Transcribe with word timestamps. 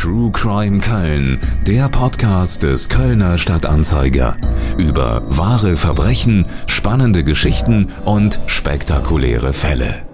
True 0.00 0.30
Crime 0.32 0.78
Köln, 0.78 1.38
der 1.66 1.90
Podcast 1.90 2.62
des 2.62 2.88
Kölner 2.88 3.36
Stadtanzeiger. 3.36 4.38
Über 4.78 5.22
wahre 5.26 5.76
Verbrechen, 5.76 6.46
spannende 6.66 7.22
Geschichten 7.22 7.88
und 8.06 8.40
spektakuläre 8.46 9.52
Fälle. 9.52 10.09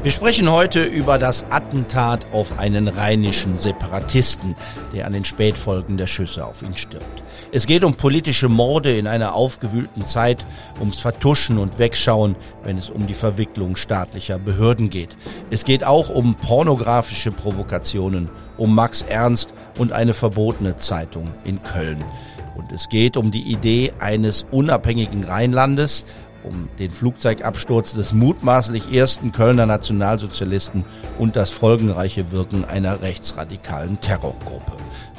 Wir 0.00 0.12
sprechen 0.12 0.48
heute 0.48 0.84
über 0.84 1.18
das 1.18 1.44
Attentat 1.50 2.26
auf 2.30 2.56
einen 2.60 2.86
rheinischen 2.86 3.58
Separatisten, 3.58 4.54
der 4.94 5.06
an 5.08 5.12
den 5.12 5.24
Spätfolgen 5.24 5.96
der 5.96 6.06
Schüsse 6.06 6.46
auf 6.46 6.62
ihn 6.62 6.74
stirbt. 6.74 7.24
Es 7.50 7.66
geht 7.66 7.82
um 7.82 7.94
politische 7.94 8.48
Morde 8.48 8.96
in 8.96 9.08
einer 9.08 9.34
aufgewühlten 9.34 10.06
Zeit, 10.06 10.46
ums 10.78 11.00
Vertuschen 11.00 11.58
und 11.58 11.80
Wegschauen, 11.80 12.36
wenn 12.62 12.78
es 12.78 12.90
um 12.90 13.08
die 13.08 13.14
Verwicklung 13.14 13.74
staatlicher 13.74 14.38
Behörden 14.38 14.88
geht. 14.88 15.16
Es 15.50 15.64
geht 15.64 15.82
auch 15.82 16.10
um 16.10 16.36
pornografische 16.36 17.32
Provokationen, 17.32 18.30
um 18.56 18.76
Max 18.76 19.02
Ernst 19.02 19.52
und 19.78 19.90
eine 19.90 20.14
verbotene 20.14 20.76
Zeitung 20.76 21.24
in 21.42 21.60
Köln. 21.64 22.04
Und 22.54 22.70
es 22.70 22.88
geht 22.88 23.16
um 23.16 23.32
die 23.32 23.52
Idee 23.52 23.92
eines 23.98 24.46
unabhängigen 24.50 25.24
Rheinlandes, 25.24 26.04
um 26.44 26.68
den 26.78 26.90
Flugzeugabsturz 26.90 27.94
des 27.94 28.12
mutmaßlich 28.12 28.92
ersten 28.92 29.32
Kölner 29.32 29.66
Nationalsozialisten 29.66 30.84
und 31.18 31.36
das 31.36 31.50
folgenreiche 31.50 32.30
Wirken 32.32 32.64
einer 32.64 33.02
rechtsradikalen 33.02 34.00
Terrorgruppe. 34.00 34.72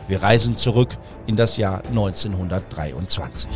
Wir 0.07 0.23
reisen 0.23 0.55
zurück 0.55 0.89
in 1.27 1.35
das 1.35 1.57
Jahr 1.57 1.83
1923. 1.89 3.49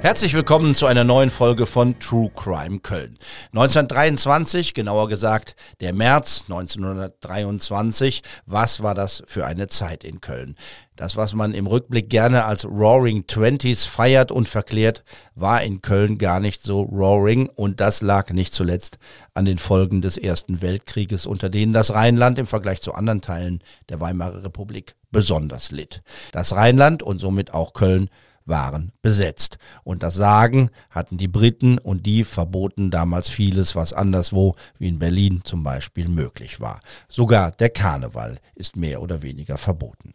Herzlich 0.00 0.32
willkommen 0.34 0.76
zu 0.76 0.86
einer 0.86 1.02
neuen 1.02 1.28
Folge 1.28 1.66
von 1.66 1.98
True 1.98 2.30
Crime 2.30 2.78
Köln. 2.78 3.18
1923, 3.52 4.72
genauer 4.72 5.08
gesagt 5.08 5.56
der 5.80 5.92
März 5.92 6.44
1923. 6.48 8.22
Was 8.46 8.80
war 8.80 8.94
das 8.94 9.24
für 9.26 9.44
eine 9.44 9.66
Zeit 9.66 10.04
in 10.04 10.20
Köln? 10.20 10.54
Das, 10.94 11.16
was 11.16 11.34
man 11.34 11.52
im 11.52 11.66
Rückblick 11.66 12.08
gerne 12.10 12.44
als 12.44 12.64
Roaring 12.64 13.26
Twenties 13.26 13.86
feiert 13.86 14.30
und 14.30 14.48
verklärt, 14.48 15.02
war 15.34 15.64
in 15.64 15.82
Köln 15.82 16.16
gar 16.16 16.38
nicht 16.38 16.62
so 16.62 16.82
roaring 16.82 17.48
und 17.48 17.80
das 17.80 18.00
lag 18.00 18.30
nicht 18.30 18.54
zuletzt 18.54 18.98
an 19.34 19.46
den 19.46 19.58
Folgen 19.58 20.00
des 20.00 20.16
Ersten 20.16 20.62
Weltkrieges, 20.62 21.26
unter 21.26 21.50
denen 21.50 21.72
das 21.72 21.92
Rheinland 21.92 22.38
im 22.38 22.46
Vergleich 22.46 22.80
zu 22.82 22.94
anderen 22.94 23.20
Teilen 23.20 23.64
der 23.88 24.00
Weimarer 24.00 24.44
Republik 24.44 24.94
besonders 25.10 25.72
litt. 25.72 26.02
Das 26.30 26.54
Rheinland 26.54 27.02
und 27.02 27.18
somit 27.18 27.52
auch 27.52 27.72
Köln 27.72 28.10
waren 28.48 28.92
besetzt. 29.02 29.58
Und 29.84 30.02
das 30.02 30.14
Sagen 30.14 30.70
hatten 30.90 31.18
die 31.18 31.28
Briten 31.28 31.78
und 31.78 32.06
die 32.06 32.24
verboten 32.24 32.90
damals 32.90 33.28
vieles, 33.28 33.76
was 33.76 33.92
anderswo, 33.92 34.56
wie 34.78 34.88
in 34.88 34.98
Berlin 34.98 35.42
zum 35.44 35.62
Beispiel, 35.62 36.08
möglich 36.08 36.60
war. 36.60 36.80
Sogar 37.08 37.50
der 37.52 37.70
Karneval 37.70 38.38
ist 38.54 38.76
mehr 38.76 39.02
oder 39.02 39.22
weniger 39.22 39.58
verboten. 39.58 40.14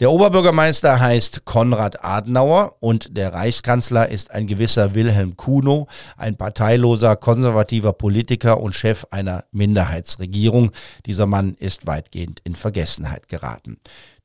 Der 0.00 0.10
Oberbürgermeister 0.10 1.00
heißt 1.00 1.44
Konrad 1.44 2.04
Adenauer 2.04 2.76
und 2.80 3.16
der 3.16 3.32
Reichskanzler 3.32 4.08
ist 4.08 4.30
ein 4.30 4.46
gewisser 4.46 4.94
Wilhelm 4.94 5.36
Kuno, 5.36 5.88
ein 6.16 6.36
parteiloser, 6.36 7.16
konservativer 7.16 7.92
Politiker 7.92 8.60
und 8.60 8.74
Chef 8.74 9.06
einer 9.10 9.44
Minderheitsregierung. 9.52 10.72
Dieser 11.06 11.26
Mann 11.26 11.54
ist 11.58 11.86
weitgehend 11.86 12.40
in 12.44 12.54
Vergessenheit 12.54 13.28
geraten. 13.28 13.78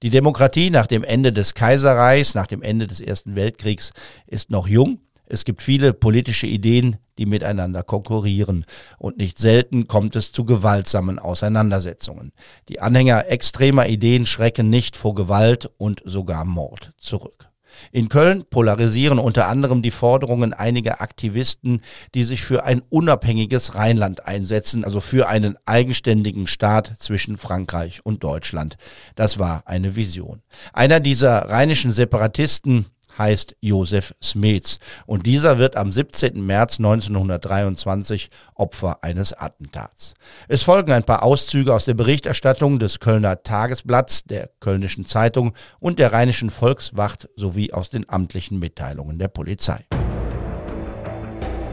Die 0.04 0.12
Demokratie 0.12 0.70
nach 0.70 0.86
dem 0.86 1.04
Ende 1.04 1.34
des 1.34 1.56
Kaiserreichs, 1.56 2.36
nach 2.36 2.46
dem 2.46 2.62
Ende 2.62 2.86
des 2.86 3.00
Ersten 3.00 3.36
Weltkriegs 3.36 3.94
ist 4.28 4.52
noch 4.52 4.68
jung. 4.68 5.00
Es 5.30 5.46
gibt 5.46 5.62
viele 5.62 5.94
politische 5.94 6.48
Ideen, 6.48 6.98
die 7.18 7.26
miteinander 7.26 7.84
konkurrieren. 7.84 8.66
Und 8.98 9.18
nicht 9.18 9.38
selten 9.38 9.88
kommt 9.88 10.16
es 10.16 10.32
zu 10.32 10.46
gewaltsamen 10.46 11.20
Auseinandersetzungen. 11.20 12.32
Die 12.70 12.80
Anhänger 12.80 13.30
extremer 13.30 13.88
Ideen 13.88 14.26
schrecken 14.26 14.70
nicht 14.70 14.96
vor 14.96 15.16
Gewalt 15.16 15.70
und 15.78 16.02
sogar 16.06 16.46
Mord 16.46 16.94
zurück. 16.98 17.48
In 17.92 18.10
Köln 18.10 18.44
polarisieren 18.50 19.20
unter 19.20 19.48
anderem 19.48 19.82
die 19.82 19.92
Forderungen 19.92 20.54
einiger 20.54 21.02
Aktivisten, 21.02 21.82
die 22.16 22.24
sich 22.24 22.44
für 22.44 22.64
ein 22.64 22.82
unabhängiges 22.90 23.76
Rheinland 23.76 24.26
einsetzen, 24.26 24.84
also 24.84 25.00
für 25.00 25.28
einen 25.28 25.58
eigenständigen 25.66 26.48
Staat 26.48 26.94
zwischen 26.98 27.38
Frankreich 27.38 28.02
und 28.04 28.24
Deutschland. 28.24 28.78
Das 29.16 29.40
war 29.40 29.64
eine 29.66 29.96
Vision. 29.96 30.42
Einer 30.74 31.00
dieser 31.00 31.50
rheinischen 31.50 31.92
Separatisten, 31.92 32.88
heißt 33.18 33.56
Josef 33.62 34.14
Smets 34.22 34.80
und 35.06 35.26
dieser 35.26 35.58
wird 35.58 35.76
am 35.76 35.92
17. 35.92 36.46
März 36.46 36.80
1923 36.80 38.30
Opfer 38.56 39.04
eines 39.04 39.34
Attentats. 39.34 40.14
Es 40.48 40.64
folgen 40.64 40.92
ein 40.92 41.04
paar 41.04 41.24
Auszüge 41.24 41.74
aus 41.74 41.86
der 41.86 41.94
Berichterstattung 41.94 42.80
des 42.80 43.00
Kölner 43.00 43.44
Tagesblatts, 43.44 44.24
der 44.26 44.50
Kölnischen 44.60 45.06
Zeitung 45.06 45.54
und 45.80 46.00
der 46.00 46.14
Rheinischen 46.14 46.50
Volkswacht 46.50 47.30
sowie 47.36 47.74
aus 47.74 47.90
den 47.90 48.10
amtlichen 48.10 48.60
Mitteilungen 48.60 49.20
der 49.20 49.28
Polizei. 49.28 49.86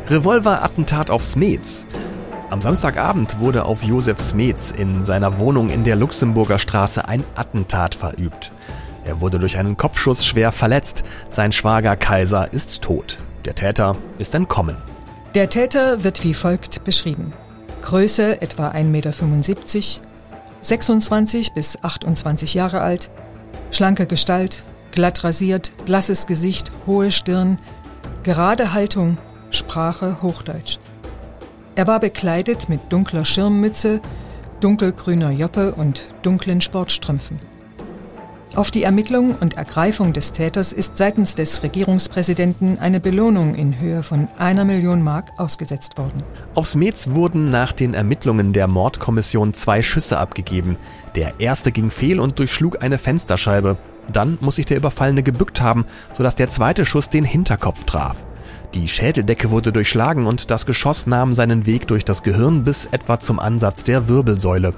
Revolver-Attentat 0.08 1.08
auf 1.10 1.22
Smets. 1.22 1.86
Am 2.50 2.60
Samstagabend 2.60 3.40
wurde 3.40 3.64
auf 3.64 3.82
Josef 3.82 4.20
Smets 4.20 4.70
in 4.70 5.02
seiner 5.02 5.38
Wohnung 5.38 5.70
in 5.70 5.82
der 5.82 5.96
Luxemburger 5.96 6.58
Straße 6.58 7.08
ein 7.08 7.24
Attentat 7.34 7.94
verübt. 7.94 8.52
Er 9.04 9.20
wurde 9.20 9.38
durch 9.38 9.58
einen 9.58 9.76
Kopfschuss 9.76 10.24
schwer 10.24 10.52
verletzt. 10.52 11.04
Sein 11.28 11.52
Schwager 11.52 11.96
Kaiser 11.96 12.52
ist 12.52 12.82
tot. 12.82 13.18
Der 13.44 13.54
Täter 13.54 13.96
ist 14.18 14.34
entkommen. 14.34 14.76
Der 15.34 15.50
Täter 15.50 16.04
wird 16.04 16.24
wie 16.24 16.34
folgt 16.34 16.84
beschrieben. 16.84 17.32
Größe 17.82 18.40
etwa 18.40 18.70
1,75 18.70 18.84
Meter, 18.84 19.12
26 20.62 21.52
bis 21.52 21.82
28 21.82 22.54
Jahre 22.54 22.80
alt, 22.80 23.10
schlanke 23.70 24.06
Gestalt, 24.06 24.64
glatt 24.92 25.22
rasiert, 25.22 25.72
blasses 25.84 26.26
Gesicht, 26.26 26.72
hohe 26.86 27.10
Stirn, 27.10 27.58
gerade 28.22 28.72
Haltung, 28.72 29.18
Sprache 29.50 30.22
Hochdeutsch. 30.22 30.78
Er 31.74 31.86
war 31.86 32.00
bekleidet 32.00 32.68
mit 32.68 32.80
dunkler 32.90 33.24
Schirmmütze, 33.24 34.00
dunkelgrüner 34.60 35.30
Joppe 35.30 35.74
und 35.74 36.04
dunklen 36.22 36.60
Sportstrümpfen. 36.60 37.38
Auf 38.54 38.70
die 38.70 38.84
Ermittlung 38.84 39.34
und 39.40 39.56
Ergreifung 39.56 40.12
des 40.12 40.30
Täters 40.30 40.72
ist 40.72 40.96
seitens 40.96 41.34
des 41.34 41.64
Regierungspräsidenten 41.64 42.78
eine 42.78 43.00
Belohnung 43.00 43.56
in 43.56 43.80
Höhe 43.80 44.04
von 44.04 44.28
einer 44.38 44.64
Million 44.64 45.02
Mark 45.02 45.32
ausgesetzt 45.38 45.98
worden. 45.98 46.22
Aufs 46.54 46.76
Metz 46.76 47.08
wurden 47.08 47.50
nach 47.50 47.72
den 47.72 47.94
Ermittlungen 47.94 48.52
der 48.52 48.68
Mordkommission 48.68 49.54
zwei 49.54 49.82
Schüsse 49.82 50.18
abgegeben. 50.18 50.76
Der 51.16 51.40
erste 51.40 51.72
ging 51.72 51.90
fehl 51.90 52.20
und 52.20 52.38
durchschlug 52.38 52.80
eine 52.80 52.98
Fensterscheibe. 52.98 53.76
Dann 54.12 54.38
muss 54.40 54.54
sich 54.54 54.66
der 54.66 54.76
Überfallene 54.76 55.24
gebückt 55.24 55.60
haben, 55.60 55.84
sodass 56.12 56.36
der 56.36 56.48
zweite 56.48 56.86
Schuss 56.86 57.10
den 57.10 57.24
Hinterkopf 57.24 57.82
traf. 57.82 58.24
Die 58.74 58.86
Schädeldecke 58.86 59.50
wurde 59.50 59.72
durchschlagen 59.72 60.26
und 60.26 60.52
das 60.52 60.64
Geschoss 60.64 61.08
nahm 61.08 61.32
seinen 61.32 61.66
Weg 61.66 61.88
durch 61.88 62.04
das 62.04 62.22
Gehirn 62.22 62.62
bis 62.62 62.86
etwa 62.86 63.18
zum 63.18 63.40
Ansatz 63.40 63.82
der 63.82 64.08
Wirbelsäule. 64.08 64.74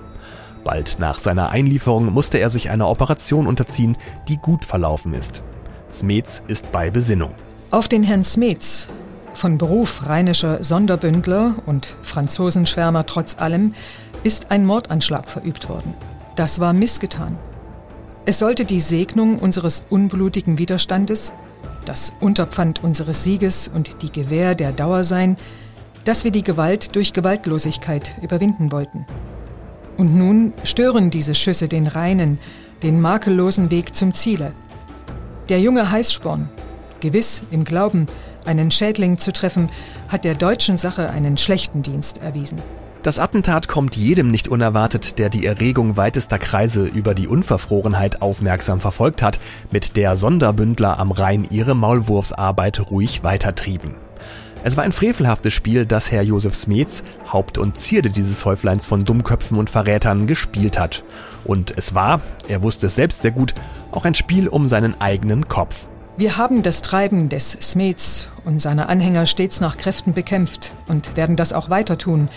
Bald 0.66 0.96
nach 0.98 1.20
seiner 1.20 1.50
Einlieferung 1.50 2.12
musste 2.12 2.38
er 2.38 2.50
sich 2.50 2.70
einer 2.70 2.88
Operation 2.88 3.46
unterziehen, 3.46 3.96
die 4.26 4.36
gut 4.36 4.64
verlaufen 4.64 5.14
ist. 5.14 5.44
Smets 5.92 6.42
ist 6.48 6.72
bei 6.72 6.90
Besinnung. 6.90 7.30
Auf 7.70 7.86
den 7.86 8.02
Herrn 8.02 8.24
Smets, 8.24 8.88
von 9.32 9.58
Beruf 9.58 10.08
rheinischer 10.08 10.64
Sonderbündler 10.64 11.54
und 11.66 11.96
Franzosenschwärmer 12.02 13.06
trotz 13.06 13.38
allem, 13.38 13.74
ist 14.24 14.50
ein 14.50 14.66
Mordanschlag 14.66 15.30
verübt 15.30 15.68
worden. 15.68 15.94
Das 16.34 16.58
war 16.58 16.72
missgetan. 16.72 17.38
Es 18.24 18.40
sollte 18.40 18.64
die 18.64 18.80
Segnung 18.80 19.38
unseres 19.38 19.84
unblutigen 19.88 20.58
Widerstandes, 20.58 21.32
das 21.84 22.12
Unterpfand 22.18 22.82
unseres 22.82 23.22
Sieges 23.22 23.70
und 23.72 24.02
die 24.02 24.10
Gewähr 24.10 24.56
der 24.56 24.72
Dauer 24.72 25.04
sein, 25.04 25.36
dass 26.02 26.24
wir 26.24 26.32
die 26.32 26.42
Gewalt 26.42 26.96
durch 26.96 27.12
Gewaltlosigkeit 27.12 28.16
überwinden 28.20 28.72
wollten. 28.72 29.06
Und 29.96 30.16
nun 30.16 30.52
stören 30.64 31.10
diese 31.10 31.34
Schüsse 31.34 31.68
den 31.68 31.86
reinen, 31.86 32.38
den 32.82 33.00
makellosen 33.00 33.70
Weg 33.70 33.94
zum 33.94 34.12
Ziele. 34.12 34.52
Der 35.48 35.60
junge 35.60 35.90
Heißsporn, 35.90 36.48
gewiss 37.00 37.44
im 37.50 37.64
Glauben, 37.64 38.06
einen 38.44 38.70
Schädling 38.70 39.18
zu 39.18 39.32
treffen, 39.32 39.70
hat 40.08 40.24
der 40.24 40.34
deutschen 40.34 40.76
Sache 40.76 41.10
einen 41.10 41.36
schlechten 41.36 41.82
Dienst 41.82 42.18
erwiesen. 42.18 42.58
Das 43.02 43.20
Attentat 43.20 43.68
kommt 43.68 43.94
jedem 43.94 44.32
nicht 44.32 44.48
unerwartet, 44.48 45.20
der 45.20 45.28
die 45.28 45.46
Erregung 45.46 45.96
weitester 45.96 46.40
Kreise 46.40 46.86
über 46.86 47.14
die 47.14 47.28
Unverfrorenheit 47.28 48.20
aufmerksam 48.20 48.80
verfolgt 48.80 49.22
hat, 49.22 49.38
mit 49.70 49.96
der 49.96 50.16
Sonderbündler 50.16 50.98
am 50.98 51.12
Rhein 51.12 51.46
ihre 51.48 51.76
Maulwurfsarbeit 51.76 52.90
ruhig 52.90 53.22
weitertrieben. 53.22 53.94
Es 54.66 54.76
war 54.76 54.82
ein 54.82 54.90
frevelhaftes 54.90 55.52
Spiel, 55.52 55.86
das 55.86 56.10
Herr 56.10 56.22
Josef 56.22 56.56
Smets, 56.56 57.04
Haupt 57.32 57.56
und 57.56 57.78
Zierde 57.78 58.10
dieses 58.10 58.44
Häufleins 58.44 58.84
von 58.84 59.04
Dummköpfen 59.04 59.58
und 59.58 59.70
Verrätern, 59.70 60.26
gespielt 60.26 60.76
hat. 60.76 61.04
Und 61.44 61.72
es 61.76 61.94
war, 61.94 62.20
er 62.48 62.64
wusste 62.64 62.86
es 62.88 62.96
selbst 62.96 63.22
sehr 63.22 63.30
gut, 63.30 63.54
auch 63.92 64.04
ein 64.04 64.14
Spiel 64.14 64.48
um 64.48 64.66
seinen 64.66 65.00
eigenen 65.00 65.46
Kopf. 65.46 65.86
Wir 66.16 66.36
haben 66.36 66.64
das 66.64 66.82
Treiben 66.82 67.28
des 67.28 67.52
Smets 67.52 68.28
und 68.44 68.60
seiner 68.60 68.88
Anhänger 68.88 69.26
stets 69.26 69.60
nach 69.60 69.76
Kräften 69.76 70.14
bekämpft 70.14 70.72
und 70.88 71.16
werden 71.16 71.36
das 71.36 71.52
auch 71.52 71.70
weiter 71.70 71.96
tun, 71.96 72.28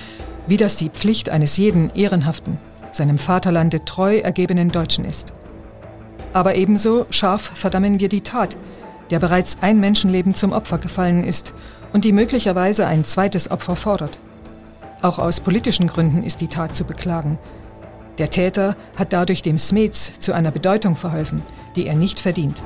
wie 0.45 0.57
das 0.57 0.77
die 0.77 0.91
Pflicht 0.91 1.31
eines 1.31 1.57
jeden 1.57 1.89
Ehrenhaften, 1.95 2.59
seinem 2.91 3.17
Vaterlande 3.17 3.85
treu 3.85 4.19
ergebenen 4.19 4.69
Deutschen 4.69 5.03
ist. 5.03 5.33
Aber 6.33 6.53
ebenso 6.53 7.07
scharf 7.09 7.41
verdammen 7.55 7.99
wir 7.99 8.07
die 8.07 8.21
Tat, 8.21 8.55
der 9.09 9.17
bereits 9.17 9.57
ein 9.61 9.79
Menschenleben 9.79 10.35
zum 10.35 10.51
Opfer 10.51 10.77
gefallen 10.77 11.23
ist 11.23 11.55
und 11.93 12.05
die 12.05 12.11
möglicherweise 12.11 12.87
ein 12.87 13.03
zweites 13.05 13.51
Opfer 13.51 13.75
fordert. 13.75 14.19
Auch 15.01 15.19
aus 15.19 15.39
politischen 15.39 15.87
Gründen 15.87 16.23
ist 16.23 16.41
die 16.41 16.47
Tat 16.47 16.75
zu 16.75 16.83
beklagen. 16.83 17.37
Der 18.17 18.29
Täter 18.29 18.75
hat 18.97 19.13
dadurch 19.13 19.41
dem 19.41 19.57
Smets 19.57 20.19
zu 20.19 20.33
einer 20.33 20.51
Bedeutung 20.51 20.95
verholfen, 20.95 21.41
die 21.75 21.87
er 21.87 21.95
nicht 21.95 22.19
verdient. 22.19 22.61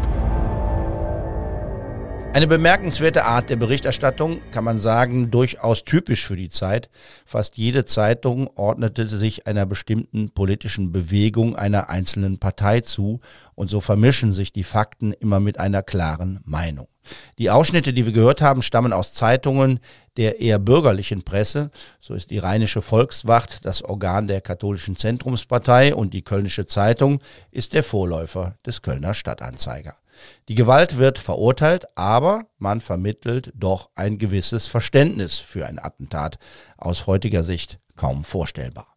Eine 2.33 2.47
bemerkenswerte 2.47 3.25
Art 3.25 3.51
der 3.51 3.57
Berichterstattung, 3.57 4.41
kann 4.49 4.63
man 4.63 4.79
sagen, 4.79 5.29
durchaus 5.29 5.83
typisch 5.83 6.25
für 6.25 6.35
die 6.35 6.49
Zeit. 6.49 6.89
Fast 7.27 7.57
jede 7.57 7.85
Zeitung 7.85 8.49
ordnete 8.55 9.07
sich 9.07 9.45
einer 9.45 9.67
bestimmten 9.67 10.31
politischen 10.31 10.91
Bewegung 10.91 11.55
einer 11.55 11.91
einzelnen 11.91 12.39
Partei 12.39 12.81
zu 12.81 13.19
und 13.53 13.69
so 13.69 13.81
vermischen 13.81 14.33
sich 14.33 14.51
die 14.51 14.63
Fakten 14.63 15.13
immer 15.13 15.39
mit 15.39 15.59
einer 15.59 15.83
klaren 15.83 16.39
Meinung. 16.43 16.87
Die 17.37 17.51
Ausschnitte, 17.51 17.93
die 17.93 18.07
wir 18.07 18.13
gehört 18.13 18.41
haben, 18.41 18.63
stammen 18.63 18.93
aus 18.93 19.13
Zeitungen 19.13 19.79
der 20.17 20.39
eher 20.39 20.57
bürgerlichen 20.57 21.21
Presse. 21.21 21.69
So 21.99 22.15
ist 22.15 22.31
die 22.31 22.39
Rheinische 22.39 22.81
Volkswacht 22.81 23.63
das 23.63 23.83
Organ 23.83 24.25
der 24.25 24.41
katholischen 24.41 24.95
Zentrumspartei 24.95 25.93
und 25.93 26.15
die 26.15 26.23
Kölnische 26.23 26.65
Zeitung 26.65 27.19
ist 27.51 27.73
der 27.73 27.83
Vorläufer 27.83 28.55
des 28.65 28.81
Kölner 28.81 29.13
Stadtanzeiger. 29.13 29.93
Die 30.49 30.55
Gewalt 30.55 30.97
wird 30.97 31.19
verurteilt, 31.19 31.85
aber 31.95 32.47
man 32.57 32.81
vermittelt 32.81 33.51
doch 33.55 33.89
ein 33.95 34.17
gewisses 34.17 34.67
Verständnis 34.67 35.39
für 35.39 35.65
ein 35.65 35.79
Attentat, 35.79 36.37
aus 36.77 37.07
heutiger 37.07 37.43
Sicht 37.43 37.79
kaum 37.95 38.23
vorstellbar. 38.23 38.87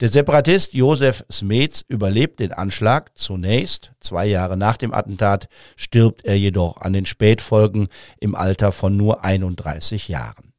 Der 0.00 0.08
Separatist 0.08 0.74
Josef 0.74 1.24
Smets 1.30 1.84
überlebt 1.86 2.40
den 2.40 2.52
Anschlag 2.52 3.16
zunächst. 3.16 3.92
Zwei 4.00 4.26
Jahre 4.26 4.56
nach 4.56 4.76
dem 4.76 4.92
Attentat 4.92 5.48
stirbt 5.76 6.24
er 6.24 6.36
jedoch 6.36 6.78
an 6.80 6.92
den 6.92 7.06
Spätfolgen 7.06 7.88
im 8.18 8.34
Alter 8.34 8.72
von 8.72 8.96
nur 8.96 9.24
31 9.24 10.08
Jahren. 10.08 10.52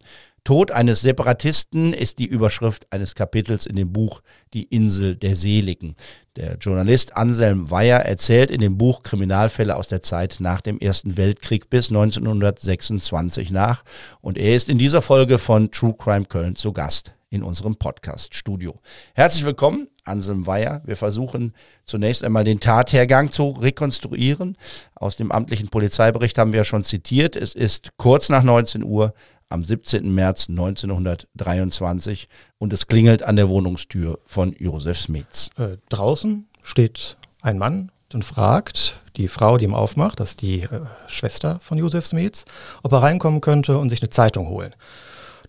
Tod 0.44 0.72
eines 0.72 1.02
Separatisten 1.02 1.94
ist 1.94 2.18
die 2.18 2.26
Überschrift 2.26 2.92
eines 2.92 3.14
Kapitels 3.14 3.66
in 3.66 3.76
dem 3.76 3.92
Buch 3.92 4.22
Die 4.54 4.64
Insel 4.64 5.16
der 5.16 5.36
Seligen. 5.36 5.96
Der 6.40 6.56
Journalist 6.56 7.18
Anselm 7.18 7.70
Weyer 7.70 8.00
erzählt 8.00 8.50
in 8.50 8.62
dem 8.62 8.78
Buch 8.78 9.04
Kriminalfälle 9.04 9.76
aus 9.76 9.90
der 9.90 10.02
Zeit 10.02 10.38
nach 10.40 10.62
dem 10.62 10.80
Ersten 10.80 11.18
Weltkrieg 11.18 11.70
bis 11.70 11.90
1926 11.90 13.52
nach 13.52 13.84
und 14.22 14.38
er 14.38 14.56
ist 14.56 14.70
in 14.70 14.78
dieser 14.78 15.02
Folge 15.02 15.38
von 15.38 15.70
True 15.70 15.96
Crime 15.98 16.24
Köln 16.24 16.56
zu 16.56 16.72
Gast 16.72 17.12
in 17.30 17.44
unserem 17.44 17.76
Podcast-Studio. 17.76 18.74
Herzlich 19.16 19.44
willkommen, 19.44 19.90
Anselm 20.06 20.48
Weyer. 20.48 20.82
Wir 20.86 20.96
versuchen 20.96 21.54
zunächst 21.84 22.24
einmal 22.24 22.46
den 22.46 22.62
Tathergang 22.62 23.32
zu 23.32 23.50
rekonstruieren. 23.50 24.56
Aus 24.96 25.18
dem 25.18 25.34
amtlichen 25.34 25.68
Polizeibericht 25.68 26.38
haben 26.38 26.54
wir 26.54 26.64
schon 26.64 26.86
zitiert. 26.86 27.36
Es 27.36 27.54
ist 27.54 27.98
kurz 27.98 28.30
nach 28.30 28.44
19 28.44 28.86
Uhr 28.86 29.14
am 29.50 29.66
17. 29.66 30.14
März 30.14 30.48
1923 30.50 32.30
und 32.60 32.72
es 32.72 32.88
klingelt 32.88 33.24
an 33.24 33.36
der 33.36 33.50
Wohnungstür 33.50 34.20
von 34.26 34.56
Josef 34.58 35.00
Smits. 35.00 35.50
Äh, 35.58 35.78
draußen 35.90 36.48
steht 36.64 37.18
ein 37.42 37.58
Mann 37.58 37.92
und 38.14 38.24
fragt 38.24 38.98
die 39.18 39.28
Frau, 39.28 39.58
die 39.58 39.66
ihm 39.66 39.74
aufmacht, 39.74 40.20
das 40.20 40.32
ist 40.32 40.42
die 40.42 40.62
äh, 40.62 40.82
Schwester 41.08 41.60
von 41.62 41.78
Josef 41.78 42.06
Smits, 42.06 42.46
ob 42.84 42.92
er 42.92 43.02
reinkommen 43.02 43.42
könnte 43.42 43.78
und 43.78 43.90
sich 43.90 44.02
eine 44.02 44.10
Zeitung 44.10 44.50
holen. 44.50 44.72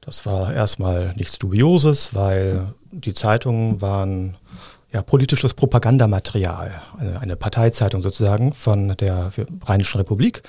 Das 0.00 0.24
war 0.24 0.52
erstmal 0.52 1.12
nichts 1.16 1.38
Dubioses, 1.38 2.14
weil 2.14 2.74
die 2.90 3.12
Zeitungen 3.12 3.82
waren 3.82 4.38
ja, 4.92 5.02
politisches 5.02 5.54
Propagandamaterial, 5.54 6.80
eine, 6.98 7.20
eine 7.20 7.36
Parteizeitung 7.36 8.02
sozusagen 8.02 8.52
von 8.54 8.96
der 8.96 9.30
Rheinischen 9.64 9.98
Republik. 9.98 10.42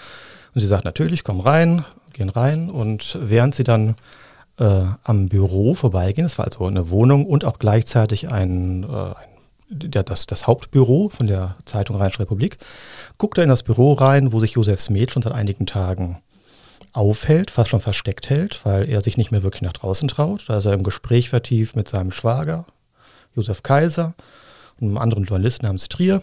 Und 0.53 0.61
sie 0.61 0.67
sagt 0.67 0.85
natürlich, 0.85 1.23
komm 1.23 1.39
rein, 1.41 1.85
gehen 2.13 2.29
rein 2.29 2.69
und 2.69 3.17
während 3.21 3.55
sie 3.55 3.63
dann 3.63 3.95
äh, 4.59 4.83
am 5.03 5.27
Büro 5.27 5.73
vorbeigehen, 5.73 6.25
es 6.25 6.37
war 6.37 6.45
also 6.45 6.65
eine 6.65 6.89
Wohnung 6.89 7.25
und 7.25 7.45
auch 7.45 7.59
gleichzeitig 7.59 8.31
ein, 8.31 8.83
äh, 8.83 8.87
ein 8.87 9.31
der, 9.71 10.03
das, 10.03 10.25
das 10.25 10.47
Hauptbüro 10.47 11.09
von 11.09 11.27
der 11.27 11.55
Zeitung 11.65 11.95
Rheinische 11.95 12.19
Republik, 12.19 12.57
guckt 13.17 13.37
er 13.37 13.43
in 13.43 13.49
das 13.49 13.63
Büro 13.63 13.93
rein, 13.93 14.33
wo 14.33 14.39
sich 14.39 14.51
Josef 14.51 14.81
Smet 14.81 15.11
schon 15.11 15.21
seit 15.21 15.33
einigen 15.33 15.65
Tagen 15.65 16.21
aufhält, 16.93 17.51
fast 17.51 17.69
schon 17.69 17.79
versteckt 17.79 18.29
hält, 18.29 18.65
weil 18.65 18.89
er 18.89 19.01
sich 19.01 19.15
nicht 19.15 19.31
mehr 19.31 19.43
wirklich 19.43 19.61
nach 19.61 19.73
draußen 19.73 20.09
traut. 20.09 20.43
Da 20.47 20.57
ist 20.57 20.65
er 20.65 20.73
im 20.73 20.83
Gespräch 20.83 21.29
vertieft 21.29 21.75
mit 21.75 21.87
seinem 21.87 22.11
Schwager, 22.11 22.65
Josef 23.33 23.63
Kaiser, 23.63 24.13
und 24.79 24.87
einem 24.87 24.97
anderen 24.97 25.23
Journalisten 25.23 25.65
namens 25.65 25.87
Trier 25.87 26.21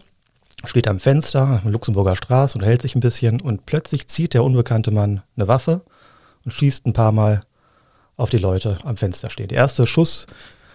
steht 0.64 0.88
am 0.88 0.98
Fenster 0.98 1.60
Luxemburger 1.64 2.16
Straße 2.16 2.58
und 2.58 2.64
hält 2.64 2.82
sich 2.82 2.94
ein 2.94 3.00
bisschen 3.00 3.40
und 3.40 3.66
plötzlich 3.66 4.08
zieht 4.08 4.34
der 4.34 4.44
unbekannte 4.44 4.90
Mann 4.90 5.22
eine 5.36 5.48
Waffe 5.48 5.82
und 6.44 6.52
schießt 6.52 6.86
ein 6.86 6.92
paar 6.92 7.12
Mal 7.12 7.40
auf 8.16 8.30
die 8.30 8.38
Leute 8.38 8.78
am 8.84 8.96
Fenster 8.96 9.30
stehen. 9.30 9.48
Der 9.48 9.58
erste 9.58 9.86
Schuss 9.86 10.26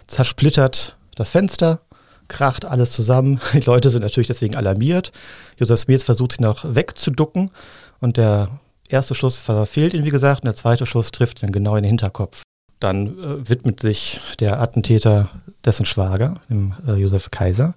zersplittert 0.07 0.97
das 1.15 1.29
Fenster, 1.29 1.81
kracht 2.27 2.65
alles 2.65 2.91
zusammen. 2.91 3.39
Die 3.53 3.59
Leute 3.59 3.89
sind 3.89 4.01
natürlich 4.01 4.27
deswegen 4.27 4.55
alarmiert. 4.55 5.11
Josef 5.57 5.79
Smith 5.79 6.03
versucht 6.03 6.31
sich 6.31 6.39
noch 6.39 6.63
wegzuducken 6.63 7.51
und 7.99 8.17
der 8.17 8.49
erste 8.87 9.15
Schuss 9.15 9.37
verfehlt 9.37 9.93
ihn, 9.93 10.05
wie 10.05 10.09
gesagt, 10.09 10.41
und 10.41 10.45
der 10.45 10.55
zweite 10.55 10.85
Schuss 10.85 11.11
trifft 11.11 11.43
ihn 11.43 11.51
genau 11.51 11.75
in 11.75 11.83
den 11.83 11.89
Hinterkopf. 11.89 12.43
Dann 12.79 13.07
äh, 13.19 13.49
widmet 13.49 13.79
sich 13.79 14.19
der 14.39 14.61
Attentäter 14.61 15.29
dessen 15.65 15.85
Schwager, 15.85 16.41
dem 16.49 16.73
äh, 16.87 16.93
Josef 16.93 17.31
Kaiser 17.31 17.75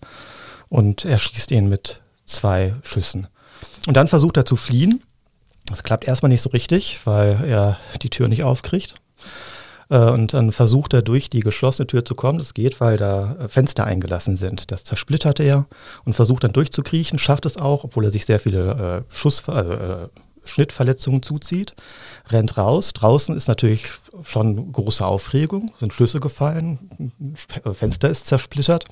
und 0.68 1.04
er 1.04 1.18
schießt 1.18 1.50
ihn 1.52 1.68
mit 1.68 2.00
zwei 2.24 2.74
Schüssen. 2.82 3.28
Und 3.86 3.96
dann 3.96 4.08
versucht 4.08 4.36
er 4.36 4.44
zu 4.44 4.56
fliehen. 4.56 5.02
Das 5.66 5.82
klappt 5.82 6.06
erstmal 6.06 6.30
nicht 6.30 6.42
so 6.42 6.50
richtig, 6.50 7.00
weil 7.04 7.44
er 7.44 7.78
die 8.02 8.10
Tür 8.10 8.28
nicht 8.28 8.44
aufkriegt. 8.44 8.94
Äh, 9.88 9.98
und 10.10 10.34
dann 10.34 10.52
versucht 10.52 10.94
er 10.94 11.02
durch 11.02 11.30
die 11.30 11.40
geschlossene 11.40 11.86
Tür 11.86 12.04
zu 12.04 12.14
kommen. 12.14 12.38
Das 12.38 12.54
geht, 12.54 12.80
weil 12.80 12.96
da 12.96 13.36
äh, 13.40 13.48
Fenster 13.48 13.84
eingelassen 13.84 14.36
sind. 14.36 14.70
Das 14.70 14.84
zersplittert 14.84 15.40
er 15.40 15.66
und 16.04 16.14
versucht 16.14 16.44
dann 16.44 16.52
durchzukriechen, 16.52 17.19
schafft 17.19 17.46
es 17.46 17.56
auch, 17.56 17.84
obwohl 17.84 18.04
er 18.04 18.10
sich 18.10 18.26
sehr 18.26 18.40
viele 18.40 19.04
äh, 19.08 19.14
Schuss, 19.14 19.46
äh, 19.48 20.08
Schnittverletzungen 20.44 21.22
zuzieht, 21.22 21.74
rennt 22.28 22.56
raus. 22.56 22.92
Draußen 22.92 23.36
ist 23.36 23.48
natürlich 23.48 23.88
schon 24.22 24.70
große 24.70 25.04
Aufregung, 25.04 25.70
sind 25.80 25.92
Schlüsse 25.92 26.20
gefallen, 26.20 27.12
Fenster 27.72 28.08
ist 28.08 28.26
zersplittert. 28.26 28.84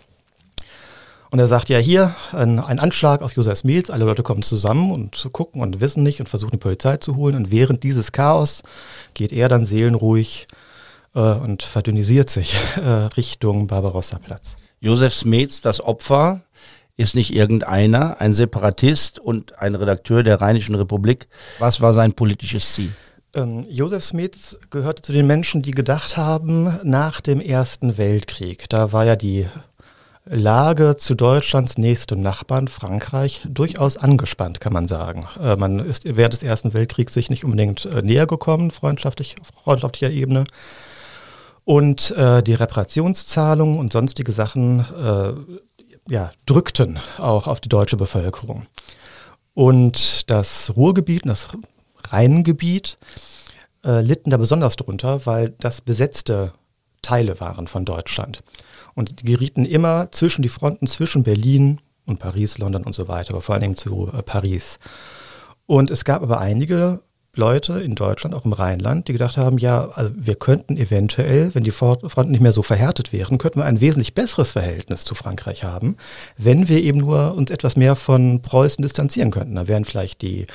Und 1.34 1.40
er 1.40 1.48
sagt 1.48 1.68
ja 1.68 1.78
hier, 1.78 2.14
ein, 2.30 2.60
ein 2.60 2.78
Anschlag 2.78 3.20
auf 3.20 3.32
Josef 3.32 3.64
Mills, 3.64 3.90
alle 3.90 4.04
Leute 4.04 4.22
kommen 4.22 4.42
zusammen 4.42 4.92
und 4.92 5.30
gucken 5.32 5.62
und 5.62 5.80
wissen 5.80 6.04
nicht 6.04 6.20
und 6.20 6.28
versuchen 6.28 6.52
die 6.52 6.58
Polizei 6.58 6.98
zu 6.98 7.16
holen. 7.16 7.34
Und 7.34 7.50
während 7.50 7.82
dieses 7.82 8.12
Chaos 8.12 8.62
geht 9.14 9.32
er 9.32 9.48
dann 9.48 9.64
seelenruhig 9.64 10.46
äh, 11.12 11.18
und 11.18 11.64
verdünnisiert 11.64 12.30
sich 12.30 12.54
äh, 12.76 12.88
Richtung 12.88 13.66
Barbarossa-Platz. 13.66 14.54
Josef 14.78 15.12
Smets, 15.12 15.60
das 15.60 15.80
Opfer, 15.80 16.42
ist 16.96 17.16
nicht 17.16 17.34
irgendeiner, 17.34 18.20
ein 18.20 18.32
Separatist 18.32 19.18
und 19.18 19.58
ein 19.58 19.74
Redakteur 19.74 20.22
der 20.22 20.40
Rheinischen 20.40 20.76
Republik. 20.76 21.26
Was 21.58 21.80
war 21.80 21.94
sein 21.94 22.12
politisches 22.12 22.74
Ziel? 22.74 22.92
Ähm, 23.34 23.64
Josef 23.68 24.04
Smets 24.04 24.56
gehörte 24.70 25.02
zu 25.02 25.12
den 25.12 25.26
Menschen, 25.26 25.62
die 25.62 25.72
gedacht 25.72 26.16
haben, 26.16 26.78
nach 26.84 27.20
dem 27.20 27.40
Ersten 27.40 27.98
Weltkrieg, 27.98 28.68
da 28.68 28.92
war 28.92 29.04
ja 29.04 29.16
die 29.16 29.48
Lage 30.26 30.96
zu 30.96 31.14
Deutschlands 31.14 31.76
nächstem 31.76 32.20
Nachbarn 32.20 32.68
Frankreich 32.68 33.42
durchaus 33.46 33.98
angespannt, 33.98 34.60
kann 34.60 34.72
man 34.72 34.88
sagen. 34.88 35.20
Äh, 35.42 35.56
man 35.56 35.78
ist 35.80 36.04
während 36.04 36.32
des 36.32 36.42
Ersten 36.42 36.72
Weltkriegs 36.72 37.12
sich 37.12 37.28
nicht 37.28 37.44
unbedingt 37.44 37.84
äh, 37.84 38.00
näher 38.02 38.26
gekommen, 38.26 38.70
freundschaftlich, 38.70 39.36
freundschaftlicher 39.64 40.10
Ebene. 40.10 40.44
Und 41.64 42.10
äh, 42.12 42.42
die 42.42 42.54
Reparationszahlungen 42.54 43.76
und 43.76 43.92
sonstige 43.92 44.32
Sachen 44.32 44.80
äh, 44.80 46.12
ja, 46.12 46.32
drückten 46.46 46.98
auch 47.18 47.46
auf 47.46 47.60
die 47.60 47.68
deutsche 47.68 47.96
Bevölkerung. 47.96 48.64
Und 49.52 50.30
das 50.30 50.74
Ruhrgebiet 50.74 51.24
und 51.24 51.28
das 51.28 51.48
Rheingebiet 52.10 52.98
äh, 53.84 54.00
litten 54.00 54.30
da 54.30 54.36
besonders 54.36 54.76
drunter, 54.76 55.26
weil 55.26 55.50
das 55.60 55.80
besetzte 55.80 56.52
Teile 57.02 57.40
waren 57.40 57.66
von 57.66 57.84
Deutschland. 57.84 58.42
Und 58.94 59.24
gerieten 59.24 59.64
immer 59.64 60.10
zwischen 60.12 60.42
die 60.42 60.48
Fronten 60.48 60.86
zwischen 60.86 61.22
Berlin 61.24 61.80
und 62.06 62.18
Paris, 62.18 62.58
London 62.58 62.84
und 62.84 62.94
so 62.94 63.08
weiter, 63.08 63.32
aber 63.32 63.42
vor 63.42 63.54
allen 63.54 63.62
Dingen 63.62 63.76
zu 63.76 64.10
äh, 64.12 64.22
Paris. 64.22 64.78
Und 65.66 65.90
es 65.90 66.04
gab 66.04 66.22
aber 66.22 66.40
einige 66.40 67.00
Leute 67.36 67.80
in 67.80 67.94
Deutschland, 67.94 68.34
auch 68.34 68.44
im 68.44 68.52
Rheinland, 68.52 69.08
die 69.08 69.12
gedacht 69.12 69.36
haben, 69.36 69.58
ja, 69.58 69.88
also 69.88 70.12
wir 70.14 70.36
könnten 70.36 70.76
eventuell, 70.76 71.54
wenn 71.54 71.64
die 71.64 71.72
Fronten 71.72 72.30
nicht 72.30 72.40
mehr 72.40 72.52
so 72.52 72.62
verhärtet 72.62 73.12
wären, 73.12 73.38
könnten 73.38 73.58
wir 73.58 73.64
ein 73.64 73.80
wesentlich 73.80 74.14
besseres 74.14 74.52
Verhältnis 74.52 75.04
zu 75.04 75.14
Frankreich 75.14 75.64
haben, 75.64 75.96
wenn 76.36 76.68
wir 76.68 76.82
eben 76.82 76.98
nur 76.98 77.34
uns 77.34 77.50
etwas 77.50 77.76
mehr 77.76 77.96
von 77.96 78.40
Preußen 78.42 78.82
distanzieren 78.82 79.30
könnten. 79.30 79.56
Da 79.56 79.66
wären 79.66 79.84
vielleicht 79.84 80.22
die 80.22 80.46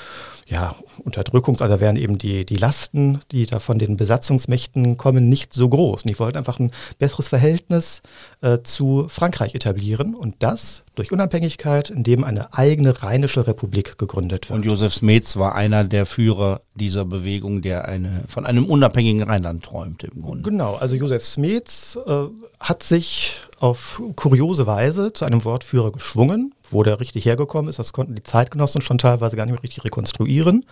ja, 0.50 0.75
Unterdrückungs-, 1.03 1.62
also 1.62 1.79
wären 1.79 1.96
eben 1.96 2.18
die, 2.18 2.46
die 2.46 2.56
Lasten, 2.56 3.22
die 3.32 3.46
da 3.46 3.60
von 3.60 3.77
den 3.77 3.98
Besatzungsmächten 3.98 4.98
kommen, 4.98 5.29
nicht 5.29 5.53
so 5.53 5.70
groß. 5.70 6.03
Und 6.03 6.12
ich 6.12 6.20
wollte 6.20 6.38
einfach 6.38 6.60
ein 6.60 6.72
besseres 6.98 7.29
Verhältnis 7.29 8.01
äh, 8.41 8.60
zu 8.63 9.06
Frankreich 9.10 9.53
etablieren 9.53 10.15
und 10.15 10.36
das 10.39 10.84
durch 10.96 11.12
Unabhängigkeit, 11.12 11.89
indem 11.91 12.24
eine 12.24 12.53
eigene 12.53 13.01
rheinische 13.03 13.48
Republik 13.48 13.98
gegründet 13.98 14.50
wird. 14.50 14.58
Und 14.58 14.65
Josef 14.65 14.94
Smets 14.94 15.38
war 15.38 15.56
einer 15.56 15.84
der 15.84 16.06
Führer 16.06 16.62
dieser 16.75 17.06
Bewegung, 17.06 17.62
der 17.62 17.88
eine, 17.88 18.24
von 18.27 18.46
einem 18.46 18.65
unabhängigen 18.65 19.24
Rheinland 19.24 19.63
träumte 19.63 20.08
im 20.08 20.22
Grunde. 20.22 20.50
Genau, 20.50 20.75
also 20.75 20.96
Josef 20.96 21.24
Smets 21.24 21.98
äh, 22.06 22.25
hat 22.60 22.84
sich 22.84 23.36
auf 23.60 24.01
kuriose 24.15 24.65
Weise 24.65 25.13
zu 25.13 25.25
einem 25.25 25.44
Wortführer 25.46 25.91
geschwungen. 25.91 26.53
Wo 26.72 26.84
der 26.84 27.00
richtig 27.00 27.26
hergekommen 27.26 27.70
ist, 27.70 27.80
das 27.80 27.94
konnten 27.94 28.16
die 28.16 28.24
Zeitgenossen 28.24 28.82
schon 28.82 28.98
teilweise 28.98 29.36
gar 29.36 29.46
nicht 29.46 29.54
mehr 29.54 29.64
richtig 29.64 29.84
rekonstruieren. 29.84 30.66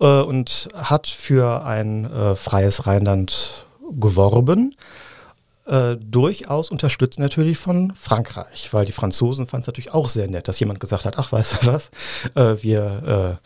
Äh, 0.00 0.22
und 0.22 0.68
hat 0.74 1.06
für 1.06 1.64
ein 1.64 2.10
äh, 2.10 2.34
freies 2.34 2.86
Rheinland 2.86 3.66
geworben. 3.90 4.74
Äh, 5.66 5.96
durchaus 5.96 6.70
unterstützt 6.70 7.18
natürlich 7.18 7.58
von 7.58 7.92
Frankreich, 7.94 8.72
weil 8.72 8.86
die 8.86 8.92
Franzosen 8.92 9.46
fanden 9.46 9.62
es 9.62 9.66
natürlich 9.66 9.92
auch 9.92 10.08
sehr 10.08 10.28
nett, 10.28 10.48
dass 10.48 10.58
jemand 10.58 10.80
gesagt 10.80 11.04
hat, 11.04 11.18
ach 11.18 11.30
weißt 11.30 11.62
du 11.62 11.66
was, 11.66 11.90
äh, 12.34 12.62
wir 12.62 13.38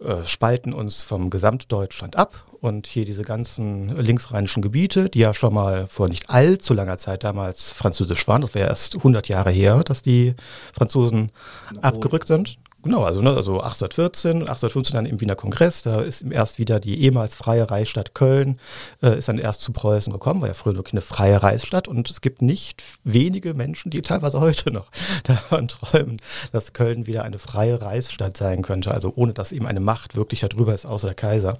äh, 0.00 0.24
spalten 0.24 0.72
uns 0.72 1.04
vom 1.04 1.30
Gesamtdeutschland 1.30 2.16
ab 2.16 2.46
und 2.60 2.86
hier 2.86 3.04
diese 3.04 3.22
ganzen 3.22 3.96
linksrheinischen 3.98 4.62
Gebiete, 4.62 5.10
die 5.10 5.20
ja 5.20 5.34
schon 5.34 5.52
mal 5.52 5.86
vor 5.88 6.08
nicht 6.08 6.30
allzu 6.30 6.74
langer 6.74 6.96
Zeit 6.96 7.24
damals 7.24 7.72
französisch 7.72 8.26
waren, 8.26 8.42
das 8.42 8.54
wäre 8.54 8.68
erst 8.68 8.96
100 8.96 9.28
Jahre 9.28 9.50
her, 9.50 9.82
dass 9.84 10.02
die 10.02 10.34
Franzosen 10.72 11.32
abgerückt 11.80 12.26
sind. 12.26 12.58
Genau, 12.82 13.04
also, 13.04 13.20
ne, 13.20 13.30
also 13.30 13.60
1814, 13.60 14.40
1815 14.40 14.94
dann 14.94 15.04
im 15.04 15.20
Wiener 15.20 15.36
Kongress, 15.36 15.82
da 15.82 16.00
ist 16.00 16.22
erst 16.22 16.58
wieder 16.58 16.80
die 16.80 17.02
ehemals 17.02 17.34
freie 17.34 17.70
Reichsstadt 17.70 18.14
Köln, 18.14 18.58
äh, 19.02 19.18
ist 19.18 19.28
dann 19.28 19.36
erst 19.36 19.60
zu 19.60 19.72
Preußen 19.72 20.10
gekommen, 20.10 20.40
war 20.40 20.48
ja 20.48 20.54
früher 20.54 20.76
wirklich 20.76 20.94
eine 20.94 21.02
freie 21.02 21.42
Reichsstadt 21.42 21.88
und 21.88 22.08
es 22.08 22.22
gibt 22.22 22.40
nicht 22.40 22.82
wenige 23.04 23.52
Menschen, 23.52 23.90
die 23.90 24.00
teilweise 24.00 24.40
heute 24.40 24.72
noch 24.72 24.86
davon 25.24 25.68
träumen, 25.68 26.16
dass 26.52 26.72
Köln 26.72 27.06
wieder 27.06 27.22
eine 27.22 27.38
freie 27.38 27.82
Reichsstadt 27.82 28.38
sein 28.38 28.62
könnte, 28.62 28.92
also 28.92 29.12
ohne 29.14 29.34
dass 29.34 29.52
eben 29.52 29.66
eine 29.66 29.80
Macht 29.80 30.16
wirklich 30.16 30.40
darüber 30.40 30.72
ist, 30.72 30.86
außer 30.86 31.08
der 31.08 31.16
Kaiser. 31.16 31.58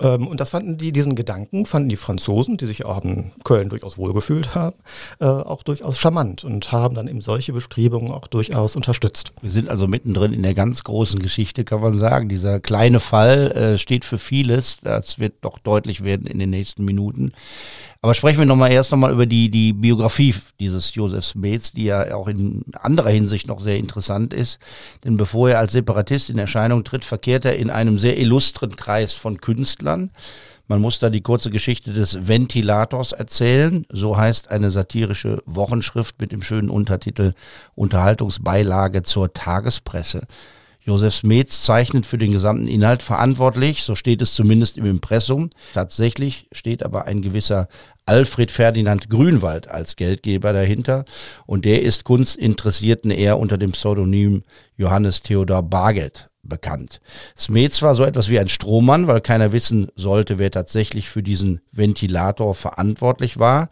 Ähm, 0.00 0.26
und 0.26 0.40
das 0.40 0.50
fanden 0.50 0.76
die, 0.76 0.92
diesen 0.92 1.14
Gedanken 1.14 1.66
fanden 1.66 1.88
die 1.88 1.96
Franzosen, 1.96 2.56
die 2.56 2.66
sich 2.66 2.84
auch 2.84 3.04
in 3.04 3.32
Köln 3.44 3.68
durchaus 3.68 3.96
wohlgefühlt 3.96 4.54
haben, 4.54 4.76
äh, 5.20 5.24
auch 5.24 5.62
durchaus 5.62 5.98
charmant 5.98 6.44
und 6.44 6.72
haben 6.72 6.94
dann 6.94 7.06
eben 7.06 7.20
solche 7.20 7.52
Bestrebungen 7.52 8.10
auch 8.10 8.26
durchaus 8.26 8.74
unterstützt. 8.74 9.32
Wir 9.40 9.50
sind 9.50 9.68
also 9.68 9.86
mittendrin 9.86 10.32
in 10.32 10.42
der 10.42 10.54
ganz 10.54 10.82
großen 10.82 11.20
Geschichte, 11.20 11.64
kann 11.64 11.80
man 11.80 11.98
sagen. 11.98 12.28
Dieser 12.28 12.58
kleine 12.58 12.98
Fall 12.98 13.52
äh, 13.52 13.78
steht 13.78 14.04
für 14.04 14.18
vieles. 14.18 14.80
Das 14.82 15.18
wird 15.18 15.34
doch 15.42 15.58
deutlich 15.58 16.02
werden 16.02 16.26
in 16.26 16.38
den 16.40 16.50
nächsten 16.50 16.84
Minuten. 16.84 17.32
Aber 18.04 18.12
sprechen 18.12 18.38
wir 18.38 18.44
noch 18.44 18.54
mal 18.54 18.70
erst 18.70 18.92
nochmal 18.92 19.12
über 19.12 19.24
die, 19.24 19.48
die 19.48 19.72
Biografie 19.72 20.34
dieses 20.60 20.94
Josef 20.94 21.24
Smets, 21.24 21.72
die 21.72 21.84
ja 21.84 22.14
auch 22.14 22.28
in 22.28 22.62
anderer 22.74 23.08
Hinsicht 23.08 23.48
noch 23.48 23.60
sehr 23.60 23.78
interessant 23.78 24.34
ist. 24.34 24.58
Denn 25.04 25.16
bevor 25.16 25.48
er 25.48 25.58
als 25.58 25.72
Separatist 25.72 26.28
in 26.28 26.36
Erscheinung 26.36 26.84
tritt, 26.84 27.06
verkehrt 27.06 27.46
er 27.46 27.56
in 27.56 27.70
einem 27.70 27.98
sehr 27.98 28.18
illustren 28.18 28.76
Kreis 28.76 29.14
von 29.14 29.40
Künstlern. 29.40 30.10
Man 30.68 30.82
muss 30.82 30.98
da 30.98 31.08
die 31.08 31.22
kurze 31.22 31.48
Geschichte 31.48 31.94
des 31.94 32.28
Ventilators 32.28 33.12
erzählen. 33.12 33.86
So 33.88 34.18
heißt 34.18 34.50
eine 34.50 34.70
satirische 34.70 35.42
Wochenschrift 35.46 36.20
mit 36.20 36.30
dem 36.30 36.42
schönen 36.42 36.68
Untertitel 36.68 37.32
Unterhaltungsbeilage 37.74 39.02
zur 39.02 39.32
Tagespresse. 39.32 40.26
Josef 40.84 41.14
Smets 41.14 41.62
zeichnet 41.62 42.04
für 42.04 42.18
den 42.18 42.32
gesamten 42.32 42.68
Inhalt 42.68 43.02
verantwortlich, 43.02 43.82
so 43.82 43.94
steht 43.96 44.20
es 44.20 44.34
zumindest 44.34 44.76
im 44.76 44.84
Impressum. 44.84 45.50
Tatsächlich 45.72 46.46
steht 46.52 46.84
aber 46.84 47.06
ein 47.06 47.22
gewisser 47.22 47.68
Alfred 48.06 48.50
Ferdinand 48.50 49.08
Grünwald 49.08 49.68
als 49.68 49.96
Geldgeber 49.96 50.52
dahinter 50.52 51.06
und 51.46 51.64
der 51.64 51.80
ist 51.82 52.04
Kunstinteressierten 52.04 53.10
eher 53.10 53.38
unter 53.38 53.56
dem 53.56 53.72
Pseudonym 53.72 54.42
Johannes 54.76 55.22
Theodor 55.22 55.62
Bargeld 55.62 56.28
bekannt. 56.42 57.00
Smets 57.38 57.80
war 57.80 57.94
so 57.94 58.04
etwas 58.04 58.28
wie 58.28 58.38
ein 58.38 58.48
Strohmann, 58.48 59.06
weil 59.06 59.22
keiner 59.22 59.52
wissen 59.52 59.88
sollte, 59.94 60.38
wer 60.38 60.50
tatsächlich 60.50 61.08
für 61.08 61.22
diesen 61.22 61.62
Ventilator 61.72 62.54
verantwortlich 62.54 63.38
war. 63.38 63.70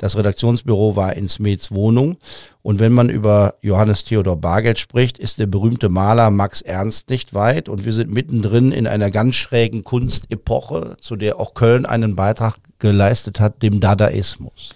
Das 0.00 0.16
Redaktionsbüro 0.16 0.96
war 0.96 1.12
in 1.14 1.28
Smets 1.28 1.72
Wohnung. 1.72 2.16
Und 2.62 2.80
wenn 2.80 2.92
man 2.92 3.10
über 3.10 3.56
Johannes 3.60 4.04
Theodor 4.04 4.36
Bargeld 4.36 4.78
spricht, 4.78 5.18
ist 5.18 5.38
der 5.38 5.46
berühmte 5.46 5.90
Maler 5.90 6.30
Max 6.30 6.62
Ernst 6.62 7.10
nicht 7.10 7.34
weit. 7.34 7.68
Und 7.68 7.84
wir 7.84 7.92
sind 7.92 8.10
mittendrin 8.10 8.72
in 8.72 8.86
einer 8.86 9.10
ganz 9.10 9.34
schrägen 9.34 9.84
Kunstepoche, 9.84 10.96
zu 10.98 11.16
der 11.16 11.38
auch 11.38 11.52
Köln 11.52 11.84
einen 11.84 12.16
Beitrag 12.16 12.56
geleistet 12.78 13.40
hat, 13.40 13.62
dem 13.62 13.80
Dadaismus. 13.80 14.70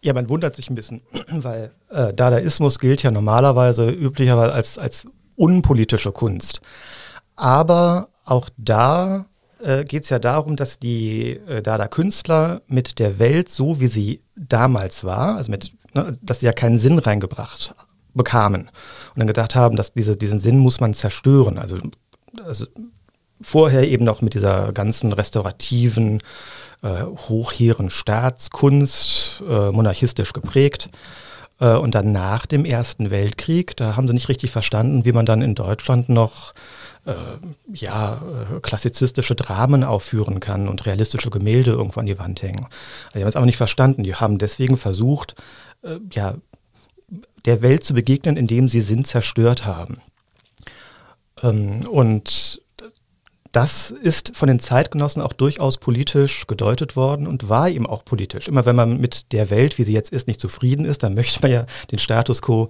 Ja, 0.00 0.12
man 0.12 0.28
wundert 0.28 0.54
sich 0.54 0.70
ein 0.70 0.76
bisschen, 0.76 1.02
weil 1.28 1.72
äh, 1.90 2.14
Dadaismus 2.14 2.78
gilt 2.78 3.02
ja 3.02 3.10
normalerweise 3.10 3.90
üblicherweise 3.90 4.54
als, 4.54 4.78
als 4.78 5.06
unpolitische 5.34 6.12
Kunst. 6.12 6.60
Aber 7.34 8.10
auch 8.24 8.48
da 8.56 9.26
äh, 9.60 9.82
geht 9.82 10.04
es 10.04 10.10
ja 10.10 10.20
darum, 10.20 10.54
dass 10.54 10.78
die 10.78 11.40
äh, 11.48 11.62
Dada-Künstler 11.62 12.62
mit 12.68 13.00
der 13.00 13.18
Welt 13.18 13.48
so, 13.48 13.80
wie 13.80 13.88
sie 13.88 14.20
damals 14.38 15.04
war, 15.04 15.36
also 15.36 15.50
mit, 15.50 15.72
ne, 15.94 16.16
dass 16.22 16.40
sie 16.40 16.46
ja 16.46 16.52
keinen 16.52 16.78
Sinn 16.78 16.98
reingebracht 16.98 17.74
bekamen 18.14 18.62
und 18.62 19.16
dann 19.16 19.26
gedacht 19.26 19.54
haben, 19.54 19.76
dass 19.76 19.92
diese, 19.92 20.16
diesen 20.16 20.40
Sinn 20.40 20.58
muss 20.58 20.80
man 20.80 20.92
zerstören. 20.92 21.58
Also, 21.58 21.78
also 22.42 22.66
vorher 23.40 23.88
eben 23.88 24.04
noch 24.04 24.20
mit 24.20 24.34
dieser 24.34 24.72
ganzen 24.72 25.12
restaurativen, 25.12 26.20
äh, 26.82 27.04
hochhehren 27.04 27.90
Staatskunst, 27.90 29.42
äh, 29.48 29.70
monarchistisch 29.70 30.32
geprägt. 30.32 30.88
Äh, 31.60 31.74
und 31.76 31.94
dann 31.94 32.12
nach 32.12 32.46
dem 32.46 32.64
Ersten 32.64 33.10
Weltkrieg, 33.10 33.76
da 33.76 33.96
haben 33.96 34.08
sie 34.08 34.14
nicht 34.14 34.28
richtig 34.28 34.50
verstanden, 34.50 35.04
wie 35.04 35.12
man 35.12 35.26
dann 35.26 35.42
in 35.42 35.54
Deutschland 35.54 36.08
noch 36.08 36.52
äh, 37.08 37.14
ja, 37.72 38.20
äh, 38.54 38.60
klassizistische 38.60 39.34
Dramen 39.34 39.82
aufführen 39.82 40.40
kann 40.40 40.68
und 40.68 40.84
realistische 40.84 41.30
Gemälde 41.30 41.70
irgendwo 41.70 42.00
an 42.00 42.06
die 42.06 42.18
Wand 42.18 42.42
hängen. 42.42 42.66
Die 43.14 43.20
haben 43.20 43.28
es 43.28 43.36
aber 43.36 43.46
nicht 43.46 43.56
verstanden. 43.56 44.04
Die 44.04 44.14
haben 44.14 44.36
deswegen 44.36 44.76
versucht, 44.76 45.34
äh, 45.82 45.98
ja, 46.12 46.34
der 47.46 47.62
Welt 47.62 47.84
zu 47.84 47.94
begegnen, 47.94 48.36
indem 48.36 48.68
sie 48.68 48.82
Sinn 48.82 49.04
zerstört 49.04 49.64
haben. 49.64 50.02
Ähm, 51.42 51.80
und 51.90 52.60
das 53.58 53.90
ist 53.90 54.36
von 54.36 54.46
den 54.46 54.60
Zeitgenossen 54.60 55.20
auch 55.20 55.32
durchaus 55.32 55.78
politisch 55.78 56.46
gedeutet 56.46 56.94
worden 56.94 57.26
und 57.26 57.48
war 57.48 57.68
eben 57.68 57.88
auch 57.88 58.04
politisch. 58.04 58.46
Immer 58.46 58.66
wenn 58.66 58.76
man 58.76 59.00
mit 59.00 59.32
der 59.32 59.50
Welt, 59.50 59.78
wie 59.78 59.82
sie 59.82 59.92
jetzt 59.92 60.12
ist, 60.12 60.28
nicht 60.28 60.38
zufrieden 60.38 60.84
ist, 60.84 61.02
dann 61.02 61.14
möchte 61.16 61.40
man 61.42 61.50
ja 61.50 61.66
den 61.90 61.98
Status 61.98 62.40
quo 62.40 62.68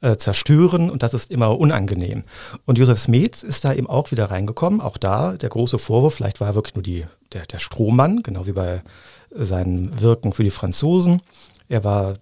äh, 0.00 0.14
zerstören 0.14 0.90
und 0.90 1.02
das 1.02 1.12
ist 1.12 1.32
immer 1.32 1.58
unangenehm. 1.58 2.22
Und 2.66 2.78
Josef 2.78 3.00
Smets 3.00 3.42
ist 3.42 3.64
da 3.64 3.74
eben 3.74 3.88
auch 3.88 4.12
wieder 4.12 4.26
reingekommen. 4.30 4.80
Auch 4.80 4.96
da 4.96 5.32
der 5.32 5.48
große 5.48 5.80
Vorwurf, 5.80 6.14
vielleicht 6.14 6.38
war 6.38 6.46
er 6.46 6.54
wirklich 6.54 6.76
nur 6.76 6.84
die, 6.84 7.04
der, 7.32 7.44
der 7.46 7.58
Strohmann, 7.58 8.22
genau 8.22 8.46
wie 8.46 8.52
bei 8.52 8.82
seinem 9.32 10.00
Wirken 10.00 10.32
für 10.32 10.44
die 10.44 10.50
Franzosen. 10.50 11.20
Er 11.68 11.84
war 11.84 12.14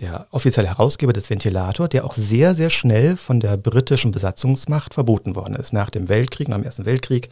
der 0.00 0.26
offizielle 0.30 0.68
Herausgeber 0.68 1.12
des 1.12 1.28
Ventilator, 1.28 1.88
der 1.88 2.04
auch 2.04 2.14
sehr, 2.14 2.54
sehr 2.54 2.70
schnell 2.70 3.16
von 3.16 3.38
der 3.38 3.56
britischen 3.56 4.12
Besatzungsmacht 4.12 4.94
verboten 4.94 5.36
worden 5.36 5.54
ist. 5.56 5.72
Nach 5.72 5.90
dem 5.90 6.08
Weltkrieg, 6.08 6.48
nach 6.48 6.56
dem 6.56 6.64
Ersten 6.64 6.86
Weltkrieg, 6.86 7.28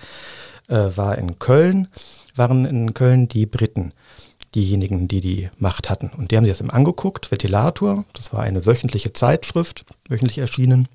äh, 0.69 0.91
war 0.95 1.17
in 1.17 1.39
Köln, 1.39 1.89
waren 2.35 2.67
in 2.67 2.93
Köln 2.95 3.29
die 3.29 3.47
Briten 3.47 3.93
diejenigen, 4.55 5.09
die 5.09 5.21
die 5.21 5.51
Macht 5.59 5.89
hatten. 5.89 6.11
Und 6.17 6.31
die 6.31 6.37
haben 6.37 6.45
sich 6.45 6.53
das 6.53 6.61
eben 6.61 6.71
angeguckt, 6.71 7.31
Ventilator, 7.31 8.05
das 8.13 8.35
war 8.35 8.41
eine 8.41 8.67
wöchentliche 8.67 9.15
Zeitschrift, 9.15 9.87
wöchentlich 10.09 10.39
erschienen. 10.39 10.89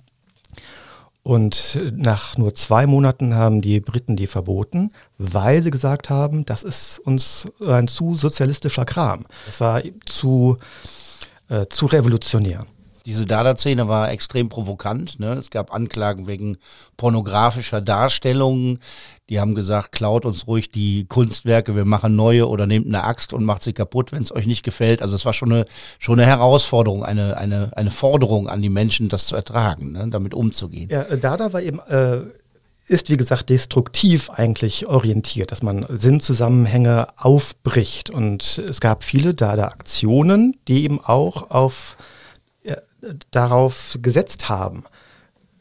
Und 1.27 1.77
nach 1.93 2.37
nur 2.37 2.53
zwei 2.53 2.87
Monaten 2.87 3.35
haben 3.35 3.59
die 3.59 3.81
Briten 3.81 4.15
die 4.15 4.27
verboten, 4.27 4.93
weil 5.17 5.61
sie 5.61 5.71
gesagt 5.71 6.09
haben, 6.09 6.45
das 6.45 6.63
ist 6.63 6.99
uns 6.99 7.49
ein 7.59 7.89
zu 7.89 8.15
sozialistischer 8.15 8.85
Kram. 8.85 9.25
Das 9.45 9.59
war 9.59 9.81
zu, 10.05 10.57
äh, 11.49 11.65
zu 11.65 11.87
revolutionär. 11.87 12.65
Diese 13.07 13.25
Dada-Szene 13.25 13.87
war 13.87 14.11
extrem 14.11 14.49
provokant. 14.49 15.17
Ne? 15.17 15.35
Es 15.35 15.49
gab 15.49 15.73
Anklagen 15.73 16.27
wegen 16.27 16.57
pornografischer 16.97 17.79
Darstellungen. 17.79 18.79
Die 19.29 19.39
haben 19.39 19.55
gesagt, 19.55 19.93
klaut 19.93 20.25
uns 20.25 20.45
ruhig 20.45 20.71
die 20.71 21.05
Kunstwerke, 21.05 21.73
wir 21.73 21.85
machen 21.85 22.17
neue 22.17 22.49
oder 22.49 22.67
nehmt 22.67 22.85
eine 22.85 23.05
Axt 23.05 23.31
und 23.31 23.45
macht 23.45 23.63
sie 23.63 23.71
kaputt, 23.71 24.11
wenn 24.11 24.23
es 24.23 24.33
euch 24.33 24.45
nicht 24.45 24.63
gefällt. 24.63 25.01
Also 25.01 25.15
es 25.15 25.25
war 25.25 25.33
schon 25.33 25.53
eine, 25.53 25.65
schon 25.99 26.19
eine 26.19 26.27
Herausforderung, 26.27 27.05
eine, 27.05 27.37
eine, 27.37 27.71
eine 27.77 27.91
Forderung 27.91 28.49
an 28.49 28.61
die 28.61 28.69
Menschen, 28.69 29.07
das 29.07 29.27
zu 29.27 29.37
ertragen, 29.37 29.93
ne? 29.93 30.09
damit 30.09 30.33
umzugehen. 30.33 30.89
Ja, 30.91 31.03
Dada 31.03 31.53
war 31.53 31.61
eben 31.61 31.79
äh, 31.87 32.23
ist, 32.87 33.09
wie 33.09 33.17
gesagt, 33.17 33.49
destruktiv 33.49 34.29
eigentlich 34.29 34.87
orientiert, 34.87 35.53
dass 35.53 35.63
man 35.63 35.85
Sinnzusammenhänge 35.89 37.07
aufbricht. 37.15 38.09
Und 38.09 38.61
es 38.69 38.81
gab 38.81 39.03
viele 39.05 39.33
Dada-Aktionen, 39.33 40.57
die 40.67 40.83
eben 40.83 40.99
auch 41.03 41.51
auf, 41.51 41.97
darauf 43.31 43.97
gesetzt 44.01 44.49
haben, 44.49 44.83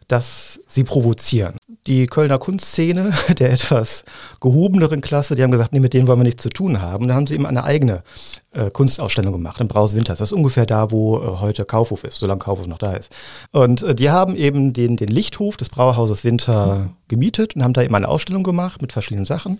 dass 0.09 0.61
sie 0.69 0.85
provozieren. 0.85 1.57
Die 1.87 2.07
Kölner 2.07 2.39
Kunstszene 2.39 3.13
der 3.39 3.53
etwas 3.53 4.05
gehobeneren 4.41 5.01
Klasse, 5.01 5.35
die 5.35 5.43
haben 5.43 5.51
gesagt, 5.51 5.73
nee, 5.73 5.81
mit 5.81 5.95
denen 5.95 6.07
wollen 6.07 6.21
wir 6.21 6.25
nichts 6.25 6.43
zu 6.43 6.49
tun 6.49 6.81
haben. 6.81 7.09
Da 7.09 7.15
haben 7.15 7.27
sie 7.27 7.35
eben 7.35 7.47
eine 7.47 7.65
eigene 7.65 8.03
äh, 8.53 8.71
Kunstausstellung 8.71 9.33
gemacht 9.33 9.61
im 9.61 9.69
Braus 9.69 9.95
Winters. 9.95 10.19
Das 10.19 10.31
ist 10.31 10.37
ungefähr 10.37 10.67
da, 10.67 10.91
wo 10.93 11.19
äh, 11.19 11.27
heute 11.41 11.65
Kaufhof 11.65 12.05
ist, 12.05 12.19
solange 12.19 12.39
Kaufhof 12.39 12.67
noch 12.67 12.79
da 12.79 12.93
ist. 12.93 13.13
Und 13.51 13.83
äh, 13.83 13.95
die 13.95 14.11
haben 14.11 14.37
eben 14.37 14.73
den, 14.73 14.97
den 14.97 15.09
Lichthof 15.09 15.57
des 15.57 15.71
Brauhauses 15.71 16.23
Winter 16.23 16.91
gemietet 17.09 17.57
und 17.57 17.65
haben 17.65 17.73
da 17.73 17.83
eben 17.83 17.95
eine 17.95 18.09
Ausstellung 18.09 18.45
gemacht 18.45 18.83
mit 18.83 18.93
verschiedenen 18.93 19.25
Sachen 19.25 19.59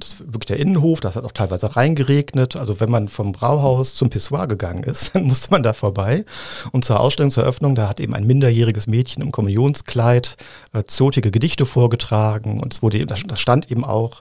das 0.00 0.14
ist 0.14 0.20
wirklich 0.20 0.46
der 0.46 0.58
Innenhof, 0.58 1.00
da 1.00 1.14
hat 1.14 1.24
auch 1.24 1.32
teilweise 1.32 1.76
reingeregnet. 1.76 2.56
Also 2.56 2.80
wenn 2.80 2.90
man 2.90 3.08
vom 3.08 3.32
Brauhaus 3.32 3.94
zum 3.94 4.10
Pissoir 4.10 4.46
gegangen 4.46 4.82
ist, 4.82 5.14
dann 5.14 5.24
musste 5.24 5.50
man 5.50 5.62
da 5.62 5.72
vorbei. 5.72 6.24
Und 6.72 6.84
zur 6.84 7.00
Ausstellungseröffnung, 7.00 7.74
da 7.74 7.88
hat 7.88 8.00
eben 8.00 8.14
ein 8.14 8.26
minderjähriges 8.26 8.86
Mädchen 8.86 9.22
im 9.22 9.32
Kommunionskleid 9.32 10.36
äh, 10.72 10.84
zotige 10.84 11.30
Gedichte 11.30 11.66
vorgetragen. 11.66 12.60
Und 12.60 12.72
es 12.72 12.82
wurde, 12.82 13.04
da 13.06 13.16
stand 13.36 13.70
eben 13.70 13.84
auch 13.84 14.20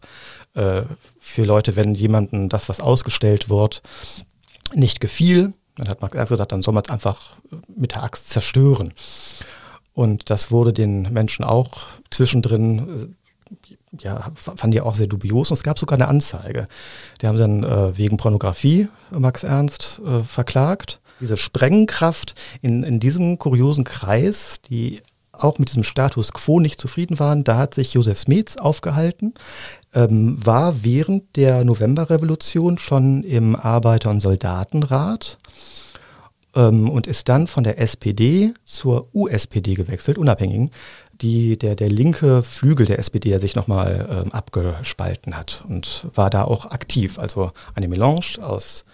äh, 0.53 0.83
für 1.19 1.43
Leute, 1.43 1.75
wenn 1.75 1.95
jemandem 1.95 2.49
das, 2.49 2.69
was 2.69 2.81
ausgestellt 2.81 3.49
wird, 3.49 3.81
nicht 4.73 4.99
gefiel, 4.99 5.53
dann 5.75 5.87
hat 5.87 6.01
Max 6.01 6.13
Ernst 6.13 6.31
gesagt, 6.31 6.51
dann 6.51 6.61
soll 6.61 6.73
man 6.73 6.83
es 6.83 6.89
einfach 6.89 7.37
mit 7.75 7.93
der 7.93 8.03
Axt 8.03 8.29
zerstören. 8.29 8.93
Und 9.93 10.29
das 10.29 10.51
wurde 10.51 10.73
den 10.73 11.13
Menschen 11.13 11.43
auch 11.43 11.87
zwischendrin 12.09 12.79
äh, 12.79 13.07
ja, 13.97 14.31
fand 14.35 14.73
ich 14.75 14.81
auch 14.81 14.95
sehr 14.95 15.07
dubios 15.07 15.49
und 15.49 15.57
es 15.57 15.63
gab 15.63 15.79
sogar 15.79 15.97
eine 15.97 16.07
Anzeige. 16.07 16.67
Die 17.21 17.27
haben 17.27 17.37
dann 17.37 17.63
äh, 17.63 17.97
wegen 17.97 18.17
Pornografie 18.17 18.87
Max 19.11 19.43
Ernst 19.43 20.01
äh, 20.05 20.23
verklagt. 20.23 21.01
Diese 21.19 21.37
Sprengkraft 21.37 22.35
in, 22.61 22.83
in 22.83 22.99
diesem 22.99 23.39
kuriosen 23.39 23.83
Kreis, 23.83 24.57
die 24.69 25.01
auch 25.31 25.57
mit 25.57 25.69
diesem 25.69 25.83
Status 25.83 26.33
quo 26.33 26.59
nicht 26.59 26.79
zufrieden 26.79 27.19
waren, 27.19 27.43
da 27.43 27.57
hat 27.57 27.73
sich 27.73 27.93
Josef 27.93 28.19
Smets 28.19 28.57
aufgehalten, 28.57 29.33
ähm, 29.93 30.35
war 30.43 30.83
während 30.83 31.35
der 31.35 31.63
Novemberrevolution 31.63 32.77
schon 32.77 33.23
im 33.23 33.55
Arbeiter- 33.55 34.09
und 34.09 34.19
Soldatenrat 34.19 35.37
ähm, 36.55 36.89
und 36.89 37.07
ist 37.07 37.29
dann 37.29 37.47
von 37.47 37.63
der 37.63 37.79
SPD 37.79 38.53
zur 38.65 39.07
USPD 39.13 39.75
gewechselt, 39.75 40.17
Unabhängigen, 40.17 40.71
die, 41.21 41.57
der, 41.57 41.75
der 41.75 41.89
linke 41.89 42.43
Flügel 42.43 42.85
der 42.85 42.99
SPD, 42.99 43.29
der 43.29 43.39
sich 43.39 43.55
nochmal 43.55 44.23
ähm, 44.25 44.31
abgespalten 44.31 45.37
hat 45.37 45.63
und 45.67 46.07
war 46.13 46.29
da 46.29 46.43
auch 46.43 46.65
aktiv. 46.67 47.19
Also 47.19 47.51
eine 47.75 47.87
Melange 47.87 48.37
aus 48.41 48.85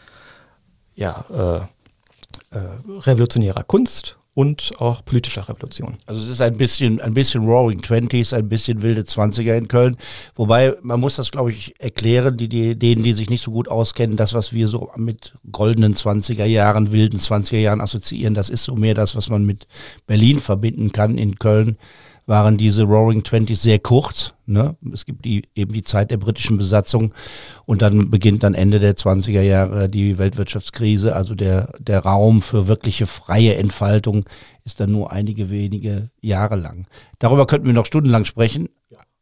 ja, 0.96 1.25
äh, 1.32 2.58
äh, 2.58 2.60
revolutionärer 2.88 3.63
Kunst 3.63 4.17
und 4.34 4.74
auch 4.79 5.03
politischer 5.05 5.48
Revolution. 5.48 5.98
Also 6.05 6.22
es 6.22 6.27
ist 6.27 6.41
ein 6.41 6.58
bisschen, 6.58 7.00
ein 7.00 7.13
bisschen 7.13 7.46
Roaring 7.46 7.82
Twenties, 7.82 8.34
ein 8.34 8.50
bisschen 8.50 8.82
wilde 8.82 9.05
Zwanziger 9.05 9.55
in 9.55 9.70
Köln. 9.70 9.96
Wobei, 10.36 10.75
man 10.82 11.00
muss 11.00 11.15
das, 11.15 11.32
glaube 11.32 11.51
ich, 11.51 11.74
erklären, 11.79 12.36
die, 12.36 12.50
die, 12.50 12.77
denen, 12.77 13.01
die 13.01 13.13
sich 13.13 13.29
nicht 13.29 13.41
so 13.41 13.51
gut 13.51 13.70
auskennen, 13.70 14.17
das, 14.17 14.34
was 14.34 14.51
wir 14.51 14.67
so 14.67 14.91
mit 14.98 15.34
goldenen 15.51 15.96
Zwanziger 15.96 16.46
Jahren, 16.46 16.91
wilden 16.91 17.17
Zwanziger 17.17 17.62
Jahren 17.62 17.79
assoziieren, 17.79 18.34
das 18.34 18.50
ist 18.50 18.63
so 18.63 18.75
mehr 18.75 18.94
das, 18.94 19.15
was 19.15 19.29
man 19.29 19.46
mit 19.46 19.67
Berlin 20.05 20.39
verbinden 20.39 20.91
kann. 20.91 21.17
In 21.17 21.39
Köln 21.39 21.77
waren 22.25 22.58
diese 22.58 22.84
Roaring 22.84 23.24
Twenties 23.24 23.62
sehr 23.62 23.79
kurz. 23.79 24.34
Ne? 24.46 24.75
Es 24.94 25.05
gibt 25.05 25.25
die, 25.25 25.44
eben 25.55 25.74
die 25.74 25.84
Zeit 25.84 26.12
der 26.12 26.17
britischen 26.17 26.58
Besatzung 26.58 27.13
und 27.65 27.82
dann 27.82 28.10
beginnt 28.10 28.44
dann 28.44 28.53
Ende 28.53 28.79
der 28.79 28.96
20er 28.96 29.41
Jahre 29.41 29.89
die 29.89 30.17
Weltwirtschaftskrise. 30.17 31.15
Also 31.15 31.36
der, 31.36 31.74
der 31.79 32.00
Raum 32.00 32.41
für 32.41 32.67
wirkliche 32.67 33.08
freie 33.08 33.55
Entfaltung 33.55 34.25
ist 34.63 34.79
dann 34.79 34.91
nur 34.91 35.12
einige 35.12 35.50
wenige 35.50 36.10
Jahre 36.22 36.55
lang. 36.55 36.88
Darüber 37.20 37.46
könnten 37.46 37.67
wir 37.67 37.74
noch 37.74 37.86
stundenlang 37.86 38.25
sprechen. 38.25 38.70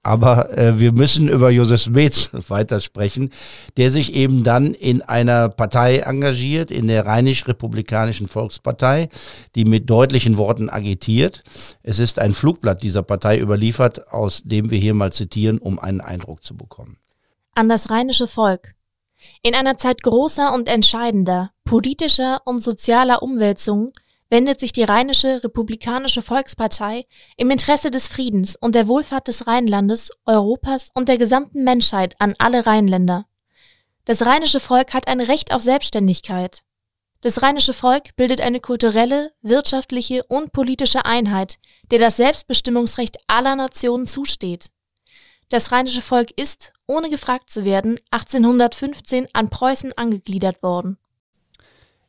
Aber 0.03 0.55
äh, 0.57 0.79
wir 0.79 0.91
müssen 0.91 1.29
über 1.29 1.50
Josef 1.50 1.81
Smets 1.81 2.29
weiter 2.50 2.81
sprechen, 2.81 3.31
der 3.77 3.89
sich 3.89 4.13
eben 4.13 4.43
dann 4.43 4.74
in 4.74 5.01
einer 5.01 5.48
Partei 5.48 6.00
engagiert, 6.00 6.72
in 6.72 6.88
der 6.88 7.05
Rheinisch-Republikanischen 7.05 8.27
Volkspartei, 8.27 9.07
die 9.55 9.63
mit 9.63 9.89
deutlichen 9.89 10.38
Worten 10.38 10.69
agitiert. 10.69 11.43
Es 11.83 12.00
ist 12.00 12.19
ein 12.19 12.33
Flugblatt 12.33 12.84
dieser 12.84 13.01
Partei 13.01 13.39
überliefert, 13.39 14.12
aus 14.12 14.41
dem 14.43 14.69
wir 14.69 14.77
hier 14.77 14.93
mal 14.93 15.13
zitieren, 15.13 15.58
um 15.58 15.80
einen 15.80 16.01
Eindruck 16.01 16.43
zu 16.43 16.58
bekommen. 16.58 16.97
An 17.56 17.69
das 17.69 17.89
rheinische 17.89 18.27
Volk. 18.27 18.75
In 19.41 19.56
einer 19.56 19.77
Zeit 19.77 20.04
großer 20.04 20.54
und 20.54 20.67
entscheidender 20.67 21.51
politischer 21.63 22.41
und 22.43 22.62
sozialer 22.62 23.23
Umwälzungen 23.23 23.93
wendet 24.34 24.60
sich 24.60 24.72
die 24.72 24.82
Rheinische 24.82 25.43
Republikanische 25.43 26.24
Volkspartei 26.24 27.04
im 27.38 27.52
Interesse 27.52 27.91
des 27.91 28.08
Friedens 28.08 28.56
und 28.56 28.74
der 28.74 28.88
Wohlfahrt 28.88 29.28
des 29.28 29.46
Rheinlandes, 29.46 30.10
Europas 30.26 30.89
und 30.96 31.08
der 31.08 31.19
gesamten 31.19 31.63
Menschheit 31.63 32.15
an 32.17 32.34
alle 32.39 32.65
Rheinländer. 32.65 33.28
Das 34.06 34.26
rheinische 34.26 34.60
Volk 34.60 34.96
hat 34.96 35.08
ein 35.08 35.22
Recht 35.22 35.54
auf 35.54 35.62
Selbstständigkeit. 35.62 36.63
Das 37.22 37.43
rheinische 37.43 37.74
Volk 37.74 38.15
bildet 38.15 38.41
eine 38.41 38.60
kulturelle, 38.60 39.32
wirtschaftliche 39.43 40.24
und 40.24 40.52
politische 40.52 41.06
Einheit, 41.06 41.60
der 41.91 42.00
das 42.00 42.17
Selbstbestimmungsrecht 42.17 43.17
aller 43.28 43.56
Nationen 43.56 44.08
zusteht. 44.08 44.65
Das 45.50 45.72
rheinische 45.72 46.02
Volk 46.02 46.32
ist, 46.36 46.74
ohne 46.88 47.12
gefragt 47.12 47.52
zu 47.52 47.65
werden, 47.65 48.00
1815 48.10 49.28
an 49.34 49.52
Preußen 49.52 49.93
angegliedert 49.96 50.63
worden. 50.63 50.98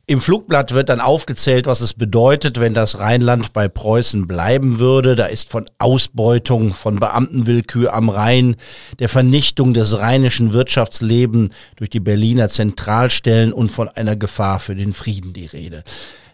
Im 0.07 0.21
Flugblatt 0.21 0.75
wird 0.75 0.89
dann 0.89 1.01
aufgezählt, 1.01 1.65
was 1.65 1.81
es 1.81 1.95
bedeutet, 1.95 2.59
wenn 2.59 2.75
das 2.75 2.99
Rheinland 2.99 3.53
bei 3.53 3.67
Preußen 3.67 4.27
bleiben 4.27 4.77
würde. 4.77 5.15
Da 5.15 5.25
ist 5.25 5.49
von 5.49 5.65
Ausbeutung, 5.79 6.75
von 6.75 6.97
Beamtenwillkür 6.97 7.91
am 7.91 8.09
Rhein, 8.09 8.55
der 8.99 9.09
Vernichtung 9.09 9.73
des 9.73 9.97
rheinischen 9.97 10.53
Wirtschaftslebens 10.53 11.49
durch 11.77 11.89
die 11.89 11.99
Berliner 11.99 12.49
Zentralstellen 12.49 13.51
und 13.51 13.71
von 13.71 13.89
einer 13.89 14.15
Gefahr 14.15 14.59
für 14.59 14.75
den 14.75 14.93
Frieden 14.93 15.33
die 15.33 15.47
Rede. 15.47 15.83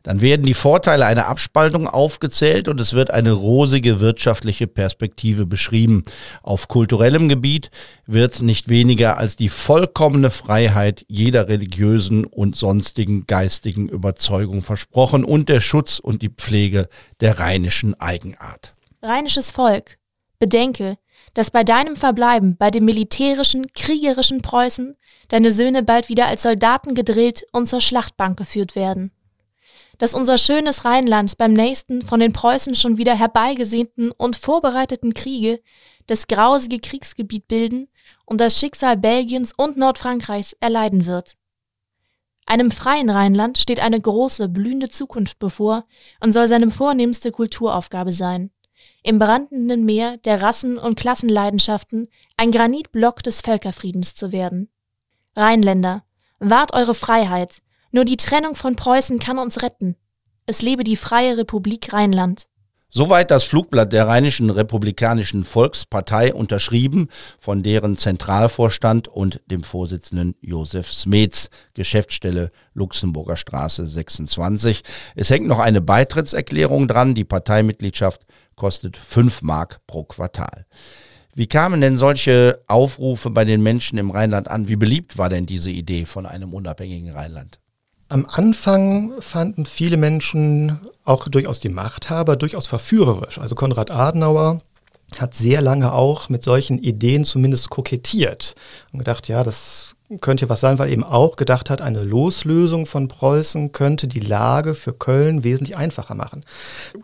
Dann 0.04 0.20
werden 0.22 0.46
die 0.46 0.56
Vorteile 0.56 1.06
einer 1.06 1.28
Abspaltung 1.28 1.88
aufgezählt 1.88 2.68
und 2.68 2.82
es 2.82 2.94
wird 2.94 3.12
eine 3.12 3.32
rosige 3.32 4.00
wirtschaftliche 4.00 4.68
Perspektive 4.68 5.46
beschrieben. 5.46 6.04
Auf 6.42 6.68
kulturellem 6.68 7.30
Gebiet 7.30 7.70
wird 8.08 8.42
nicht 8.42 8.68
weniger 8.68 9.18
als 9.18 9.36
die 9.36 9.50
vollkommene 9.50 10.32
Freiheit 10.32 11.06
jeder 11.08 11.48
religiösen 11.48 12.26
und 12.26 12.56
sonstigen 12.56 13.28
geistigen 13.28 13.90
Überzeugung 13.90 14.64
versprochen 14.64 15.24
und 15.24 15.50
der 15.50 15.62
Schutz 15.62 16.00
und 16.00 16.24
die 16.24 16.30
Pflege 16.30 16.90
der 17.20 17.40
rheinischen 17.40 18.00
Eigenart. 18.00 18.74
Rheinisches 19.04 19.52
Volk, 19.52 19.98
bedenke, 20.40 20.98
dass 21.36 21.52
bei 21.52 21.64
deinem 21.64 21.96
Verbleiben 21.96 22.58
bei 22.58 22.72
dem 22.72 22.86
militärischen, 22.86 23.72
kriegerischen 23.74 24.42
Preußen 24.42 24.96
deine 25.28 25.52
Söhne 25.52 25.84
bald 25.84 26.10
wieder 26.10 26.26
als 26.26 26.42
Soldaten 26.42 26.96
gedrillt 26.96 27.46
und 27.52 27.68
zur 27.68 27.82
Schlachtbank 27.82 28.38
geführt 28.38 28.76
werden 28.76 29.12
dass 30.02 30.16
unser 30.16 30.40
schönes 30.40 30.84
Rheinland 30.84 31.38
beim 31.38 31.54
nächsten 31.54 32.02
von 32.02 32.20
den 32.20 32.34
Preußen 32.34 32.74
schon 32.74 32.98
wieder 32.98 33.14
herbeigesehnten 33.14 34.10
und 34.10 34.36
vorbereiteten 34.36 35.14
Kriege 35.14 35.62
das 36.08 36.26
grausige 36.26 36.80
Kriegsgebiet 36.80 37.48
bilden 37.48 37.88
und 38.26 38.42
das 38.42 38.60
Schicksal 38.60 38.98
Belgiens 38.98 39.54
und 39.56 39.78
Nordfrankreichs 39.78 40.54
erleiden 40.60 41.06
wird. 41.06 41.36
Einem 42.48 42.72
freien 42.72 43.12
Rheinland 43.12 43.60
steht 43.60 43.80
eine 43.80 44.02
große, 44.02 44.50
blühende 44.50 44.90
Zukunft 44.90 45.38
bevor 45.38 45.86
und 46.20 46.34
soll 46.34 46.48
seine 46.48 46.72
vornehmste 46.72 47.32
Kulturaufgabe 47.32 48.12
sein. 48.12 48.50
Im 49.04 49.20
brandenden 49.20 49.86
Meer 49.86 50.18
der 50.18 50.42
Rassen- 50.42 50.80
und 50.80 50.96
Klassenleidenschaften 50.96 52.08
ein 52.38 52.52
Granitblock 52.52 53.22
des 53.22 53.42
Völkerfriedens 53.42 54.16
zu 54.16 54.32
werden. 54.32 54.72
Rheinländer, 55.36 56.04
wahrt 56.40 56.74
eure 56.74 56.96
Freiheit, 56.96 57.62
nur 57.92 58.06
die 58.06 58.18
Trennung 58.18 58.56
von 58.56 58.76
Preußen 58.76 59.20
kann 59.20 59.38
uns 59.38 59.62
retten. 59.62 59.96
Es 60.46 60.62
lebe 60.62 60.84
die 60.84 60.96
Freie 60.96 61.38
Republik 61.38 61.94
Rheinland. 61.94 62.48
Soweit 62.94 63.32
das 63.32 63.46
Flugblatt 63.46 63.94
der 63.94 64.08
Rheinischen 64.08 64.50
Republikanischen 64.50 65.46
Volkspartei 65.46 66.34
unterschrieben 66.34 67.08
von 67.40 67.64
deren 67.64 67.96
Zentralvorstand 67.96 69.08
und 69.08 69.40
dem 69.46 69.64
Vorsitzenden 69.64 70.36
Josef 70.42 70.92
Smets, 70.92 71.50
Geschäftsstelle 71.74 72.52
Luxemburger 72.74 73.38
Straße 73.38 73.88
26. 73.88 74.84
Es 75.16 75.30
hängt 75.30 75.48
noch 75.48 75.60
eine 75.60 75.80
Beitrittserklärung 75.80 76.90
dran. 76.90 77.16
Die 77.16 77.24
Parteimitgliedschaft 77.24 78.26
kostet 78.58 78.98
5 78.98 79.42
Mark 79.42 79.80
pro 79.88 80.04
Quartal. 80.04 80.66
Wie 81.34 81.48
kamen 81.48 81.80
denn 81.80 81.96
solche 81.96 82.62
Aufrufe 82.68 83.30
bei 83.30 83.46
den 83.46 83.64
Menschen 83.64 83.98
im 84.00 84.12
Rheinland 84.12 84.50
an? 84.50 84.68
Wie 84.68 84.76
beliebt 84.76 85.18
war 85.18 85.30
denn 85.30 85.46
diese 85.46 85.72
Idee 85.72 86.04
von 86.04 86.26
einem 86.26 86.54
unabhängigen 86.54 87.12
Rheinland? 87.12 87.61
Am 88.12 88.26
Anfang 88.30 89.14
fanden 89.22 89.66
viele 89.66 89.96
Menschen, 89.96 90.82
auch 91.06 91.30
durchaus 91.30 91.62
die 91.62 91.70
Machthaber, 91.70 92.36
durchaus 92.36 92.68
verführerisch. 92.68 93.38
Also 93.38 93.56
Konrad 93.56 93.90
Adenauer 93.90 94.60
hat 95.18 95.34
sehr 95.34 95.62
lange 95.62 95.94
auch 95.94 96.28
mit 96.28 96.44
solchen 96.44 96.78
Ideen 96.78 97.24
zumindest 97.24 97.70
kokettiert 97.70 98.56
und 98.92 99.00
gedacht, 99.00 99.30
ja, 99.30 99.46
das 99.46 99.96
könnte 100.20 100.50
was 100.50 100.60
sein, 100.60 100.78
weil 100.78 100.92
eben 100.92 101.06
auch 101.06 101.38
gedacht 101.38 101.70
hat, 101.70 101.80
eine 101.80 102.04
Loslösung 102.04 102.86
von 102.86 103.08
Preußen 103.08 103.72
könnte 103.72 104.10
die 104.10 104.20
Lage 104.20 104.76
für 104.76 104.92
Köln 104.92 105.46
wesentlich 105.46 105.78
einfacher 105.78 106.14
machen. 106.14 106.44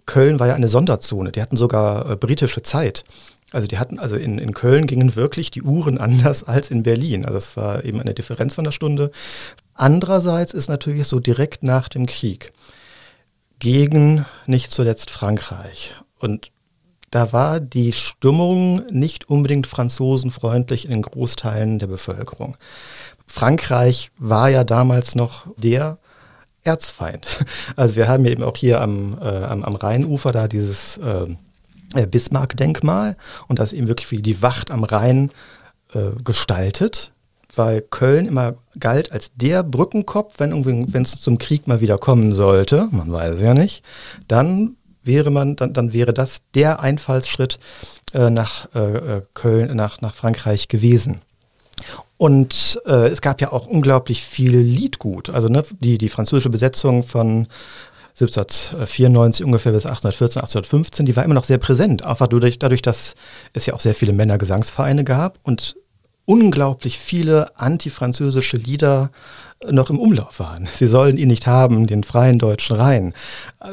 Köln 0.05 0.41
war 0.41 0.47
ja 0.47 0.55
eine 0.55 0.67
Sonderzone, 0.67 1.31
die 1.31 1.41
hatten 1.41 1.55
sogar 1.55 2.11
äh, 2.11 2.15
britische 2.17 2.63
Zeit. 2.63 3.05
Also 3.53 3.67
die 3.67 3.77
hatten, 3.77 3.97
also 3.97 4.15
in, 4.15 4.39
in 4.39 4.53
Köln 4.53 4.87
gingen 4.87 5.15
wirklich 5.15 5.51
die 5.51 5.61
Uhren 5.61 5.97
anders 5.99 6.43
als 6.43 6.69
in 6.71 6.83
Berlin. 6.83 7.25
Also 7.25 7.37
es 7.37 7.57
war 7.57 7.83
eben 7.83 8.01
eine 8.01 8.13
Differenz 8.13 8.55
von 8.55 8.65
der 8.65 8.71
Stunde. 8.71 9.11
Andererseits 9.73 10.53
ist 10.53 10.69
natürlich 10.69 11.07
so 11.07 11.19
direkt 11.19 11.63
nach 11.63 11.87
dem 11.89 12.05
Krieg 12.05 12.51
gegen 13.59 14.25
nicht 14.45 14.71
zuletzt 14.71 15.09
Frankreich. 15.09 15.95
Und 16.19 16.51
da 17.11 17.31
war 17.31 17.59
die 17.59 17.93
Stimmung 17.93 18.81
nicht 18.91 19.29
unbedingt 19.29 19.67
franzosenfreundlich 19.67 20.85
in 20.85 20.91
den 20.91 21.01
Großteilen 21.01 21.79
der 21.79 21.87
Bevölkerung. 21.87 22.57
Frankreich 23.25 24.11
war 24.17 24.49
ja 24.49 24.63
damals 24.63 25.15
noch 25.15 25.47
der 25.57 25.97
Erzfeind. 26.63 27.45
Also 27.75 27.95
wir 27.95 28.07
haben 28.07 28.25
ja 28.25 28.31
eben 28.31 28.43
auch 28.43 28.57
hier 28.57 28.81
am, 28.81 29.17
äh, 29.21 29.25
am, 29.25 29.63
am 29.63 29.75
Rheinufer 29.75 30.31
da 30.31 30.47
dieses 30.47 30.97
äh, 30.97 31.27
Bismarck-Denkmal 31.93 33.15
und 33.47 33.59
das 33.59 33.73
eben 33.73 33.87
wirklich 33.87 34.11
wie 34.11 34.21
die 34.21 34.41
Wacht 34.41 34.71
am 34.71 34.83
Rhein 34.83 35.31
äh, 35.93 36.11
gestaltet, 36.23 37.11
weil 37.55 37.81
Köln 37.81 38.27
immer 38.27 38.55
galt 38.79 39.11
als 39.11 39.31
der 39.35 39.63
Brückenkopf, 39.63 40.39
wenn 40.39 41.01
es 41.01 41.21
zum 41.21 41.37
Krieg 41.37 41.67
mal 41.67 41.81
wieder 41.81 41.97
kommen 41.97 42.33
sollte, 42.33 42.87
man 42.91 43.11
weiß 43.11 43.41
ja 43.41 43.53
nicht, 43.53 43.83
dann 44.27 44.75
wäre 45.03 45.31
man, 45.31 45.55
dann, 45.55 45.73
dann 45.73 45.93
wäre 45.93 46.13
das 46.13 46.41
der 46.53 46.81
Einfallsschritt 46.81 47.57
äh, 48.13 48.29
nach 48.29 48.67
äh, 48.75 48.79
äh, 48.79 49.21
Köln, 49.33 49.75
nach, 49.75 50.01
nach 50.01 50.13
Frankreich 50.13 50.67
gewesen. 50.67 51.21
Und 52.17 52.81
äh, 52.85 53.07
es 53.07 53.21
gab 53.21 53.41
ja 53.41 53.51
auch 53.51 53.67
unglaublich 53.67 54.23
viel 54.23 54.57
Liedgut. 54.57 55.29
Also 55.29 55.49
ne, 55.49 55.63
die, 55.79 55.97
die 55.97 56.09
französische 56.09 56.49
Besetzung 56.49 57.03
von 57.03 57.47
1794 58.19 59.45
ungefähr 59.45 59.71
bis 59.71 59.85
1814, 59.85 60.41
1815, 60.41 61.05
die 61.05 61.15
war 61.15 61.23
immer 61.23 61.35
noch 61.35 61.43
sehr 61.43 61.59
präsent. 61.59 62.03
Einfach 62.03 62.27
dadurch, 62.27 62.57
dadurch, 62.57 62.81
dass 62.81 63.13
es 63.53 63.67
ja 63.67 63.73
auch 63.75 63.79
sehr 63.79 63.93
viele 63.93 64.13
Männergesangsvereine 64.13 65.03
gab 65.03 65.37
und 65.43 65.75
unglaublich 66.25 66.99
viele 66.99 67.57
antifranzösische 67.57 68.57
Lieder 68.57 69.11
noch 69.69 69.89
im 69.89 69.99
Umlauf 69.99 70.39
waren. 70.39 70.67
Sie 70.73 70.87
sollen 70.87 71.17
ihn 71.17 71.29
nicht 71.29 71.47
haben, 71.47 71.87
den 71.87 72.03
freien 72.03 72.39
deutschen 72.39 72.75
Rhein. 72.75 73.13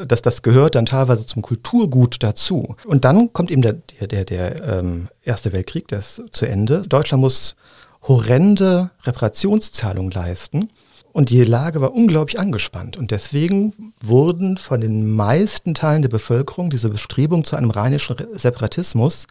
Das, 0.07 0.21
das 0.21 0.41
gehört 0.43 0.75
dann 0.75 0.85
teilweise 0.85 1.25
zum 1.25 1.41
Kulturgut 1.41 2.17
dazu. 2.21 2.75
Und 2.85 3.03
dann 3.03 3.33
kommt 3.33 3.49
eben 3.51 3.61
der, 3.63 3.73
der, 3.99 4.07
der, 4.07 4.25
der 4.25 4.63
ähm, 4.63 5.07
Erste 5.23 5.53
Weltkrieg, 5.53 5.87
der 5.87 5.99
ist 5.99 6.21
zu 6.31 6.45
Ende. 6.47 6.83
Deutschland 6.83 7.21
muss 7.21 7.55
horrende 8.03 8.91
Reparationszahlungen 9.03 10.11
leisten. 10.11 10.69
Und 11.15 11.29
die 11.29 11.43
Lage 11.43 11.79
war 11.79 11.93
unglaublich 11.93 12.41
angespannt. 12.41 12.97
Und 12.97 13.11
deswegen 13.11 13.71
wurden 14.01 14.57
von 14.57 14.81
den 14.81 15.09
meisten 15.09 15.73
Teilen 15.73 16.01
der 16.01 16.09
Bevölkerung 16.09 16.69
diese 16.69 16.89
Bestrebung 16.89 17.45
zu 17.45 17.55
einem 17.55 17.71
rheinischen 17.71 18.17
Separatismus 18.33 19.25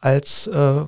als 0.00 0.46
äh, 0.46 0.80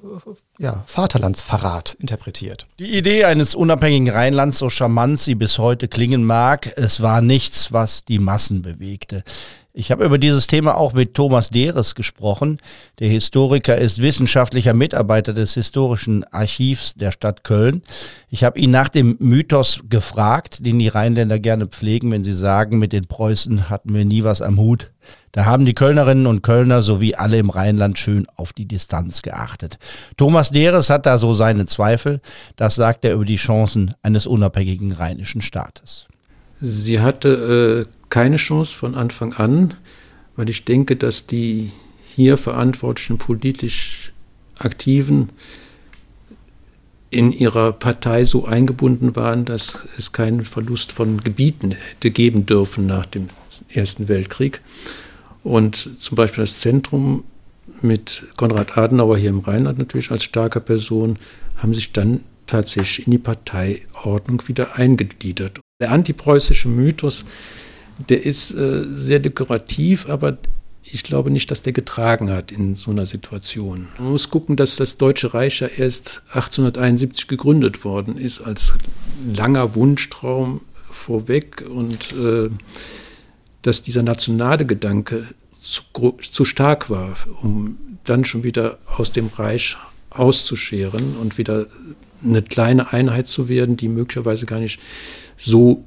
ja, 0.59 0.83
Vaterlandsverrat 0.87 1.93
interpretiert. 2.01 2.67
Die 2.79 2.97
Idee 2.97 3.25
eines 3.25 3.55
unabhängigen 3.55 4.09
Rheinlands, 4.09 4.57
so 4.57 4.71
charmant 4.71 5.19
sie 5.19 5.35
bis 5.35 5.59
heute 5.59 5.89
klingen 5.89 6.25
mag, 6.25 6.73
es 6.79 7.03
war 7.03 7.21
nichts, 7.21 7.71
was 7.71 8.07
die 8.07 8.19
Massen 8.19 8.63
bewegte. 8.63 9.25
Ich 9.73 9.93
habe 9.93 10.05
über 10.05 10.19
dieses 10.19 10.49
Thema 10.49 10.77
auch 10.77 10.95
mit 10.95 11.15
Thomas 11.15 11.51
Deres 11.51 11.95
gesprochen. 11.95 12.59
Der 12.99 13.09
Historiker 13.09 13.79
ist 13.79 14.03
wissenschaftlicher 14.03 14.75
Mitarbeiter 14.75 15.33
des 15.33 15.55
Historischen 15.55 16.25
Archivs 16.33 16.95
der 16.95 17.13
Stadt 17.13 17.45
Köln. 17.45 17.83
Ich 18.31 18.43
habe 18.43 18.59
ihn 18.59 18.73
nach 18.73 18.89
dem 18.89 19.17
Mythos 19.21 19.81
gefragt, 19.89 20.67
den 20.67 20.81
die 20.81 20.89
Rheinländer 20.89 21.39
gerne 21.39 21.67
pflegen, 21.67 22.11
wenn 22.11 22.25
sie 22.25 22.35
sagen, 22.35 22.81
mit 22.81 22.93
den 22.93 23.07
Preußen 23.07 23.71
hatten 23.71 23.95
wir 23.95 24.05
nie 24.05 24.25
was 24.25 24.43
am 24.43 24.59
Hut. 24.59 24.91
Da 25.31 25.45
haben 25.45 25.65
die 25.65 25.75
Kölnerinnen 25.75 26.27
und 26.27 26.43
Kölner 26.43 26.83
sowie 26.83 27.15
alle 27.15 27.39
im 27.39 27.51
Rheinland 27.51 27.97
schön 27.97 28.27
auf 28.35 28.53
die 28.53 28.67
Distanz 28.67 29.23
geachtet. 29.23 29.79
Thomas 30.17 30.51
Deres 30.51 30.91
hat 30.91 31.07
da 31.07 31.19
so 31.19 31.33
seine 31.33 31.67
Zweifel. 31.67 32.21
Das 32.57 32.75
sagt 32.75 33.05
er 33.05 33.15
über 33.15 33.25
die 33.25 33.37
Chancen 33.37 33.95
eines 34.03 34.27
unabhängigen 34.27 34.91
rheinischen 34.91 35.43
Staates. 35.43 36.10
Sie 36.61 37.01
hatte 37.01 37.87
äh, 37.87 37.91
keine 38.11 38.37
Chance 38.37 38.75
von 38.75 38.95
Anfang 38.95 39.33
an, 39.33 39.75
weil 40.37 40.51
ich 40.51 40.65
denke, 40.65 40.97
dass 40.97 41.27
die 41.27 41.71
hier 42.05 42.37
verantwortlichen 42.37 43.19
politisch 43.19 44.13
Aktiven 44.59 45.31
in 47.09 47.33
ihrer 47.33 47.73
Partei 47.73 48.25
so 48.25 48.45
eingebunden 48.45 49.17
waren, 49.17 49.45
dass 49.45 49.81
es 49.99 50.13
keinen 50.13 50.45
Verlust 50.45 50.93
von 50.93 51.23
Gebieten 51.23 51.73
hätte 51.73 52.11
geben 52.11 52.47
dürfen 52.47 52.87
nach 52.87 53.07
dem 53.07 53.29
Ersten 53.69 54.09
Weltkrieg. 54.09 54.61
Und 55.43 55.77
zum 56.01 56.17
Beispiel 56.17 56.45
das 56.45 56.61
Zentrum 56.61 57.25
mit 57.83 58.27
Konrad 58.37 58.77
Adenauer 58.77 59.17
hier 59.17 59.31
im 59.31 59.41
Rheinland 59.41 59.79
natürlich 59.79 60.11
als 60.11 60.25
starker 60.25 60.61
Person 60.61 61.17
haben 61.57 61.75
sich 61.75 61.93
dann 61.93 62.21
tatsächlich 62.47 63.07
in 63.07 63.13
die 63.13 63.19
Parteiordnung 63.19 64.43
wieder 64.47 64.77
eingegliedert. 64.77 65.61
Der 65.81 65.91
antipreußische 65.91 66.69
Mythos 66.69 67.25
der 68.09 68.25
ist 68.25 68.53
äh, 68.53 68.85
sehr 68.91 69.19
dekorativ, 69.19 70.09
aber 70.09 70.39
ich 70.83 71.05
glaube 71.05 71.31
nicht, 71.31 71.51
dass 71.51 71.63
der 71.63 71.73
getragen 71.73 72.31
hat 72.31 72.51
in 72.51 72.75
so 72.75 72.91
einer 72.91 73.07
Situation. 73.07 73.89
Man 73.99 74.13
muss 74.13 74.31
gucken, 74.31 74.57
dass 74.57 74.77
das 74.77 74.97
Deutsche 74.97 75.35
Reich 75.35 75.61
ja 75.61 75.67
erst 75.67 76.23
1871 76.29 77.29
gegründet 77.29 77.85
worden 77.85 78.17
ist, 78.17 78.41
als 78.41 78.73
langer 79.35 79.75
Wunschtraum 79.75 80.63
vorweg 80.91 81.65
und 81.69 82.13
äh, 82.13 82.49
dass 83.63 83.83
dieser 83.83 84.03
nationale 84.03 84.65
Gedanke 84.65 85.27
zu, 85.63 86.17
zu 86.33 86.45
stark 86.45 86.89
war, 86.89 87.15
um 87.43 87.79
dann 88.05 88.25
schon 88.25 88.43
wieder 88.43 88.79
aus 88.87 89.13
dem 89.13 89.27
Reich 89.27 89.77
auszuscheren 90.09 91.17
und 91.21 91.37
wieder 91.39 91.67
eine 92.25 92.43
kleine 92.43 92.93
Einheit 92.93 93.29
zu 93.29 93.49
werden, 93.49 93.77
die 93.77 93.89
möglicherweise 93.89 94.47
gar 94.47 94.59
nicht 94.59 94.81
so 95.41 95.85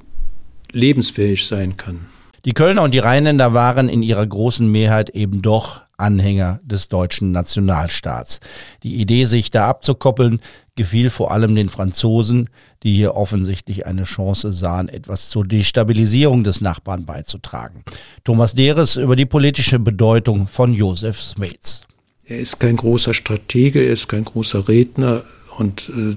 lebensfähig 0.72 1.46
sein 1.46 1.76
kann. 1.76 2.06
Die 2.44 2.52
Kölner 2.52 2.82
und 2.82 2.92
die 2.92 2.98
Rheinländer 2.98 3.54
waren 3.54 3.88
in 3.88 4.02
ihrer 4.02 4.26
großen 4.26 4.70
Mehrheit 4.70 5.10
eben 5.10 5.40
doch 5.40 5.80
Anhänger 5.96 6.60
des 6.64 6.88
deutschen 6.88 7.32
Nationalstaats. 7.32 8.40
Die 8.82 8.96
Idee, 8.96 9.24
sich 9.24 9.50
da 9.50 9.68
abzukoppeln, 9.68 10.40
gefiel 10.74 11.08
vor 11.08 11.30
allem 11.30 11.54
den 11.54 11.68
Franzosen, 11.68 12.50
die 12.82 12.94
hier 12.94 13.14
offensichtlich 13.14 13.86
eine 13.86 14.04
Chance 14.04 14.52
sahen, 14.52 14.88
etwas 14.88 15.30
zur 15.30 15.44
Destabilisierung 15.44 16.44
des 16.44 16.60
Nachbarn 16.60 17.06
beizutragen. 17.06 17.84
Thomas 18.24 18.54
Deres 18.54 18.96
über 18.96 19.16
die 19.16 19.26
politische 19.26 19.78
Bedeutung 19.78 20.48
von 20.48 20.74
Josef 20.74 21.20
Smets. 21.20 21.86
Er 22.24 22.38
ist 22.40 22.58
kein 22.58 22.76
großer 22.76 23.14
Stratege, 23.14 23.80
er 23.84 23.92
ist 23.92 24.08
kein 24.08 24.24
großer 24.24 24.68
Redner 24.68 25.22
und 25.58 25.90
äh, 25.90 26.14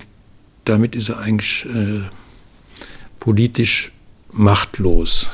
damit 0.65 0.95
ist 0.95 1.09
er 1.09 1.19
eigentlich 1.19 1.65
äh, 1.65 2.01
politisch 3.27 3.91
machtlos. 4.31 5.27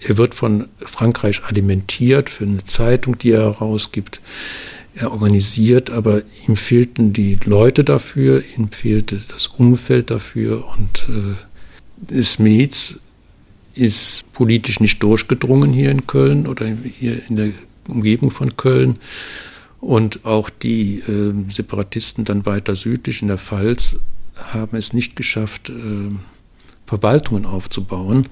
Er 0.00 0.16
wird 0.16 0.34
von 0.34 0.68
Frankreich 0.78 1.44
alimentiert 1.44 2.30
für 2.30 2.44
eine 2.44 2.64
Zeitung, 2.64 3.18
die 3.18 3.32
er 3.32 3.42
herausgibt. 3.42 4.22
Er 4.94 5.12
organisiert, 5.12 5.90
aber 5.90 6.22
ihm 6.48 6.56
fehlten 6.56 7.12
die 7.12 7.38
Leute 7.44 7.84
dafür, 7.84 8.42
ihm 8.56 8.72
fehlte 8.72 9.20
das 9.28 9.48
Umfeld 9.48 10.10
dafür 10.10 10.64
und 10.78 11.08
äh, 12.10 12.22
Smets 12.22 12.98
ist 13.74 14.24
politisch 14.32 14.80
nicht 14.80 15.02
durchgedrungen 15.02 15.74
hier 15.74 15.90
in 15.90 16.06
Köln 16.06 16.46
oder 16.46 16.64
hier 16.66 17.20
in 17.28 17.36
der 17.36 17.50
Umgebung 17.86 18.30
von 18.30 18.56
Köln. 18.56 18.96
Und 19.78 20.24
auch 20.24 20.48
die 20.48 21.00
äh, 21.00 21.34
Separatisten 21.52 22.24
dann 22.24 22.46
weiter 22.46 22.74
südlich 22.76 23.20
in 23.20 23.28
der 23.28 23.36
Pfalz 23.36 23.96
haben 24.54 24.78
es 24.78 24.94
nicht 24.94 25.16
geschafft, 25.16 25.68
äh, 25.68 26.14
Verwaltungen 26.90 27.46
aufzubauen 27.46 28.26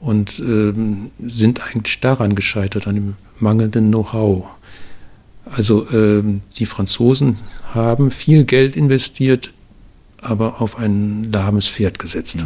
und 0.00 0.40
ähm, 0.40 1.12
sind 1.20 1.64
eigentlich 1.64 2.00
daran 2.00 2.34
gescheitert, 2.34 2.88
an 2.88 2.96
dem 2.96 3.16
mangelnden 3.38 3.92
Know-how. 3.92 4.46
Also 5.44 5.88
ähm, 5.92 6.42
die 6.56 6.66
Franzosen 6.66 7.38
haben 7.72 8.10
viel 8.10 8.46
Geld 8.46 8.74
investiert, 8.74 9.52
aber 10.20 10.60
auf 10.60 10.76
ein 10.76 11.30
lahmes 11.30 11.68
Pferd 11.68 12.00
gesetzt. 12.00 12.44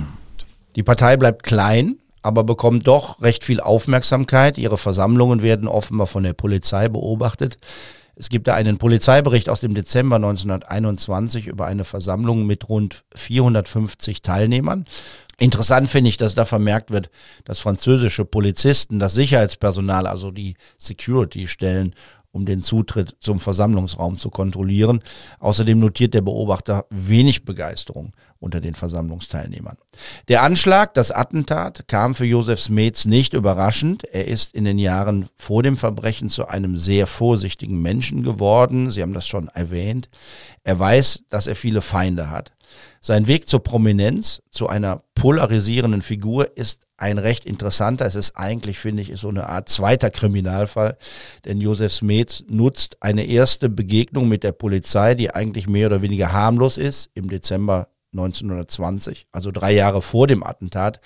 Die 0.77 0.83
Partei 0.83 1.17
bleibt 1.17 1.45
klein, 1.45 1.97
aber 2.21 2.45
bekommt 2.45 2.87
doch 2.87 3.23
recht 3.23 3.43
viel 3.43 3.61
Aufmerksamkeit. 3.61 4.59
Ihre 4.59 4.77
Versammlungen 4.77 5.41
werden 5.41 5.67
offenbar 5.67 6.09
von 6.09 6.25
der 6.25 6.35
Polizei 6.35 6.91
beobachtet. 6.91 7.57
Es 8.17 8.29
gibt 8.29 8.49
da 8.49 8.55
einen 8.55 8.77
Polizeibericht 8.77 9.49
aus 9.49 9.63
dem 9.63 9.73
Dezember 9.73 10.17
1921 10.17 11.47
über 11.47 11.65
eine 11.65 11.87
Versammlung 11.87 12.45
mit 12.47 12.69
rund 12.69 13.05
450 13.15 14.21
Teilnehmern. 14.21 14.85
Interessant 15.41 15.89
finde 15.89 16.11
ich, 16.11 16.17
dass 16.17 16.35
da 16.35 16.45
vermerkt 16.45 16.91
wird, 16.91 17.11
dass 17.45 17.61
französische 17.61 18.25
Polizisten, 18.25 18.99
das 18.99 19.15
Sicherheitspersonal, 19.15 20.09
also 20.09 20.33
die 20.33 20.57
Security-Stellen, 20.79 21.95
um 22.33 22.45
den 22.45 22.63
Zutritt 22.63 23.17
zum 23.21 23.41
Versammlungsraum 23.41 24.19
zu 24.19 24.31
kontrollieren. 24.31 25.01
Außerdem 25.39 25.79
notiert 25.79 26.15
der 26.15 26.21
Beobachter 26.21 26.87
wenig 26.91 27.45
Begeisterung 27.45 28.13
unter 28.39 28.61
den 28.61 28.75
Versammlungsteilnehmern. 28.75 29.77
Der 30.29 30.43
Anschlag, 30.43 30.95
das 30.95 31.11
Attentat, 31.11 31.89
kam 31.89 32.15
für 32.15 32.27
Josef 32.27 32.61
Smets 32.61 33.07
nicht 33.07 33.33
überraschend. 33.33 34.05
Er 34.05 34.29
ist 34.29 34.55
in 34.55 34.65
den 34.65 34.79
Jahren 34.79 35.29
vor 35.37 35.63
dem 35.63 35.77
Verbrechen 35.77 36.29
zu 36.29 36.49
einem 36.49 36.77
sehr 36.77 37.07
vorsichtigen 37.07 37.81
Menschen 37.81 38.23
geworden. 38.23 38.91
Sie 38.91 39.03
haben 39.03 39.15
das 39.15 39.27
schon 39.27 39.49
erwähnt. 39.49 40.09
Er 40.65 40.79
weiß, 40.79 41.25
dass 41.31 41.47
er 41.47 41.57
viele 41.57 41.81
Feinde 41.81 42.31
hat. 42.31 42.53
Sein 43.01 43.27
Weg 43.27 43.49
zur 43.49 43.63
Prominenz, 43.63 44.43
zu 44.51 44.69
einer 44.69 45.03
polarisierenden 45.15 46.03
Figur, 46.03 46.57
ist 46.57 46.87
ein 46.97 47.19
recht 47.19 47.45
interessanter. 47.45 48.07
Es 48.07 48.15
ist 48.15 48.37
eigentlich, 48.37 48.79
finde 48.79 49.03
ich, 49.03 49.13
so 49.17 49.29
eine 49.29 49.49
Art 49.49 49.69
zweiter 49.69 50.11
Kriminalfall, 50.11 50.97
denn 51.45 51.61
Josef 51.61 51.93
Smets 51.93 52.45
nutzt 52.49 53.03
eine 53.03 53.25
erste 53.25 53.69
Begegnung 53.69 54.29
mit 54.29 54.43
der 54.43 54.53
Polizei, 54.53 55.15
die 55.15 55.35
eigentlich 55.35 55.69
mehr 55.69 55.87
oder 55.87 56.03
weniger 56.03 56.33
harmlos 56.33 56.77
ist, 56.77 57.11
im 57.15 57.29
Dezember 57.29 57.89
1920, 58.13 59.27
also 59.33 59.51
drei 59.51 59.73
Jahre 59.73 60.03
vor 60.03 60.27
dem 60.27 60.43
Attentat, 60.43 61.01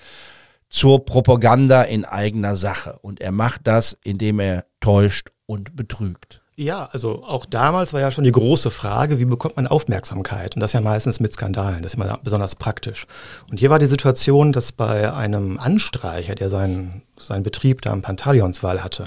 zur 0.69 1.05
Propaganda 1.05 1.83
in 1.83 2.05
eigener 2.05 2.55
Sache. 2.55 2.97
Und 3.01 3.21
er 3.21 3.31
macht 3.31 3.67
das, 3.67 3.97
indem 4.03 4.39
er 4.39 4.65
täuscht 4.79 5.29
und 5.45 5.75
betrügt. 5.75 6.42
Ja, 6.55 6.87
also 6.91 7.23
auch 7.23 7.45
damals 7.45 7.93
war 7.93 8.01
ja 8.01 8.11
schon 8.11 8.25
die 8.25 8.31
große 8.31 8.69
Frage, 8.69 9.17
wie 9.17 9.25
bekommt 9.25 9.55
man 9.55 9.65
Aufmerksamkeit? 9.65 10.55
Und 10.55 10.59
das 10.59 10.73
ja 10.73 10.81
meistens 10.81 11.19
mit 11.19 11.33
Skandalen, 11.33 11.81
das 11.81 11.93
ist 11.93 11.99
immer 11.99 12.19
besonders 12.23 12.55
praktisch. 12.55 13.07
Und 13.49 13.59
hier 13.59 13.71
war 13.71 13.79
die 13.79 13.87
Situation, 13.87 14.51
dass 14.51 14.71
bei 14.71 15.11
einem 15.11 15.57
Anstreicher, 15.57 16.35
der 16.35 16.51
seinen, 16.51 17.01
seinen 17.17 17.41
Betrieb 17.41 17.81
da 17.81 17.89
am 17.89 18.03
Pantaleonswall 18.03 18.83
hatte 18.83 19.05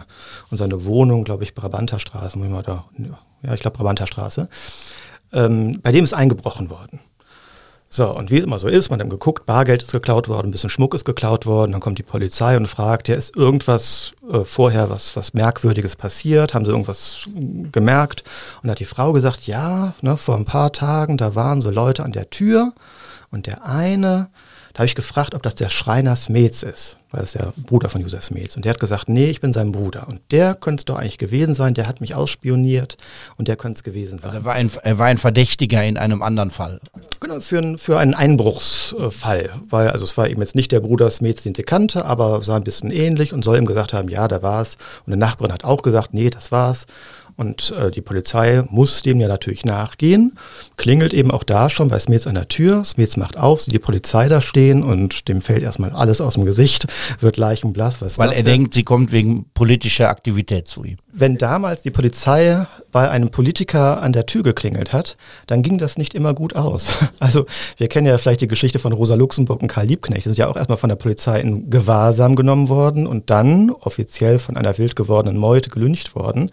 und 0.50 0.56
seine 0.56 0.84
Wohnung, 0.86 1.22
glaube 1.22 1.44
ich, 1.44 1.54
Brabanterstraße, 1.54 2.36
da, 2.66 2.84
ja, 3.42 3.54
ich 3.54 3.60
glaube 3.60 3.76
Brabanterstraße, 3.76 4.48
ähm, 5.32 5.78
bei 5.82 5.92
dem 5.92 6.02
ist 6.02 6.14
eingebrochen 6.14 6.68
worden. 6.68 6.98
So, 7.96 8.14
und 8.14 8.30
wie 8.30 8.36
es 8.36 8.44
immer 8.44 8.58
so 8.58 8.68
ist, 8.68 8.90
man 8.90 9.00
hat 9.00 9.08
geguckt, 9.08 9.46
Bargeld 9.46 9.82
ist 9.82 9.92
geklaut 9.92 10.28
worden, 10.28 10.48
ein 10.48 10.50
bisschen 10.50 10.68
Schmuck 10.68 10.92
ist 10.92 11.06
geklaut 11.06 11.46
worden, 11.46 11.72
dann 11.72 11.80
kommt 11.80 11.98
die 11.98 12.02
Polizei 12.02 12.54
und 12.54 12.68
fragt, 12.68 13.08
ja, 13.08 13.14
ist 13.14 13.34
irgendwas 13.34 14.12
äh, 14.30 14.40
vorher 14.40 14.90
was, 14.90 15.16
was 15.16 15.32
Merkwürdiges 15.32 15.96
passiert? 15.96 16.52
Haben 16.52 16.66
sie 16.66 16.72
irgendwas 16.72 17.26
gemerkt? 17.72 18.22
Und 18.62 18.70
hat 18.70 18.80
die 18.80 18.84
Frau 18.84 19.14
gesagt, 19.14 19.46
ja, 19.46 19.94
ne, 20.02 20.18
vor 20.18 20.36
ein 20.36 20.44
paar 20.44 20.74
Tagen, 20.74 21.16
da 21.16 21.34
waren 21.34 21.62
so 21.62 21.70
Leute 21.70 22.04
an 22.04 22.12
der 22.12 22.28
Tür 22.28 22.74
und 23.30 23.46
der 23.46 23.64
eine 23.64 24.28
da 24.76 24.80
habe 24.80 24.88
ich 24.88 24.94
gefragt, 24.94 25.34
ob 25.34 25.42
das 25.42 25.54
der 25.54 25.70
Schreiner 25.70 26.14
Smets 26.16 26.62
ist, 26.62 26.98
weil 27.10 27.20
das 27.20 27.34
ist 27.34 27.40
der 27.40 27.54
Bruder 27.56 27.88
von 27.88 28.02
Josef 28.02 28.24
Smets. 28.24 28.56
Und 28.56 28.66
der 28.66 28.74
hat 28.74 28.78
gesagt, 28.78 29.08
nee, 29.08 29.30
ich 29.30 29.40
bin 29.40 29.54
sein 29.54 29.72
Bruder. 29.72 30.06
Und 30.06 30.20
der 30.32 30.54
könnte 30.54 30.82
es 30.82 30.84
doch 30.84 30.98
eigentlich 30.98 31.16
gewesen 31.16 31.54
sein, 31.54 31.72
der 31.72 31.86
hat 31.86 32.02
mich 32.02 32.14
ausspioniert 32.14 32.98
und 33.38 33.48
der 33.48 33.56
könnte 33.56 33.78
es 33.78 33.84
gewesen 33.84 34.18
sein. 34.18 34.32
Also 34.32 34.42
er, 34.42 34.44
war 34.44 34.52
ein, 34.52 34.70
er 34.82 34.98
war 34.98 35.06
ein 35.06 35.16
Verdächtiger 35.16 35.82
in 35.82 35.96
einem 35.96 36.20
anderen 36.20 36.50
Fall. 36.50 36.78
Genau, 37.20 37.40
für, 37.40 37.78
für 37.78 37.98
einen 37.98 38.14
Einbruchsfall. 38.14 39.48
Weil, 39.70 39.88
also 39.88 40.04
es 40.04 40.18
war 40.18 40.28
eben 40.28 40.42
jetzt 40.42 40.54
nicht 40.54 40.72
der 40.72 40.80
Bruder 40.80 41.08
Smets, 41.08 41.42
den 41.42 41.54
sie 41.54 41.62
kannte, 41.62 42.04
aber 42.04 42.42
sah 42.42 42.56
ein 42.56 42.64
bisschen 42.64 42.90
ähnlich 42.90 43.32
und 43.32 43.46
soll 43.46 43.56
ihm 43.56 43.64
gesagt 43.64 43.94
haben, 43.94 44.10
ja, 44.10 44.28
da 44.28 44.42
war 44.42 44.60
es. 44.60 44.74
Und 45.06 45.14
eine 45.14 45.16
Nachbarin 45.16 45.54
hat 45.54 45.64
auch 45.64 45.80
gesagt, 45.80 46.12
nee, 46.12 46.28
das 46.28 46.52
war's. 46.52 46.84
Und 47.36 47.70
äh, 47.72 47.90
die 47.90 48.00
Polizei 48.00 48.64
muss 48.70 49.02
dem 49.02 49.20
ja 49.20 49.28
natürlich 49.28 49.64
nachgehen, 49.64 50.38
klingelt 50.76 51.12
eben 51.12 51.30
auch 51.30 51.42
da 51.42 51.68
schon 51.68 51.88
bei 51.88 51.98
Smets 51.98 52.26
an 52.26 52.34
der 52.34 52.48
Tür. 52.48 52.82
Smets 52.82 53.18
macht 53.18 53.36
auf, 53.36 53.60
sieht 53.60 53.74
die 53.74 53.78
Polizei 53.78 54.28
da 54.28 54.40
stehen 54.40 54.82
und 54.82 55.28
dem 55.28 55.42
fällt 55.42 55.62
erstmal 55.62 55.90
alles 55.90 56.22
aus 56.22 56.34
dem 56.34 56.46
Gesicht, 56.46 56.86
wird 57.20 57.36
leichenblass. 57.36 58.00
Was 58.00 58.18
Weil 58.18 58.30
er 58.30 58.36
denn? 58.36 58.46
denkt, 58.46 58.74
sie 58.74 58.84
kommt 58.84 59.12
wegen 59.12 59.44
politischer 59.52 60.08
Aktivität 60.08 60.66
zu 60.66 60.82
ihm. 60.84 60.96
Wenn 61.12 61.36
damals 61.36 61.82
die 61.82 61.90
Polizei 61.90 62.66
bei 62.90 63.10
einem 63.10 63.30
Politiker 63.30 64.02
an 64.02 64.14
der 64.14 64.24
Tür 64.24 64.42
geklingelt 64.42 64.94
hat, 64.94 65.18
dann 65.46 65.62
ging 65.62 65.76
das 65.76 65.98
nicht 65.98 66.14
immer 66.14 66.32
gut 66.34 66.56
aus. 66.56 66.88
Also 67.18 67.46
wir 67.78 67.88
kennen 67.88 68.06
ja 68.06 68.18
vielleicht 68.18 68.42
die 68.42 68.46
Geschichte 68.46 68.78
von 68.78 68.92
Rosa 68.92 69.14
Luxemburg 69.14 69.62
und 69.62 69.68
Karl 69.68 69.86
Liebknecht. 69.86 70.26
Die 70.26 70.28
sind 70.28 70.38
ja 70.38 70.48
auch 70.48 70.56
erstmal 70.56 70.76
von 70.76 70.88
der 70.88 70.96
Polizei 70.96 71.40
in 71.40 71.70
Gewahrsam 71.70 72.36
genommen 72.36 72.68
worden 72.68 73.06
und 73.06 73.30
dann 73.30 73.70
offiziell 73.70 74.38
von 74.38 74.56
einer 74.56 74.76
wild 74.78 74.96
gewordenen 74.96 75.38
Meute 75.38 75.70
gelüncht 75.70 76.14
worden 76.14 76.50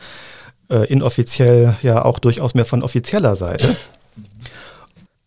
äh, 0.73 0.85
inoffiziell 0.85 1.75
ja 1.83 2.03
auch 2.03 2.19
durchaus 2.19 2.55
mehr 2.55 2.65
von 2.65 2.81
offizieller 2.81 3.35
Seite. 3.35 3.75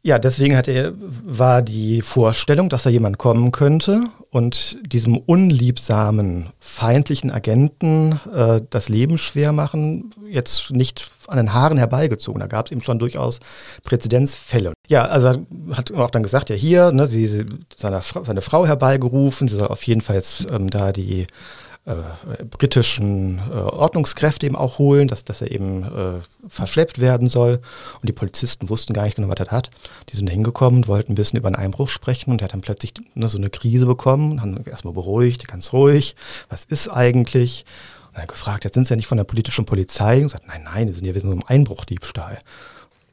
Ja, 0.03 0.21
deswegen 0.21 0.57
hat 0.57 0.69
er, 0.69 0.93
war 0.97 1.63
die 1.63 2.01
Vorstellung, 2.01 2.69
dass 2.69 2.85
da 2.85 2.91
jemand 2.91 3.19
kommen 3.19 3.51
könnte 3.51 4.05
und 4.31 4.79
diesem 4.87 5.17
unliebsamen, 5.17 6.51
feindlichen 6.61 7.33
Agenten 7.33 8.21
äh, 8.33 8.61
das 8.71 8.89
Leben 8.89 9.19
schwer 9.19 9.51
machen, 9.51 10.11
jetzt 10.29 10.71
nicht 10.71 11.11
an 11.27 11.39
den 11.39 11.53
Haaren 11.53 11.77
herbeigezogen. 11.77 12.39
Da 12.39 12.47
gab 12.47 12.67
es 12.67 12.73
eben 12.73 12.85
schon 12.85 13.01
durchaus 13.01 13.41
Präzedenzfälle. 13.83 14.75
Ja, 14.87 15.07
also 15.07 15.45
hat 15.73 15.93
auch 15.93 16.11
dann 16.11 16.23
gesagt, 16.23 16.51
ja 16.51 16.55
hier, 16.55 16.93
ne, 16.93 17.09
sie, 17.09 17.45
seine, 17.77 18.01
seine 18.01 18.43
Frau 18.43 18.65
herbeigerufen, 18.65 19.49
sie 19.49 19.57
soll 19.57 19.67
auf 19.69 19.83
jeden 19.83 20.03
Fall 20.03 20.15
jetzt 20.15 20.47
ähm, 20.53 20.71
da 20.71 20.93
die 20.93 21.27
äh, 21.87 22.45
britischen 22.45 23.39
äh, 23.39 23.53
Ordnungskräfte 23.53 24.45
eben 24.45 24.57
auch 24.57 24.79
holen, 24.79 25.07
dass, 25.07 25.23
dass 25.23 25.41
er 25.41 25.53
eben 25.53 25.85
äh, 25.85 26.15
verschleppt 26.49 27.01
werden 27.01 27.29
soll. 27.29 27.61
Und 28.01 28.09
die 28.09 28.13
Polizisten 28.13 28.69
wussten 28.69 28.93
gar 28.93 29.05
nicht 29.05 29.15
genau, 29.15 29.29
was 29.29 29.39
er 29.39 29.53
hat. 29.53 29.71
Die 30.09 30.17
sind 30.17 30.29
hingekommen, 30.29 30.89
wollten 30.89 31.13
ein 31.13 31.15
bisschen 31.15 31.39
über 31.39 31.47
einen 31.47 31.55
Einbruch 31.55 31.89
sprechen 31.89 32.33
und 32.33 32.43
er 32.43 32.47
hat 32.47 32.55
dann 32.55 32.61
plötzlich 32.61 32.93
ne, 33.15 33.29
so 33.29 33.39
eine 33.39 33.51
Krise 33.51 33.87
bekommen, 33.87 34.41
haben 34.41 34.65
erstmal 34.65 34.95
beruhigt, 34.95 35.47
ganz 35.47 35.73
ruhig, 35.73 36.17
was 36.49 36.65
ist 36.65 36.89
eigentlich? 36.89 37.65
Und 38.09 38.19
er 38.19 38.27
gefragt, 38.27 38.65
jetzt 38.65 38.75
sind 38.75 38.89
sie 38.89 38.95
ja 38.95 38.97
nicht 38.97 39.07
von 39.07 39.19
der 39.19 39.25
politischen 39.25 39.65
Polizei 39.65 40.17
und 40.17 40.25
gesagt, 40.25 40.49
nein, 40.49 40.65
nein, 40.65 40.89
wir 40.89 40.95
sind 40.95 41.05
ja 41.05 41.13
nur 41.23 41.35
im 41.35 41.47
Einbruchdiebstahl. 41.47 42.41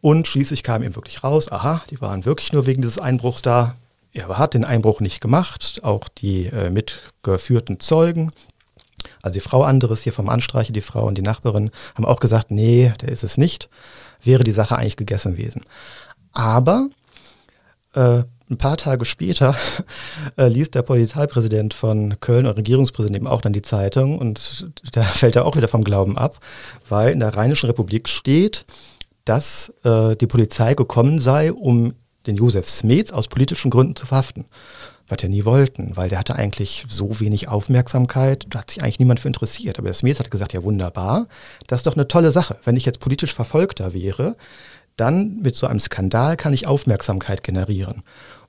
Und 0.02 0.28
schließlich 0.28 0.64
kam 0.64 0.82
ihm 0.82 0.96
wirklich 0.96 1.24
raus, 1.24 1.52
aha, 1.52 1.84
die 1.92 2.02
waren 2.02 2.26
wirklich 2.26 2.52
nur 2.54 2.66
wegen 2.66 2.82
dieses 2.82 2.98
Einbruchs 2.98 3.44
da. 3.44 3.76
Er 4.14 4.38
hat 4.38 4.56
den 4.56 4.66
Einbruch 4.66 5.00
nicht 5.00 5.22
gemacht, 5.22 5.80
auch 5.84 6.08
die 6.08 6.48
äh, 6.48 6.70
mitgeführten 6.70 7.80
Zeugen, 7.80 8.32
also 9.22 9.34
die 9.34 9.40
Frau 9.40 9.64
anderes 9.64 10.02
hier 10.04 10.14
vom 10.14 10.30
Anstreiche, 10.30 10.74
die 10.74 10.82
Frau 10.82 11.06
und 11.06 11.18
die 11.18 11.22
Nachbarin 11.22 11.72
haben 11.96 12.06
auch 12.06 12.20
gesagt, 12.20 12.52
nee, 12.52 12.94
der 13.02 13.10
ist 13.10 13.24
es 13.24 13.38
nicht. 13.38 13.70
Wäre 14.22 14.44
die 14.44 14.52
Sache 14.52 14.78
eigentlich 14.78 14.98
gegessen 14.98 15.36
gewesen. 15.36 15.64
Aber 16.32 16.90
äh, 17.94 18.24
ein 18.50 18.58
paar 18.58 18.78
Tage 18.78 19.06
später 19.06 19.56
äh, 20.38 20.48
liest 20.48 20.76
der 20.76 20.82
Polizeipräsident 20.82 21.74
von 21.74 22.20
Köln 22.20 22.46
und 22.46 22.58
Regierungspräsident 22.58 23.18
eben 23.18 23.28
auch 23.28 23.42
dann 23.42 23.54
die 23.54 23.62
Zeitung 23.62 24.18
und 24.18 24.68
da 24.92 25.04
fällt 25.04 25.36
er 25.36 25.46
auch 25.46 25.56
wieder 25.56 25.68
vom 25.68 25.84
Glauben 25.84 26.18
ab, 26.18 26.40
weil 26.88 27.12
in 27.12 27.20
der 27.20 27.36
Rheinischen 27.36 27.68
Republik 27.68 28.10
steht, 28.10 28.66
dass 29.26 29.72
äh, 29.84 30.16
die 30.16 30.28
Polizei 30.28 30.74
gekommen 30.74 31.20
sei, 31.20 31.54
um 31.54 31.94
den 32.28 32.38
Josef 32.38 32.70
Smets 32.70 33.12
aus 33.12 33.28
politischen 33.28 33.72
Gründen 33.72 33.96
zu 33.96 34.06
verhaften 34.06 34.46
was 35.08 35.22
wir 35.22 35.30
nie 35.30 35.46
wollten, 35.46 35.96
weil 35.96 36.10
der 36.10 36.20
hatte 36.20 36.36
eigentlich 36.36 36.86
so 36.90 37.20
wenig 37.20 37.48
Aufmerksamkeit, 37.50 38.46
da 38.50 38.60
hat 38.60 38.72
sich 38.72 38.82
eigentlich 38.82 39.00
niemand 39.00 39.20
für 39.20 39.28
interessiert. 39.28 39.78
Aber 39.78 39.88
der 39.88 39.94
Smith 39.94 40.20
hat 40.20 40.32
gesagt, 40.32 40.54
ja 40.54 40.64
wunderbar, 40.64 41.28
das 41.68 41.80
ist 41.80 41.88
doch 41.88 41.96
eine 41.96 42.08
tolle 42.08 42.32
Sache. 42.32 42.58
Wenn 42.64 42.78
ich 42.78 42.86
jetzt 42.86 43.00
politisch 43.00 43.34
Verfolgter 43.34 43.94
wäre, 43.94 44.36
dann 44.96 45.40
mit 45.42 45.56
so 45.56 45.68
einem 45.68 45.80
Skandal 45.80 46.38
kann 46.38 46.54
ich 46.54 46.68
Aufmerksamkeit 46.68 47.44
generieren. 47.44 48.04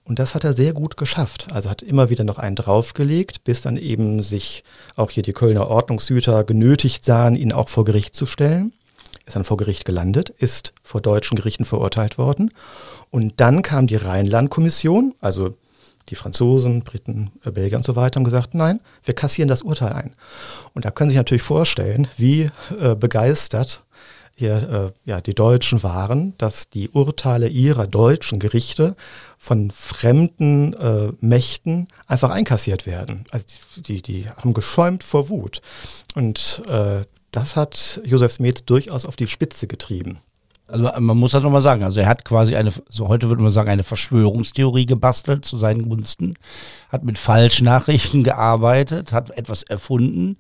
Und 0.04 0.18
das 0.18 0.34
hat 0.34 0.44
er 0.44 0.52
sehr 0.52 0.74
gut 0.74 0.98
geschafft. 0.98 1.48
Also 1.52 1.70
hat 1.70 1.80
immer 1.80 2.10
wieder 2.10 2.24
noch 2.24 2.38
einen 2.38 2.56
draufgelegt, 2.56 3.42
bis 3.44 3.62
dann 3.62 3.78
eben 3.78 4.22
sich 4.22 4.62
auch 4.96 5.10
hier 5.10 5.22
die 5.22 5.32
Kölner 5.32 5.68
Ordnungshüter 5.68 6.44
genötigt 6.44 7.04
sahen, 7.04 7.36
ihn 7.36 7.52
auch 7.52 7.70
vor 7.70 7.84
Gericht 7.84 8.14
zu 8.14 8.26
stellen. 8.26 8.72
Ist 9.26 9.36
dann 9.36 9.44
vor 9.44 9.56
Gericht 9.56 9.86
gelandet, 9.86 10.28
ist 10.28 10.74
vor 10.82 11.00
deutschen 11.00 11.36
Gerichten 11.36 11.64
verurteilt 11.64 12.18
worden. 12.18 12.50
Und 13.10 13.40
dann 13.40 13.62
kam 13.62 13.86
die 13.86 13.96
Rheinland-Kommission, 13.96 15.14
also 15.20 15.56
die 16.08 16.14
Franzosen, 16.14 16.82
Briten, 16.82 17.30
äh, 17.44 17.50
Belgier 17.50 17.78
und 17.78 17.84
so 17.84 17.96
weiter 17.96 18.16
haben 18.18 18.24
gesagt, 18.24 18.54
nein, 18.54 18.80
wir 19.04 19.14
kassieren 19.14 19.48
das 19.48 19.62
Urteil 19.62 19.92
ein. 19.92 20.14
Und 20.74 20.84
da 20.84 20.90
können 20.90 21.10
Sie 21.10 21.14
sich 21.14 21.18
natürlich 21.18 21.42
vorstellen, 21.42 22.08
wie 22.16 22.50
äh, 22.78 22.94
begeistert 22.94 23.82
hier 24.36 24.92
äh, 25.06 25.10
ja, 25.10 25.20
die 25.20 25.34
Deutschen 25.34 25.82
waren, 25.82 26.36
dass 26.38 26.68
die 26.68 26.88
Urteile 26.90 27.48
ihrer 27.48 27.86
deutschen 27.86 28.40
Gerichte 28.40 28.96
von 29.38 29.70
fremden 29.70 30.74
äh, 30.74 31.12
Mächten 31.20 31.88
einfach 32.06 32.30
einkassiert 32.30 32.86
werden. 32.86 33.24
Also 33.30 33.46
die, 33.76 34.02
die 34.02 34.28
haben 34.28 34.52
geschäumt 34.52 35.04
vor 35.04 35.28
Wut. 35.28 35.60
Und 36.14 36.62
äh, 36.68 37.04
das 37.30 37.56
hat 37.56 38.00
Josef 38.04 38.32
Smith 38.32 38.64
durchaus 38.66 39.06
auf 39.06 39.16
die 39.16 39.28
Spitze 39.28 39.66
getrieben. 39.66 40.18
Also 40.66 40.88
man 40.98 41.18
muss 41.18 41.32
das 41.32 41.42
nochmal 41.42 41.60
sagen, 41.60 41.82
also 41.82 42.00
er 42.00 42.06
hat 42.06 42.24
quasi 42.24 42.56
eine, 42.56 42.72
so 42.88 43.08
heute 43.08 43.28
würde 43.28 43.42
man 43.42 43.52
sagen, 43.52 43.68
eine 43.68 43.82
Verschwörungstheorie 43.82 44.86
gebastelt 44.86 45.44
zu 45.44 45.58
seinen 45.58 45.88
Gunsten, 45.88 46.34
hat 46.88 47.04
mit 47.04 47.18
Falschnachrichten 47.18 48.24
gearbeitet, 48.24 49.12
hat 49.12 49.30
etwas 49.36 49.62
erfunden. 49.62 50.38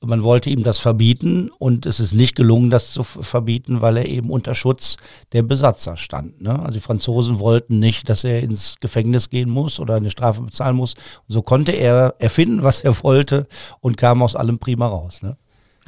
Man 0.00 0.22
wollte 0.22 0.48
ihm 0.48 0.62
das 0.62 0.78
verbieten 0.78 1.50
und 1.58 1.86
es 1.86 1.98
ist 1.98 2.12
nicht 2.12 2.36
gelungen, 2.36 2.70
das 2.70 2.92
zu 2.92 3.02
verbieten, 3.02 3.80
weil 3.80 3.96
er 3.96 4.06
eben 4.06 4.30
unter 4.30 4.54
Schutz 4.54 4.96
der 5.32 5.42
Besatzer 5.42 5.96
stand. 5.96 6.40
Ne? 6.40 6.56
Also 6.56 6.74
die 6.74 6.80
Franzosen 6.80 7.40
wollten 7.40 7.80
nicht, 7.80 8.08
dass 8.08 8.22
er 8.22 8.40
ins 8.44 8.76
Gefängnis 8.78 9.28
gehen 9.28 9.50
muss 9.50 9.80
oder 9.80 9.96
eine 9.96 10.12
Strafe 10.12 10.42
bezahlen 10.42 10.76
muss. 10.76 10.94
Und 10.94 11.32
so 11.32 11.42
konnte 11.42 11.72
er 11.72 12.14
erfinden, 12.20 12.62
was 12.62 12.82
er 12.82 13.02
wollte 13.02 13.48
und 13.80 13.96
kam 13.96 14.22
aus 14.22 14.36
allem 14.36 14.60
prima 14.60 14.86
raus. 14.86 15.20
Ne? 15.20 15.36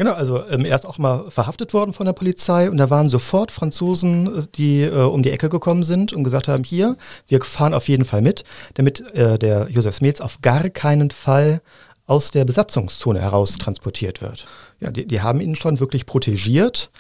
Genau, 0.01 0.15
also 0.15 0.43
ähm, 0.47 0.65
er 0.65 0.77
ist 0.77 0.87
auch 0.87 0.97
mal 0.97 1.31
verhaftet 1.31 1.75
worden 1.75 1.93
von 1.93 2.07
der 2.07 2.15
Polizei 2.15 2.71
und 2.71 2.79
da 2.79 2.89
waren 2.89 3.11
sofort 3.11 3.53
Franzosen, 3.53 4.39
äh, 4.39 4.43
die 4.55 4.81
äh, 4.81 4.95
um 4.95 5.23
die 5.23 5.31
Ecke 5.31 5.51
gekommen 5.51 5.83
sind 5.83 6.15
und 6.15 6.25
gesagt 6.25 6.49
haben, 6.49 6.65
hier, 6.65 6.97
wir 7.29 7.43
fahren 7.43 7.75
auf 7.75 7.87
jeden 7.87 8.07
Fall 8.07 8.23
mit, 8.23 8.45
damit 8.73 9.03
äh, 9.15 9.39
der 9.39 9.69
Josef 9.69 9.97
Smets 9.97 10.23
auf 10.23 10.41
gar 10.41 10.71
keinen 10.71 11.11
Fall 11.11 11.61
aus 12.07 12.31
der 12.31 12.47
Besatzungszone 12.47 13.21
heraus 13.21 13.59
transportiert 13.59 14.23
wird. 14.23 14.47
Ja, 14.81 14.91
die, 14.91 15.07
die 15.07 15.21
haben 15.21 15.43
ihn 15.43 15.55
schon 15.55 15.81
wirklich 15.81 16.07
protegiert. 16.07 16.91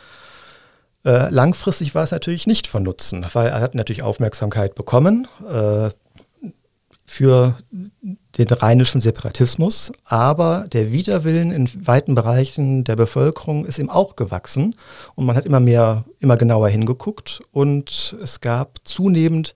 Äh, 1.02 1.30
langfristig 1.30 1.94
war 1.94 2.04
es 2.04 2.10
natürlich 2.10 2.46
nicht 2.46 2.66
von 2.66 2.82
Nutzen, 2.82 3.24
weil 3.32 3.48
er 3.48 3.62
hat 3.62 3.74
natürlich 3.74 4.02
Aufmerksamkeit 4.02 4.74
bekommen. 4.74 5.26
Äh, 5.48 5.88
für 7.10 7.56
den 8.38 8.46
rheinischen 8.46 9.00
Separatismus, 9.00 9.90
aber 10.04 10.68
der 10.72 10.92
Widerwillen 10.92 11.50
in 11.50 11.68
weiten 11.84 12.14
Bereichen 12.14 12.84
der 12.84 12.94
Bevölkerung 12.94 13.66
ist 13.66 13.80
ihm 13.80 13.90
auch 13.90 14.14
gewachsen 14.14 14.76
und 15.16 15.26
man 15.26 15.34
hat 15.34 15.44
immer 15.44 15.58
mehr, 15.58 16.04
immer 16.20 16.36
genauer 16.36 16.68
hingeguckt 16.68 17.42
und 17.50 18.16
es 18.22 18.40
gab 18.40 18.78
zunehmend 18.84 19.54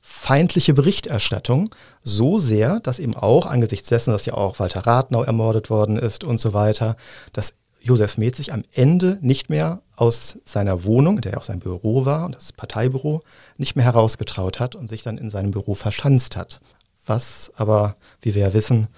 feindliche 0.00 0.72
Berichterstattung, 0.72 1.68
so 2.02 2.38
sehr, 2.38 2.80
dass 2.80 2.98
eben 2.98 3.14
auch 3.14 3.44
angesichts 3.44 3.90
dessen, 3.90 4.12
dass 4.12 4.24
ja 4.24 4.32
auch 4.32 4.58
Walter 4.58 4.86
Rathnau 4.86 5.22
ermordet 5.22 5.68
worden 5.68 5.98
ist 5.98 6.24
und 6.24 6.40
so 6.40 6.54
weiter, 6.54 6.96
dass 7.34 7.52
Josef 7.82 8.16
Metz 8.16 8.38
sich 8.38 8.54
am 8.54 8.62
Ende 8.72 9.18
nicht 9.20 9.50
mehr 9.50 9.82
aus 9.96 10.38
seiner 10.44 10.84
Wohnung, 10.84 11.16
in 11.16 11.22
der 11.22 11.38
auch 11.38 11.44
sein 11.44 11.60
Büro 11.60 12.04
war, 12.06 12.30
das 12.30 12.52
Parteibüro, 12.52 13.20
nicht 13.58 13.76
mehr 13.76 13.84
herausgetraut 13.84 14.60
hat 14.60 14.74
und 14.74 14.88
sich 14.88 15.02
dann 15.02 15.18
in 15.18 15.30
seinem 15.30 15.50
Büro 15.50 15.74
verschanzt 15.74 16.36
hat 16.36 16.60
was 17.06 17.52
aber, 17.56 17.96
wie 18.20 18.34
wir 18.34 18.42
ja 18.42 18.54
wissen, 18.54 18.88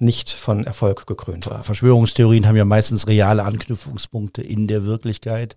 nicht 0.00 0.30
von 0.30 0.64
Erfolg 0.64 1.06
gekrönt 1.06 1.48
war. 1.48 1.64
Verschwörungstheorien 1.64 2.46
haben 2.46 2.56
ja 2.56 2.64
meistens 2.64 3.06
reale 3.08 3.44
Anknüpfungspunkte 3.44 4.42
in 4.42 4.68
der 4.68 4.84
Wirklichkeit. 4.84 5.56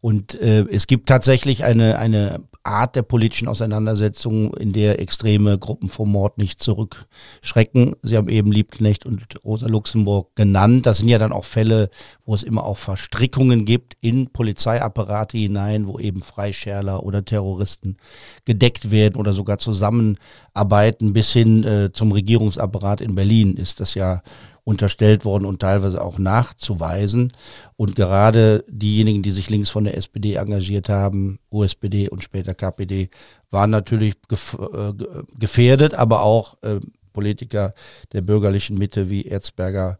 Und 0.00 0.34
äh, 0.40 0.64
es 0.70 0.86
gibt 0.86 1.08
tatsächlich 1.08 1.64
eine, 1.64 1.98
eine 1.98 2.40
Art 2.64 2.94
der 2.94 3.02
politischen 3.02 3.48
Auseinandersetzung, 3.48 4.54
in 4.54 4.72
der 4.72 5.00
extreme 5.00 5.58
Gruppen 5.58 5.88
vor 5.88 6.06
Mord 6.06 6.38
nicht 6.38 6.62
zurückschrecken. 6.62 7.96
Sie 8.02 8.16
haben 8.16 8.28
eben 8.28 8.52
Liebknecht 8.52 9.04
und 9.04 9.22
Rosa 9.44 9.66
Luxemburg 9.66 10.34
genannt. 10.36 10.86
Das 10.86 10.98
sind 10.98 11.08
ja 11.08 11.18
dann 11.18 11.32
auch 11.32 11.44
Fälle, 11.44 11.90
wo 12.24 12.34
es 12.34 12.42
immer 12.42 12.64
auch 12.64 12.76
Verstrickungen 12.76 13.64
gibt 13.64 13.96
in 14.00 14.28
Polizeiapparate 14.28 15.38
hinein, 15.38 15.86
wo 15.86 15.98
eben 15.98 16.22
Freischärler 16.22 17.02
oder 17.02 17.24
Terroristen 17.24 17.96
gedeckt 18.44 18.90
werden 18.90 19.16
oder 19.16 19.32
sogar 19.32 19.58
zusammenarbeiten. 19.58 21.12
Bis 21.12 21.32
hin 21.32 21.64
äh, 21.64 21.92
zum 21.92 22.12
Regierungsapparat 22.12 23.00
in 23.00 23.14
Berlin 23.14 23.56
ist 23.56 23.80
das 23.80 23.94
ja 23.94 24.22
unterstellt 24.64 25.24
worden 25.24 25.44
und 25.44 25.60
teilweise 25.60 26.02
auch 26.02 26.18
nachzuweisen. 26.18 27.32
Und 27.76 27.96
gerade 27.96 28.64
diejenigen, 28.68 29.22
die 29.22 29.32
sich 29.32 29.50
links 29.50 29.70
von 29.70 29.84
der 29.84 29.96
SPD 29.96 30.34
engagiert 30.34 30.88
haben, 30.88 31.38
USPD 31.50 32.08
und 32.08 32.22
später 32.22 32.54
KPD, 32.54 33.10
waren 33.50 33.70
natürlich 33.70 34.14
gef 34.28 34.56
äh, 34.58 34.92
gefährdet, 35.38 35.94
aber 35.94 36.22
auch 36.22 36.56
äh, 36.62 36.80
Politiker 37.12 37.74
der 38.12 38.22
bürgerlichen 38.22 38.78
Mitte 38.78 39.10
wie 39.10 39.26
Erzberger 39.26 39.98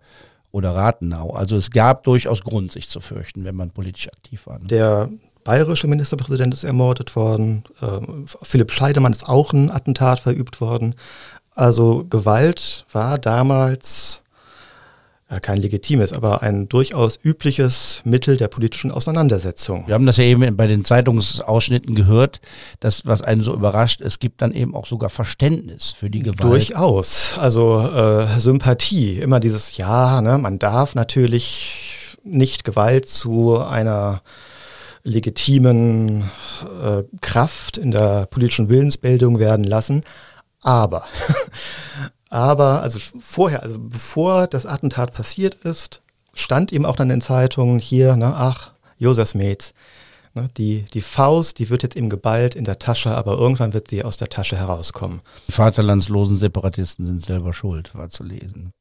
oder 0.52 0.74
Rathenau. 0.74 1.30
Also 1.30 1.56
es 1.56 1.70
gab 1.70 2.04
durchaus 2.04 2.42
Grund, 2.42 2.72
sich 2.72 2.88
zu 2.88 3.00
fürchten, 3.00 3.44
wenn 3.44 3.56
man 3.56 3.70
politisch 3.70 4.08
aktiv 4.08 4.46
war. 4.46 4.58
Ne? 4.60 4.66
Der 4.66 5.10
bayerische 5.44 5.88
Ministerpräsident 5.88 6.54
ist 6.54 6.64
ermordet 6.64 7.16
worden. 7.16 7.64
Äh, 7.80 8.00
Philipp 8.42 8.70
Scheidemann 8.70 9.12
ist 9.12 9.28
auch 9.28 9.52
ein 9.52 9.70
Attentat 9.70 10.20
verübt 10.20 10.60
worden. 10.60 10.94
Also 11.54 12.04
Gewalt 12.08 12.86
war 12.92 13.18
damals 13.18 14.22
kein 15.40 15.58
legitimes, 15.58 16.12
aber 16.12 16.42
ein 16.42 16.68
durchaus 16.68 17.18
übliches 17.22 18.02
Mittel 18.04 18.36
der 18.36 18.48
politischen 18.48 18.90
Auseinandersetzung. 18.90 19.86
Wir 19.86 19.94
haben 19.94 20.06
das 20.06 20.16
ja 20.16 20.24
eben 20.24 20.56
bei 20.56 20.66
den 20.66 20.84
Zeitungsausschnitten 20.84 21.94
gehört, 21.94 22.40
dass 22.80 23.06
was 23.06 23.22
einen 23.22 23.40
so 23.42 23.54
überrascht, 23.54 24.00
es 24.00 24.18
gibt 24.18 24.42
dann 24.42 24.52
eben 24.52 24.74
auch 24.74 24.86
sogar 24.86 25.10
Verständnis 25.10 25.90
für 25.90 26.10
die 26.10 26.20
Gewalt. 26.20 26.42
Durchaus, 26.42 27.38
also 27.38 27.80
äh, 27.80 28.40
Sympathie, 28.40 29.18
immer 29.18 29.40
dieses 29.40 29.76
Ja, 29.76 30.20
ne, 30.20 30.38
man 30.38 30.58
darf 30.58 30.94
natürlich 30.94 32.16
nicht 32.24 32.64
Gewalt 32.64 33.08
zu 33.08 33.58
einer 33.58 34.22
legitimen 35.04 36.30
äh, 36.82 37.02
Kraft 37.20 37.76
in 37.76 37.90
der 37.90 38.26
politischen 38.26 38.68
Willensbildung 38.68 39.38
werden 39.38 39.64
lassen, 39.64 40.02
aber 40.60 41.04
Aber 42.32 42.80
also 42.80 42.98
vorher, 43.20 43.62
also 43.62 43.78
bevor 43.78 44.46
das 44.46 44.64
Attentat 44.64 45.12
passiert 45.12 45.54
ist, 45.66 46.00
stand 46.32 46.72
eben 46.72 46.86
auch 46.86 46.96
dann 46.96 47.10
in 47.10 47.20
Zeitungen 47.20 47.78
hier, 47.78 48.16
ne, 48.16 48.34
ach, 48.34 48.70
Josef 48.96 49.34
Metz, 49.34 49.74
ne, 50.32 50.48
die, 50.56 50.86
die 50.94 51.02
Faust, 51.02 51.58
die 51.58 51.68
wird 51.68 51.82
jetzt 51.82 51.94
eben 51.94 52.08
geballt 52.08 52.54
in 52.54 52.64
der 52.64 52.78
Tasche, 52.78 53.14
aber 53.14 53.36
irgendwann 53.36 53.74
wird 53.74 53.88
sie 53.88 54.02
aus 54.02 54.16
der 54.16 54.30
Tasche 54.30 54.56
herauskommen. 54.56 55.20
Die 55.46 55.52
vaterlandslosen 55.52 56.38
Separatisten 56.38 57.04
sind 57.04 57.22
selber 57.22 57.52
schuld, 57.52 57.94
war 57.94 58.08
zu 58.08 58.24
lesen. 58.24 58.72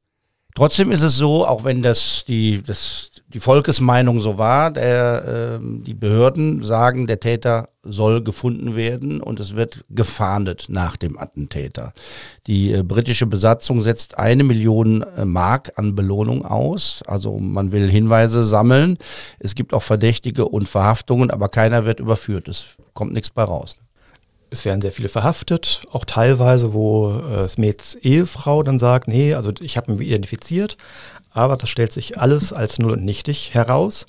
Trotzdem 0.55 0.89
ist 0.89 1.01
es 1.01 1.17
so, 1.17 1.45
auch 1.45 1.65
wenn 1.65 1.81
das 1.81 2.23
die, 2.25 2.61
das, 2.61 3.10
die 3.33 3.39
Volkesmeinung 3.39 4.19
so 4.19 4.37
war, 4.37 4.71
der, 4.71 5.59
äh, 5.59 5.59
die 5.61 5.93
Behörden 5.93 6.63
sagen, 6.63 7.07
der 7.07 7.19
Täter 7.19 7.69
soll 7.83 8.23
gefunden 8.23 8.75
werden 8.75 9.21
und 9.21 9.39
es 9.39 9.55
wird 9.55 9.85
gefahndet 9.89 10.65
nach 10.69 10.97
dem 10.97 11.17
Attentäter. 11.17 11.93
Die 12.47 12.73
äh, 12.73 12.83
britische 12.83 13.25
Besatzung 13.25 13.81
setzt 13.81 14.17
eine 14.17 14.43
Million 14.43 15.01
äh, 15.01 15.25
Mark 15.25 15.73
an 15.77 15.95
Belohnung 15.95 16.45
aus. 16.45 17.01
Also 17.07 17.37
man 17.39 17.71
will 17.71 17.89
Hinweise 17.89 18.43
sammeln. 18.43 18.97
Es 19.39 19.55
gibt 19.55 19.73
auch 19.73 19.83
Verdächtige 19.83 20.45
und 20.47 20.67
Verhaftungen, 20.67 21.31
aber 21.31 21.49
keiner 21.49 21.85
wird 21.85 21.99
überführt. 21.99 22.47
Es 22.47 22.75
kommt 22.93 23.13
nichts 23.13 23.29
bei 23.29 23.43
raus. 23.43 23.77
Es 24.53 24.65
werden 24.65 24.81
sehr 24.81 24.91
viele 24.91 25.07
verhaftet, 25.07 25.83
auch 25.93 26.03
teilweise, 26.03 26.73
wo 26.73 27.13
äh, 27.13 27.47
Smets 27.47 27.95
Ehefrau 27.95 28.63
dann 28.63 28.79
sagt, 28.79 29.07
nee, 29.07 29.33
also 29.33 29.53
ich 29.61 29.77
habe 29.77 29.93
ihn 29.93 29.99
identifiziert, 30.01 30.75
aber 31.31 31.57
das 31.57 31.69
stellt 31.69 31.91
sich 31.91 32.19
alles 32.19 32.53
als 32.53 32.79
null 32.79 32.93
und 32.93 33.05
nichtig 33.05 33.53
heraus. 33.53 34.05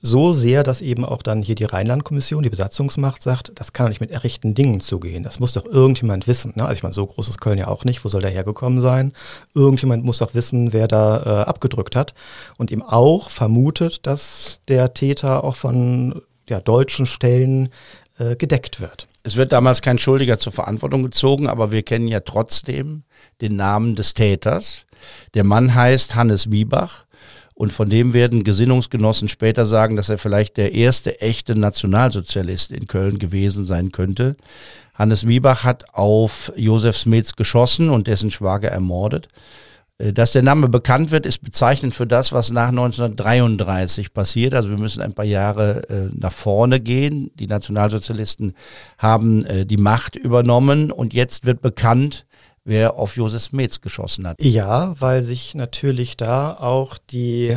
So 0.00 0.32
sehr, 0.32 0.62
dass 0.62 0.80
eben 0.80 1.04
auch 1.04 1.22
dann 1.22 1.42
hier 1.42 1.56
die 1.56 1.64
Rheinland-Kommission, 1.64 2.44
die 2.44 2.50
Besatzungsmacht, 2.50 3.20
sagt, 3.20 3.50
das 3.56 3.72
kann 3.72 3.86
doch 3.86 3.88
nicht 3.88 4.00
mit 4.00 4.12
errichten 4.12 4.54
Dingen 4.54 4.80
zugehen. 4.80 5.24
Das 5.24 5.40
muss 5.40 5.54
doch 5.54 5.64
irgendjemand 5.64 6.28
wissen. 6.28 6.52
Ne? 6.54 6.62
Also 6.62 6.74
ich 6.74 6.82
meine, 6.84 6.92
so 6.92 7.04
groß 7.04 7.28
ist 7.28 7.40
Köln 7.40 7.58
ja 7.58 7.66
auch 7.66 7.84
nicht. 7.84 8.04
Wo 8.04 8.08
soll 8.08 8.20
der 8.20 8.30
hergekommen 8.30 8.80
sein? 8.80 9.12
Irgendjemand 9.54 10.04
muss 10.04 10.18
doch 10.18 10.34
wissen, 10.34 10.72
wer 10.72 10.86
da 10.86 11.22
äh, 11.22 11.44
abgedrückt 11.48 11.96
hat. 11.96 12.14
Und 12.58 12.70
eben 12.70 12.82
auch 12.82 13.28
vermutet, 13.30 14.06
dass 14.06 14.60
der 14.68 14.94
Täter 14.94 15.42
auch 15.42 15.56
von 15.56 16.14
ja, 16.48 16.60
deutschen 16.60 17.06
Stellen 17.06 17.70
äh, 18.18 18.36
gedeckt 18.36 18.80
wird. 18.80 19.08
Es 19.24 19.34
wird 19.34 19.50
damals 19.50 19.82
kein 19.82 19.98
Schuldiger 19.98 20.38
zur 20.38 20.52
Verantwortung 20.52 21.02
gezogen, 21.02 21.48
aber 21.48 21.72
wir 21.72 21.82
kennen 21.82 22.06
ja 22.06 22.20
trotzdem 22.20 23.02
den 23.40 23.56
Namen 23.56 23.96
des 23.96 24.14
Täters. 24.14 24.86
Der 25.34 25.44
Mann 25.44 25.74
heißt 25.74 26.14
Hannes 26.14 26.46
Miebach 26.46 27.06
und 27.54 27.72
von 27.72 27.88
dem 27.90 28.12
werden 28.12 28.44
Gesinnungsgenossen 28.44 29.28
später 29.28 29.66
sagen, 29.66 29.96
dass 29.96 30.08
er 30.08 30.18
vielleicht 30.18 30.56
der 30.56 30.74
erste 30.74 31.20
echte 31.20 31.56
Nationalsozialist 31.56 32.70
in 32.70 32.86
Köln 32.86 33.18
gewesen 33.18 33.66
sein 33.66 33.90
könnte. 33.90 34.36
Hannes 34.94 35.24
Miebach 35.24 35.64
hat 35.64 35.94
auf 35.94 36.52
Josef 36.56 36.96
Smets 36.96 37.36
geschossen 37.36 37.90
und 37.90 38.06
dessen 38.06 38.30
Schwager 38.30 38.68
ermordet. 38.68 39.28
Äh, 39.98 40.12
dass 40.12 40.32
der 40.32 40.42
Name 40.42 40.68
bekannt 40.68 41.10
wird, 41.10 41.26
ist 41.26 41.42
bezeichnend 41.42 41.94
für 41.94 42.06
das, 42.06 42.32
was 42.32 42.50
nach 42.50 42.68
1933 42.68 44.14
passiert. 44.14 44.54
Also 44.54 44.70
wir 44.70 44.78
müssen 44.78 45.02
ein 45.02 45.12
paar 45.12 45.24
Jahre 45.24 45.88
äh, 45.88 46.08
nach 46.14 46.32
vorne 46.32 46.80
gehen. 46.80 47.30
Die 47.34 47.46
Nationalsozialisten 47.46 48.54
haben 48.98 49.44
äh, 49.44 49.66
die 49.66 49.76
Macht 49.76 50.16
übernommen 50.16 50.90
und 50.92 51.12
jetzt 51.12 51.44
wird 51.44 51.60
bekannt, 51.60 52.24
wer 52.68 52.94
auf 52.96 53.16
Josef 53.16 53.42
Smets 53.42 53.80
geschossen 53.80 54.28
hat. 54.28 54.36
Ja, 54.40 54.94
weil 55.00 55.22
sich 55.22 55.54
natürlich 55.54 56.16
da 56.16 56.52
auch 56.52 56.98
die 57.10 57.54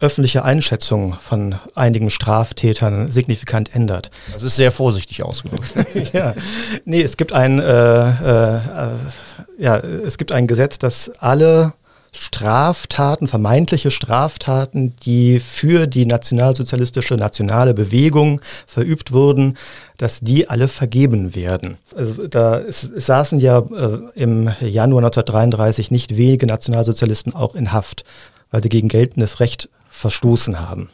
öffentliche 0.00 0.44
Einschätzung 0.44 1.12
von 1.14 1.54
einigen 1.74 2.10
Straftätern 2.10 3.10
signifikant 3.10 3.74
ändert. 3.74 4.10
Das 4.32 4.42
ist 4.42 4.56
sehr 4.56 4.72
vorsichtig 4.72 5.22
ausgedrückt. 5.22 5.72
ja, 6.12 6.34
nee, 6.84 7.02
es 7.02 7.16
gibt 7.16 7.32
ein, 7.32 7.58
äh, 7.58 8.08
äh, 8.08 8.60
ja, 9.58 9.76
es 9.76 10.18
gibt 10.18 10.32
ein 10.32 10.46
Gesetz, 10.46 10.78
das 10.78 11.10
alle 11.20 11.74
Straftaten, 12.16 13.28
vermeintliche 13.28 13.90
Straftaten, 13.90 14.94
die 15.04 15.40
für 15.40 15.86
die 15.86 16.06
nationalsozialistische 16.06 17.14
nationale 17.14 17.74
Bewegung 17.74 18.40
verübt 18.66 19.12
wurden, 19.12 19.56
dass 19.98 20.20
die 20.20 20.48
alle 20.48 20.68
vergeben 20.68 21.34
werden. 21.34 21.76
Also 21.96 22.26
da 22.28 22.62
saßen 22.68 23.40
ja 23.40 23.58
äh, 23.58 23.98
im 24.14 24.50
Januar 24.60 25.04
1933 25.04 25.90
nicht 25.90 26.16
wenige 26.16 26.46
Nationalsozialisten 26.46 27.34
auch 27.34 27.54
in 27.54 27.72
Haft, 27.72 28.04
weil 28.50 28.62
sie 28.62 28.68
gegen 28.68 28.88
geltendes 28.88 29.40
Recht 29.40 29.68
verstoßen 29.88 30.60
haben. 30.60 30.90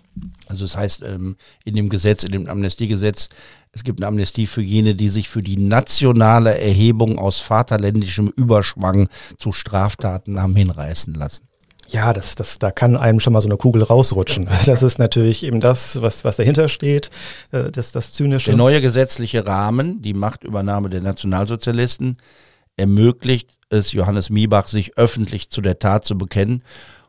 Also 0.46 0.64
das 0.64 0.76
heißt, 0.76 1.02
ähm, 1.02 1.36
in 1.64 1.74
dem 1.74 1.88
Gesetz, 1.88 2.22
in 2.22 2.32
dem 2.32 2.48
Amnestiegesetz, 2.48 3.28
es 3.72 3.84
gibt 3.84 4.00
eine 4.00 4.08
Amnestie 4.08 4.46
für 4.46 4.62
jene, 4.62 4.94
die 4.94 5.10
sich 5.10 5.28
für 5.28 5.42
die 5.42 5.56
nationale 5.56 6.58
Erhebung 6.58 7.18
aus 7.18 7.38
vaterländischem 7.38 8.28
Überschwang 8.28 9.08
zu 9.36 9.52
Straftaten 9.52 10.40
haben 10.40 10.56
hinreißen 10.56 11.14
lassen. 11.14 11.44
Ja, 11.88 12.12
das, 12.12 12.36
das, 12.36 12.60
da 12.60 12.70
kann 12.70 12.96
einem 12.96 13.18
schon 13.18 13.32
mal 13.32 13.40
so 13.40 13.48
eine 13.48 13.56
Kugel 13.56 13.82
rausrutschen. 13.82 14.48
Das 14.66 14.82
ist 14.82 14.98
natürlich 14.98 15.42
eben 15.44 15.60
das, 15.60 16.00
was, 16.00 16.24
was 16.24 16.36
dahinter 16.36 16.68
steht, 16.68 17.10
äh, 17.50 17.70
das, 17.72 17.90
das 17.90 18.12
Zynische. 18.12 18.50
Der 18.50 18.56
neue 18.56 18.80
gesetzliche 18.80 19.46
Rahmen, 19.46 20.00
die 20.00 20.14
Machtübernahme 20.14 20.88
der 20.88 21.02
Nationalsozialisten, 21.02 22.18
ermöglicht 22.76 23.50
es 23.70 23.92
Johannes 23.92 24.30
Miebach, 24.30 24.68
sich 24.68 24.96
öffentlich 24.96 25.50
zu 25.50 25.60
der 25.60 25.80
Tat 25.80 26.04
zu 26.04 26.16
bekennen 26.16 26.62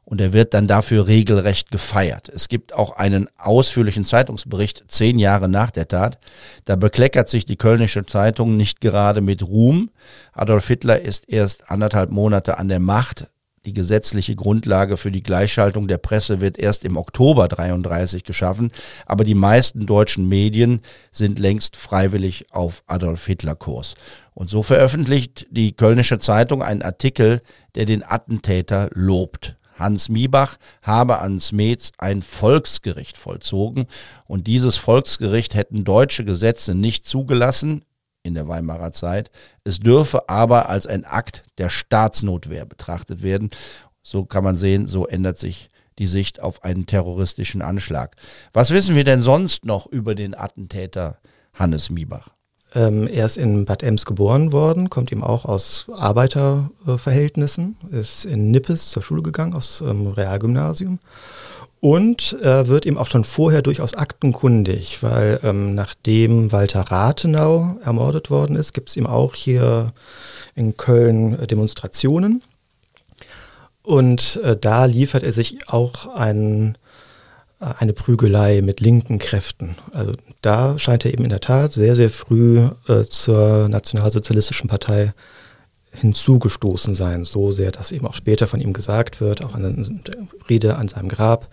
und 0.03 0.19
er 0.19 0.33
wird 0.33 0.53
dann 0.53 0.67
dafür 0.67 1.07
regelrecht 1.07 1.71
gefeiert. 1.71 2.29
Es 2.29 2.49
gibt 2.49 2.73
auch 2.73 2.91
einen 2.97 3.27
ausführlichen 3.37 4.05
Zeitungsbericht 4.05 4.83
zehn 4.87 5.19
Jahre 5.19 5.47
nach 5.47 5.71
der 5.71 5.87
Tat. 5.87 6.19
Da 6.65 6.75
bekleckert 6.75 7.29
sich 7.29 7.45
die 7.45 7.55
Kölnische 7.55 8.05
Zeitung 8.05 8.57
nicht 8.57 8.81
gerade 8.81 9.21
mit 9.21 9.43
Ruhm. 9.43 9.91
Adolf 10.33 10.67
Hitler 10.67 11.01
ist 11.01 11.29
erst 11.29 11.69
anderthalb 11.69 12.11
Monate 12.11 12.57
an 12.57 12.67
der 12.67 12.79
Macht. 12.79 13.27
Die 13.63 13.73
gesetzliche 13.73 14.35
Grundlage 14.35 14.97
für 14.97 15.11
die 15.11 15.21
Gleichschaltung 15.21 15.87
der 15.87 15.99
Presse 15.99 16.41
wird 16.41 16.57
erst 16.57 16.83
im 16.83 16.97
Oktober 16.97 17.47
33 17.47 18.23
geschaffen, 18.23 18.71
aber 19.05 19.23
die 19.23 19.35
meisten 19.35 19.85
deutschen 19.85 20.27
Medien 20.27 20.81
sind 21.11 21.37
längst 21.37 21.77
freiwillig 21.77 22.51
auf 22.51 22.81
Adolf 22.87 23.27
Hitler 23.27 23.55
Kurs. 23.55 23.93
Und 24.33 24.49
so 24.49 24.63
veröffentlicht 24.63 25.45
die 25.51 25.73
Kölnische 25.73 26.17
Zeitung 26.17 26.63
einen 26.63 26.81
Artikel, 26.81 27.41
der 27.75 27.85
den 27.85 28.03
Attentäter 28.03 28.89
lobt. 28.93 29.55
Hans 29.81 30.09
Miebach 30.09 30.57
habe 30.81 31.19
an 31.19 31.39
Smets 31.39 31.91
ein 31.97 32.21
Volksgericht 32.21 33.17
vollzogen 33.17 33.85
und 34.25 34.47
dieses 34.47 34.77
Volksgericht 34.77 35.53
hätten 35.55 35.83
deutsche 35.83 36.23
Gesetze 36.23 36.75
nicht 36.75 37.05
zugelassen 37.05 37.83
in 38.23 38.35
der 38.35 38.47
Weimarer 38.47 38.91
Zeit. 38.91 39.31
Es 39.63 39.79
dürfe 39.79 40.29
aber 40.29 40.69
als 40.69 40.87
ein 40.87 41.05
Akt 41.05 41.43
der 41.57 41.69
Staatsnotwehr 41.69 42.65
betrachtet 42.65 43.23
werden. 43.23 43.49
So 44.03 44.25
kann 44.25 44.43
man 44.43 44.57
sehen, 44.57 44.87
so 44.87 45.07
ändert 45.07 45.37
sich 45.37 45.69
die 45.99 46.07
Sicht 46.07 46.39
auf 46.39 46.63
einen 46.63 46.85
terroristischen 46.85 47.61
Anschlag. 47.61 48.15
Was 48.53 48.71
wissen 48.71 48.95
wir 48.95 49.03
denn 49.03 49.21
sonst 49.21 49.65
noch 49.65 49.85
über 49.87 50.15
den 50.15 50.35
Attentäter 50.35 51.19
Hannes 51.53 51.89
Miebach? 51.89 52.29
Ähm, 52.73 53.07
er 53.07 53.25
ist 53.25 53.37
in 53.37 53.65
Bad 53.65 53.83
Ems 53.83 54.05
geboren 54.05 54.51
worden, 54.51 54.89
kommt 54.89 55.11
ihm 55.11 55.23
auch 55.23 55.45
aus 55.45 55.87
Arbeiterverhältnissen, 55.93 57.75
ist 57.91 58.25
in 58.25 58.51
Nippes 58.51 58.89
zur 58.89 59.03
Schule 59.03 59.21
gegangen, 59.21 59.53
aus 59.53 59.81
ähm, 59.81 60.07
Realgymnasium. 60.07 60.99
Und 61.81 62.37
er 62.41 62.67
wird 62.67 62.85
ihm 62.85 62.99
auch 62.99 63.07
schon 63.07 63.23
vorher 63.23 63.63
durchaus 63.63 63.95
aktenkundig, 63.95 65.01
weil 65.01 65.39
ähm, 65.43 65.73
nachdem 65.73 66.51
Walter 66.51 66.81
Rathenau 66.81 67.77
ermordet 67.83 68.29
worden 68.29 68.55
ist, 68.55 68.73
gibt 68.73 68.89
es 68.89 68.97
ihm 68.97 69.07
auch 69.07 69.33
hier 69.33 69.91
in 70.53 70.77
Köln 70.77 71.39
äh, 71.39 71.47
Demonstrationen. 71.47 72.43
Und 73.81 74.39
äh, 74.43 74.55
da 74.55 74.85
liefert 74.85 75.23
er 75.23 75.31
sich 75.31 75.69
auch 75.69 76.13
einen 76.15 76.77
eine 77.61 77.93
Prügelei 77.93 78.61
mit 78.61 78.79
linken 78.79 79.19
Kräften. 79.19 79.75
Also 79.93 80.13
da 80.41 80.79
scheint 80.79 81.05
er 81.05 81.13
eben 81.13 81.23
in 81.23 81.29
der 81.29 81.41
Tat 81.41 81.71
sehr, 81.71 81.95
sehr 81.95 82.09
früh 82.09 82.67
äh, 82.87 83.03
zur 83.03 83.69
Nationalsozialistischen 83.69 84.67
Partei 84.67 85.13
hinzugestoßen 85.93 86.95
sein, 86.95 87.25
so 87.25 87.51
sehr, 87.51 87.71
dass 87.71 87.91
eben 87.91 88.07
auch 88.07 88.15
später 88.15 88.47
von 88.47 88.61
ihm 88.61 88.73
gesagt 88.73 89.21
wird, 89.21 89.43
auch 89.43 89.55
in 89.55 90.01
der 90.03 90.15
Rede 90.49 90.77
an 90.77 90.87
seinem 90.87 91.09
Grab, 91.09 91.49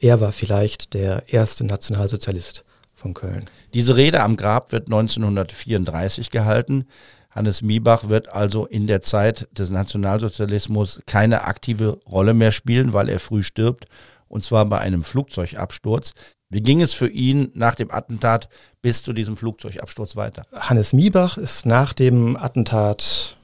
er 0.00 0.20
war 0.20 0.32
vielleicht 0.32 0.94
der 0.94 1.24
erste 1.28 1.64
Nationalsozialist 1.64 2.64
von 2.94 3.14
Köln. 3.14 3.44
Diese 3.74 3.96
Rede 3.96 4.22
am 4.22 4.36
Grab 4.36 4.72
wird 4.72 4.88
1934 4.88 6.30
gehalten. 6.30 6.86
Hannes 7.30 7.62
Miebach 7.62 8.08
wird 8.08 8.32
also 8.32 8.66
in 8.66 8.86
der 8.86 9.02
Zeit 9.02 9.46
des 9.52 9.70
Nationalsozialismus 9.70 11.00
keine 11.06 11.44
aktive 11.44 11.98
Rolle 12.10 12.34
mehr 12.34 12.52
spielen, 12.52 12.92
weil 12.92 13.08
er 13.08 13.20
früh 13.20 13.42
stirbt 13.42 13.86
und 14.32 14.42
zwar 14.42 14.64
bei 14.64 14.78
einem 14.78 15.04
Flugzeugabsturz. 15.04 16.14
Wie 16.48 16.62
ging 16.62 16.80
es 16.80 16.94
für 16.94 17.08
ihn 17.08 17.50
nach 17.54 17.74
dem 17.74 17.90
Attentat 17.90 18.48
bis 18.80 19.02
zu 19.02 19.12
diesem 19.12 19.36
Flugzeugabsturz 19.36 20.16
weiter? 20.16 20.46
Hannes 20.52 20.94
Miebach 20.94 21.36
ist 21.36 21.66
nach 21.66 21.92
dem 21.92 22.36
Attentat 22.36 23.36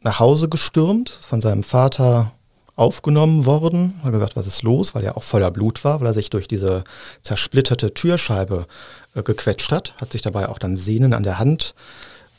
nach 0.00 0.18
Hause 0.18 0.48
gestürmt, 0.48 1.10
von 1.10 1.40
seinem 1.40 1.62
Vater 1.62 2.32
aufgenommen 2.74 3.46
worden, 3.46 4.00
hat 4.02 4.12
gesagt, 4.12 4.36
was 4.36 4.48
ist 4.48 4.62
los, 4.62 4.96
weil 4.96 5.04
er 5.04 5.16
auch 5.16 5.22
voller 5.22 5.52
Blut 5.52 5.84
war, 5.84 6.00
weil 6.00 6.08
er 6.08 6.14
sich 6.14 6.28
durch 6.28 6.48
diese 6.48 6.82
zersplitterte 7.22 7.94
Türscheibe 7.94 8.66
äh, 9.14 9.22
gequetscht 9.22 9.70
hat, 9.70 9.94
hat 9.98 10.10
sich 10.10 10.22
dabei 10.22 10.48
auch 10.48 10.58
dann 10.58 10.76
Sehnen 10.76 11.14
an 11.14 11.22
der 11.22 11.38
Hand 11.38 11.74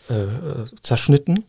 äh, 0.10 0.26
zerschnitten 0.82 1.46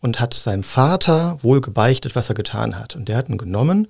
und 0.00 0.20
hat 0.20 0.32
seinem 0.32 0.64
Vater 0.64 1.38
wohl 1.42 1.60
gebeichtet, 1.60 2.16
was 2.16 2.30
er 2.30 2.34
getan 2.34 2.78
hat. 2.78 2.96
Und 2.96 3.08
der 3.08 3.18
hat 3.18 3.28
ihn 3.28 3.38
genommen 3.38 3.88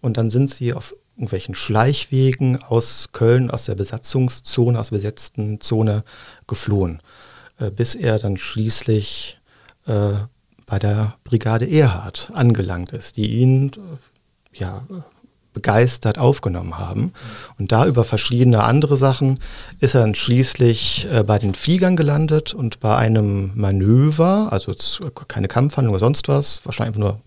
und 0.00 0.16
dann 0.16 0.30
sind 0.30 0.48
sie 0.50 0.72
auf 0.72 0.94
irgendwelchen 1.16 1.54
Schleichwegen 1.54 2.62
aus 2.62 3.08
Köln, 3.12 3.50
aus 3.50 3.64
der 3.64 3.74
Besatzungszone, 3.74 4.78
aus 4.78 4.90
der 4.90 4.96
besetzten 4.96 5.60
Zone 5.60 6.04
geflohen, 6.46 7.00
äh, 7.58 7.70
bis 7.70 7.94
er 7.94 8.18
dann 8.18 8.36
schließlich 8.36 9.38
äh, 9.86 10.12
bei 10.66 10.78
der 10.78 11.14
Brigade 11.24 11.68
Erhard 11.68 12.30
angelangt 12.34 12.92
ist, 12.92 13.16
die 13.16 13.38
ihn 13.38 13.72
äh, 13.72 14.58
ja, 14.58 14.86
begeistert 15.54 16.18
aufgenommen 16.18 16.78
haben. 16.78 17.12
Und 17.58 17.72
da 17.72 17.86
über 17.86 18.04
verschiedene 18.04 18.62
andere 18.62 18.96
Sachen 18.98 19.38
ist 19.80 19.94
er 19.94 20.02
dann 20.02 20.14
schließlich 20.14 21.08
äh, 21.10 21.22
bei 21.22 21.38
den 21.38 21.54
Fliegern 21.54 21.96
gelandet 21.96 22.52
und 22.52 22.80
bei 22.80 22.94
einem 22.94 23.52
Manöver, 23.54 24.48
also 24.52 24.74
keine 25.28 25.48
Kampfhandlung 25.48 25.94
oder 25.94 26.00
sonst 26.00 26.28
was, 26.28 26.60
wahrscheinlich 26.66 26.98
nur 26.98 27.20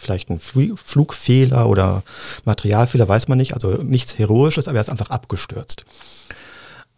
vielleicht 0.00 0.30
ein 0.30 0.38
Flugfehler 0.38 1.68
oder 1.68 2.02
Materialfehler, 2.44 3.08
weiß 3.08 3.28
man 3.28 3.38
nicht. 3.38 3.54
Also 3.54 3.82
nichts 3.82 4.18
Heroisches, 4.18 4.68
aber 4.68 4.78
er 4.78 4.82
ist 4.82 4.90
einfach 4.90 5.10
abgestürzt. 5.10 5.84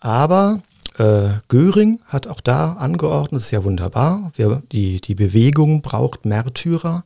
Aber 0.00 0.62
äh, 0.98 1.30
Göring 1.48 2.00
hat 2.06 2.26
auch 2.26 2.40
da 2.40 2.74
angeordnet, 2.74 3.40
das 3.40 3.46
ist 3.46 3.52
ja 3.52 3.64
wunderbar, 3.64 4.32
wir, 4.34 4.62
die, 4.72 5.00
die 5.00 5.14
Bewegung 5.14 5.82
braucht 5.82 6.24
Märtyrer. 6.24 7.04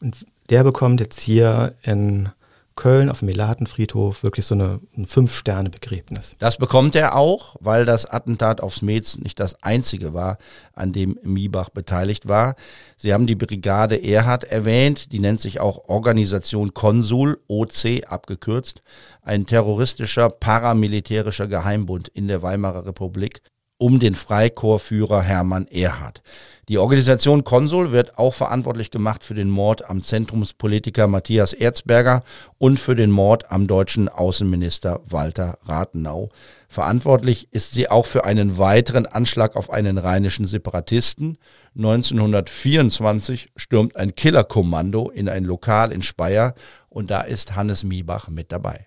Und 0.00 0.26
der 0.48 0.64
bekommt 0.64 1.00
jetzt 1.00 1.20
hier 1.20 1.74
in 1.82 2.30
Köln 2.76 3.10
auf 3.10 3.18
dem 3.18 3.26
Melatenfriedhof 3.26 4.22
wirklich 4.22 4.46
so 4.46 4.54
eine, 4.54 4.80
ein 4.96 5.06
Fünf-Sterne-Begräbnis. 5.06 6.36
Das 6.38 6.56
bekommt 6.56 6.94
er 6.96 7.16
auch, 7.16 7.56
weil 7.60 7.84
das 7.84 8.06
Attentat 8.06 8.60
aufs 8.60 8.82
Metz 8.82 9.18
nicht 9.18 9.38
das 9.38 9.62
einzige 9.62 10.14
war, 10.14 10.38
an 10.72 10.92
dem 10.92 11.18
Miebach 11.22 11.68
beteiligt 11.68 12.28
war. 12.28 12.56
Sie 12.96 13.12
haben 13.12 13.26
die 13.26 13.34
Brigade 13.34 14.02
Erhard 14.02 14.44
erwähnt, 14.44 15.12
die 15.12 15.20
nennt 15.20 15.40
sich 15.40 15.60
auch 15.60 15.88
Organisation 15.88 16.72
Konsul, 16.72 17.40
OC 17.48 18.04
abgekürzt, 18.06 18.82
ein 19.22 19.46
terroristischer 19.46 20.28
paramilitärischer 20.28 21.48
Geheimbund 21.48 22.08
in 22.08 22.28
der 22.28 22.42
Weimarer 22.42 22.86
Republik 22.86 23.42
um 23.80 23.98
den 23.98 24.14
Freikorpsführer 24.14 25.22
Hermann 25.22 25.66
Erhard. 25.66 26.22
Die 26.68 26.78
Organisation 26.78 27.42
Konsul 27.42 27.90
wird 27.90 28.16
auch 28.16 28.34
verantwortlich 28.34 28.92
gemacht 28.92 29.24
für 29.24 29.34
den 29.34 29.50
Mord 29.50 29.90
am 29.90 30.02
Zentrumspolitiker 30.02 31.08
Matthias 31.08 31.52
Erzberger 31.52 32.22
und 32.58 32.78
für 32.78 32.94
den 32.94 33.10
Mord 33.10 33.50
am 33.50 33.66
deutschen 33.66 34.08
Außenminister 34.08 35.00
Walter 35.04 35.58
Rathenau. 35.62 36.28
Verantwortlich 36.68 37.48
ist 37.50 37.72
sie 37.72 37.90
auch 37.90 38.06
für 38.06 38.24
einen 38.24 38.58
weiteren 38.58 39.06
Anschlag 39.06 39.56
auf 39.56 39.70
einen 39.70 39.98
rheinischen 39.98 40.46
Separatisten. 40.46 41.38
1924 41.74 43.50
stürmt 43.56 43.96
ein 43.96 44.14
Killerkommando 44.14 45.10
in 45.10 45.28
ein 45.28 45.42
Lokal 45.44 45.90
in 45.90 46.02
Speyer 46.02 46.54
und 46.88 47.10
da 47.10 47.22
ist 47.22 47.56
Hannes 47.56 47.82
Miebach 47.82 48.28
mit 48.28 48.52
dabei. 48.52 48.86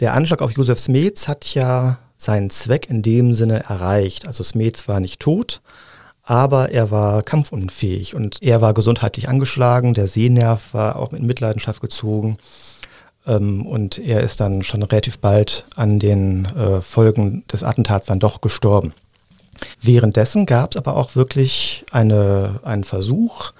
Der 0.00 0.12
Anschlag 0.14 0.42
auf 0.42 0.52
Josef 0.52 0.78
Smets 0.78 1.28
hat 1.28 1.54
ja 1.54 1.98
seinen 2.20 2.50
Zweck 2.50 2.90
in 2.90 3.00
dem 3.00 3.32
Sinne 3.32 3.64
erreicht. 3.64 4.26
Also 4.26 4.44
Smets 4.44 4.88
war 4.88 5.00
nicht 5.00 5.20
tot, 5.20 5.62
aber 6.22 6.70
er 6.70 6.90
war 6.90 7.22
kampfunfähig 7.22 8.14
und 8.14 8.42
er 8.42 8.60
war 8.60 8.74
gesundheitlich 8.74 9.28
angeschlagen, 9.28 9.94
der 9.94 10.06
Sehnerv 10.06 10.74
war 10.74 10.96
auch 10.96 11.12
mit 11.12 11.22
Mitleidenschaft 11.22 11.80
gezogen 11.80 12.36
ähm, 13.26 13.64
und 13.64 13.98
er 13.98 14.20
ist 14.20 14.38
dann 14.38 14.62
schon 14.62 14.82
relativ 14.82 15.18
bald 15.18 15.64
an 15.76 15.98
den 15.98 16.44
äh, 16.44 16.82
Folgen 16.82 17.42
des 17.50 17.62
Attentats 17.62 18.08
dann 18.08 18.20
doch 18.20 18.42
gestorben. 18.42 18.92
Währenddessen 19.80 20.44
gab 20.44 20.74
es 20.74 20.76
aber 20.76 20.96
auch 20.96 21.16
wirklich 21.16 21.86
eine, 21.90 22.60
einen 22.64 22.84
Versuch, 22.84 23.52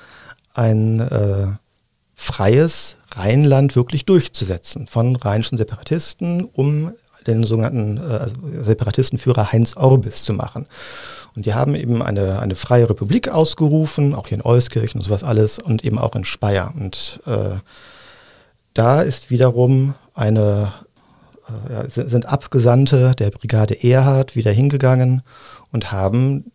ein 0.53 1.01
äh, 1.01 1.47
freies 2.15 2.99
Rheinland 3.17 3.75
wirklich 3.75 4.05
durchzusetzen 4.05 4.87
von 4.87 5.17
rheinischen 5.17 5.57
Separatisten, 5.57 6.45
um 6.45 6.93
den 7.27 7.45
sogenannten 7.45 7.99
äh, 7.99 8.29
Separatistenführer 8.63 9.53
Heinz 9.53 9.77
Orbis 9.77 10.25
zu 10.25 10.33
machen. 10.33 10.67
Und 11.37 11.47
die 11.47 11.55
haben 11.55 11.75
eben 11.75 12.03
eine, 12.03 12.41
eine 12.41 12.57
freie 12.57 12.91
Republik 12.91 13.29
ausgerufen, 13.29 14.15
auch 14.15 14.27
hier 14.27 14.39
in 14.39 14.45
Euskirchen 14.45 15.01
und 15.01 15.05
sowas 15.05 15.23
alles 15.23 15.59
und 15.59 15.85
eben 15.85 15.99
auch 15.99 16.17
in 16.17 16.25
Speyer. 16.25 16.73
Und 16.77 17.21
äh, 17.27 17.57
da 18.75 19.01
ist 19.03 19.31
wiederum 19.31 19.95
eine, 20.15 20.73
äh, 21.69 21.89
sind 21.89 22.27
Abgesandte 22.27 23.15
der 23.17 23.31
Brigade 23.31 23.83
Erhard 23.83 24.35
wieder 24.35 24.51
hingegangen 24.51 25.23
und 25.73 25.93
haben 25.93 26.51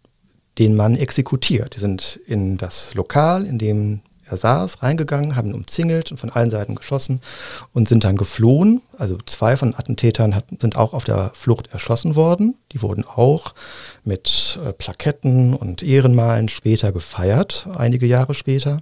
den 0.57 0.75
Mann 0.75 0.95
exekutiert. 0.95 1.75
Die 1.75 1.79
sind 1.79 2.19
in 2.25 2.57
das 2.57 2.93
Lokal, 2.93 3.45
in 3.45 3.59
dem 3.59 4.01
Er 4.27 4.37
saß, 4.37 4.81
reingegangen, 4.81 5.35
haben 5.35 5.49
ihn 5.49 5.53
umzingelt 5.53 6.11
und 6.11 6.17
von 6.17 6.31
allen 6.31 6.49
Seiten 6.49 6.75
geschossen 6.75 7.21
und 7.73 7.87
sind 7.87 8.03
dann 8.03 8.17
geflohen. 8.17 8.81
Also 8.97 9.17
zwei 9.25 9.55
von 9.55 9.75
Attentätern 9.75 10.35
hat, 10.35 10.45
sind 10.59 10.77
auch 10.77 10.93
auf 10.93 11.03
der 11.03 11.31
Flucht 11.33 11.71
erschossen 11.73 12.15
worden. 12.15 12.55
Die 12.71 12.81
wurden 12.81 13.03
auch 13.05 13.53
mit 14.03 14.59
äh, 14.65 14.73
Plaketten 14.73 15.53
und 15.53 15.83
Ehrenmalen 15.83 16.49
später 16.49 16.91
gefeiert, 16.91 17.67
einige 17.75 18.07
Jahre 18.07 18.33
später. 18.33 18.81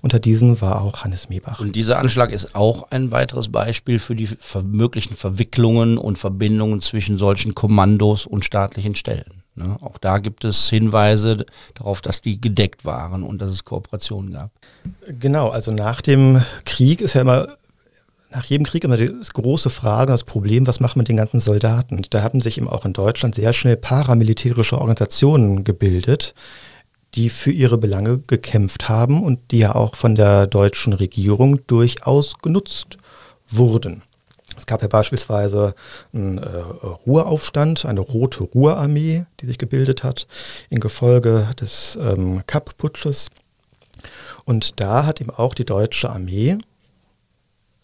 Unter 0.00 0.18
diesen 0.18 0.60
war 0.60 0.82
auch 0.82 1.04
Hannes 1.04 1.28
Miebach. 1.28 1.60
Und 1.60 1.76
dieser 1.76 1.98
Anschlag 1.98 2.32
ist 2.32 2.56
auch 2.56 2.90
ein 2.90 3.12
weiteres 3.12 3.50
Beispiel 3.50 4.00
für 4.00 4.16
die 4.16 4.28
möglichen 4.64 5.14
Verwicklungen 5.14 5.96
und 5.96 6.18
Verbindungen 6.18 6.80
zwischen 6.80 7.18
solchen 7.18 7.54
Kommandos 7.54 8.26
und 8.26 8.44
staatlichen 8.44 8.96
Stellen. 8.96 9.41
Ne? 9.54 9.76
Auch 9.80 9.98
da 9.98 10.18
gibt 10.18 10.44
es 10.44 10.68
Hinweise 10.68 11.44
darauf, 11.74 12.00
dass 12.00 12.22
die 12.22 12.40
gedeckt 12.40 12.84
waren 12.84 13.22
und 13.22 13.40
dass 13.42 13.50
es 13.50 13.64
Kooperationen 13.64 14.32
gab. 14.32 14.50
Genau, 15.06 15.48
also 15.48 15.72
nach 15.72 16.00
dem 16.00 16.42
Krieg 16.64 17.00
ist 17.00 17.14
ja 17.14 17.20
immer 17.20 17.56
nach 18.30 18.44
jedem 18.46 18.64
Krieg 18.64 18.84
immer 18.84 18.96
die 18.96 19.12
große 19.34 19.70
Frage, 19.70 20.10
das 20.10 20.24
Problem, 20.24 20.66
was 20.66 20.80
machen 20.80 20.96
wir 20.96 21.00
mit 21.00 21.08
den 21.08 21.18
ganzen 21.18 21.38
Soldaten? 21.38 22.00
Da 22.08 22.22
haben 22.22 22.40
sich 22.40 22.56
eben 22.56 22.68
auch 22.68 22.86
in 22.86 22.94
Deutschland 22.94 23.34
sehr 23.34 23.52
schnell 23.52 23.76
paramilitärische 23.76 24.78
Organisationen 24.78 25.64
gebildet, 25.64 26.34
die 27.14 27.28
für 27.28 27.50
ihre 27.52 27.76
Belange 27.76 28.20
gekämpft 28.26 28.88
haben 28.88 29.22
und 29.22 29.50
die 29.50 29.58
ja 29.58 29.74
auch 29.74 29.96
von 29.96 30.14
der 30.14 30.46
deutschen 30.46 30.94
Regierung 30.94 31.66
durchaus 31.66 32.38
genutzt 32.38 32.96
wurden. 33.48 34.02
Es 34.56 34.66
gab 34.66 34.82
ja 34.82 34.88
beispielsweise 34.88 35.74
einen 36.12 36.38
äh, 36.38 36.46
Ruhraufstand, 37.06 37.84
eine 37.86 38.00
rote 38.00 38.44
Ruhrarmee, 38.44 39.24
die 39.40 39.46
sich 39.46 39.58
gebildet 39.58 40.04
hat, 40.04 40.26
in 40.70 40.80
Gefolge 40.80 41.48
des 41.60 41.98
ähm, 42.00 42.42
Kapp-Putsches. 42.46 43.28
Und 44.44 44.80
da 44.80 45.06
hat 45.06 45.20
eben 45.20 45.30
auch 45.30 45.54
die 45.54 45.64
deutsche 45.64 46.10
Armee 46.10 46.58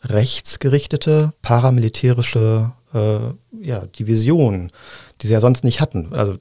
rechtsgerichtete 0.04 1.32
paramilitärische 1.42 2.72
äh, 2.94 3.18
ja, 3.60 3.86
Divisionen, 3.86 4.70
die 5.20 5.26
sie 5.26 5.32
ja 5.32 5.40
sonst 5.40 5.64
nicht 5.64 5.80
hatten. 5.80 6.14
Also 6.14 6.36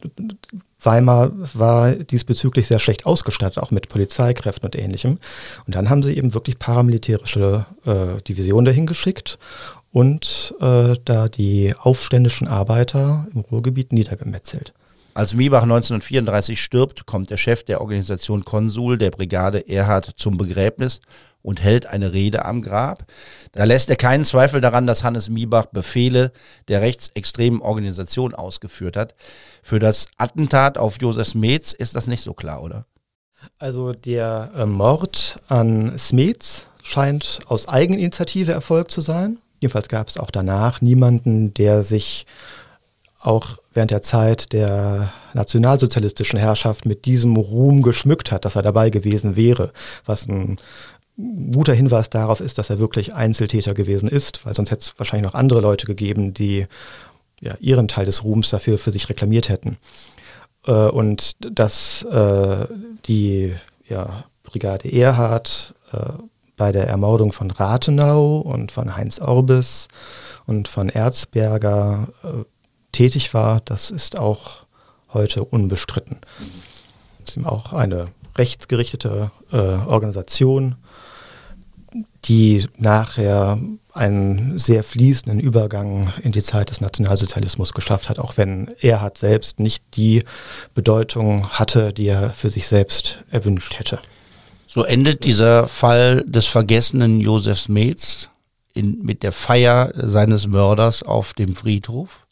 Weimar 0.80 1.32
war 1.54 1.92
diesbezüglich 1.92 2.68
sehr 2.68 2.80
schlecht 2.80 3.06
ausgestattet, 3.06 3.62
auch 3.62 3.72
mit 3.72 3.90
Polizeikräften 3.90 4.66
und 4.66 4.76
ähnlichem. 4.76 5.18
Und 5.66 5.76
dann 5.76 5.90
haben 5.90 6.04
sie 6.04 6.16
eben 6.16 6.34
wirklich 6.34 6.60
paramilitärische 6.60 7.66
äh, 7.86 8.22
Divisionen 8.22 8.66
dahin 8.66 8.86
geschickt 8.86 9.40
und 9.98 10.54
äh, 10.60 10.94
da 11.06 11.28
die 11.28 11.74
aufständischen 11.76 12.48
Arbeiter 12.48 13.26
im 13.34 13.42
Ruhrgebiet 13.42 13.92
niedergemetzelt. 13.94 14.72
Als 15.16 15.34
Miebach 15.34 15.64
1934 15.64 16.62
stirbt, 16.62 17.08
kommt 17.08 17.32
der 17.32 17.38
Chef 17.38 17.64
der 17.64 17.82
Organisation 17.82 18.46
Konsul 18.46 19.00
der 19.00 19.10
Brigade 19.10 19.68
Erhard 19.68 20.06
zum 20.16 20.38
Begräbnis 20.38 21.02
und 21.42 21.64
hält 21.64 21.88
eine 21.88 22.14
Rede 22.14 22.46
am 22.46 22.62
Grab. 22.62 23.08
Da 23.54 23.64
lässt 23.64 23.90
er 23.90 23.96
keinen 23.96 24.24
Zweifel 24.24 24.62
daran, 24.62 24.86
dass 24.86 25.04
Hannes 25.04 25.32
Miebach 25.32 25.66
Befehle 25.66 26.32
der 26.68 26.82
rechtsextremen 26.82 27.60
Organisation 27.60 28.36
ausgeführt 28.36 28.98
hat. 28.98 29.16
Für 29.64 29.80
das 29.80 30.10
Attentat 30.18 30.78
auf 30.78 31.02
Josef 31.02 31.30
Smets 31.30 31.74
ist 31.74 31.96
das 31.96 32.06
nicht 32.06 32.22
so 32.22 32.36
klar, 32.36 32.62
oder? 32.62 32.86
Also 33.58 33.94
der 33.94 34.52
äh, 34.56 34.68
Mord 34.68 35.38
an 35.48 35.98
Smets 35.98 36.68
scheint 36.84 37.40
aus 37.48 37.68
Eigeninitiative 37.68 38.52
erfolgt 38.52 38.92
zu 38.92 39.02
sein. 39.02 39.40
Jedenfalls 39.60 39.88
gab 39.88 40.10
es 40.10 40.18
auch 40.18 40.32
danach 40.32 40.82
niemanden, 40.82 41.54
der 41.54 41.84
sich 41.84 42.26
auch 43.20 43.58
während 43.74 43.92
der 43.92 44.02
Zeit 44.02 44.54
der 44.54 45.12
nationalsozialistischen 45.34 46.40
Herrschaft 46.40 46.86
mit 46.86 47.06
diesem 47.06 47.36
Ruhm 47.36 47.82
geschmückt 47.82 48.32
hat, 48.32 48.46
dass 48.46 48.56
er 48.56 48.62
dabei 48.62 48.90
gewesen 48.90 49.36
wäre, 49.36 49.72
was 50.06 50.28
ein 50.28 50.58
guter 51.52 51.74
Hinweis 51.74 52.10
darauf 52.10 52.42
ist, 52.42 52.58
dass 52.58 52.70
er 52.70 52.80
wirklich 52.80 53.16
Einzeltäter 53.16 53.74
gewesen 53.74 54.08
ist, 54.08 54.46
weil 54.46 54.54
sonst 54.54 54.70
hätte 54.70 54.82
es 54.82 54.94
wahrscheinlich 55.00 55.32
noch 55.32 55.40
andere 55.40 55.62
Leute 55.62 55.88
gegeben, 55.88 56.34
die 56.34 56.68
ja, 57.42 57.56
ihren 57.60 57.88
Teil 57.88 58.06
des 58.06 58.24
Ruhms 58.24 58.50
dafür 58.50 58.78
für 58.78 58.92
sich 58.92 59.10
reklamiert 59.10 59.50
hätten. 59.50 59.78
Äh, 60.66 60.72
und 60.72 61.36
dass 61.40 62.04
äh, 62.04 62.68
die 63.08 63.54
ja, 63.88 64.26
Brigade 64.44 64.92
Erhard 64.92 65.74
äh, 65.92 66.14
bei 66.58 66.72
der 66.72 66.88
Ermordung 66.88 67.32
von 67.32 67.52
Rathenau 67.52 68.40
und 68.40 68.72
von 68.72 68.98
Heinz 68.98 69.20
Orbis 69.20 69.88
und 70.46 70.68
von 70.68 70.90
Erzberger 70.90 72.10
äh, 72.24 72.44
tätig 72.92 73.34
war, 73.34 73.62
das 73.64 73.92
ist 73.92 74.20
auch 74.20 74.66
heute 75.14 75.44
unbestritten. 75.44 76.18
Es 77.26 77.38
ist 77.38 77.46
auch 77.46 77.74
eine 77.74 78.08
rechtsgerichtete 78.36 79.32
äh, 79.52 79.58
Organisation, 79.58 80.76
die 82.26 82.66
nachher 82.78 83.58
einen 83.94 84.60
sehr 84.60 84.84
fließenden 84.84 85.40
Übergang 85.40 86.14
in 86.22 86.32
die 86.32 86.44
Zeit 86.44 86.70
des 86.70 86.82
Nationalsozialismus 86.82 87.74
geschafft 87.74 88.10
hat, 88.10 88.20
auch 88.20 88.38
wenn 88.38 88.70
er 88.80 89.02
hat 89.02 89.18
selbst 89.18 89.60
nicht 89.60 89.84
die 89.96 90.24
Bedeutung 90.76 91.50
hatte, 91.50 91.94
die 91.94 92.08
er 92.08 92.32
für 92.32 92.50
sich 92.50 92.68
selbst 92.68 93.24
erwünscht 93.32 93.80
hätte. 93.80 94.00
So 94.78 94.84
endet 94.84 95.24
dieser 95.24 95.68
Fall 95.68 96.24
des 96.28 96.46
vergessenen 96.46 97.20
Josef 97.20 97.68
Metz 97.68 98.30
in, 98.76 99.00
mit 99.02 99.24
der 99.24 99.32
Feier 99.32 99.92
seines 99.96 100.46
Mörders 100.46 101.02
auf 101.02 101.34
dem 101.34 101.56
Friedhof. 101.56 102.28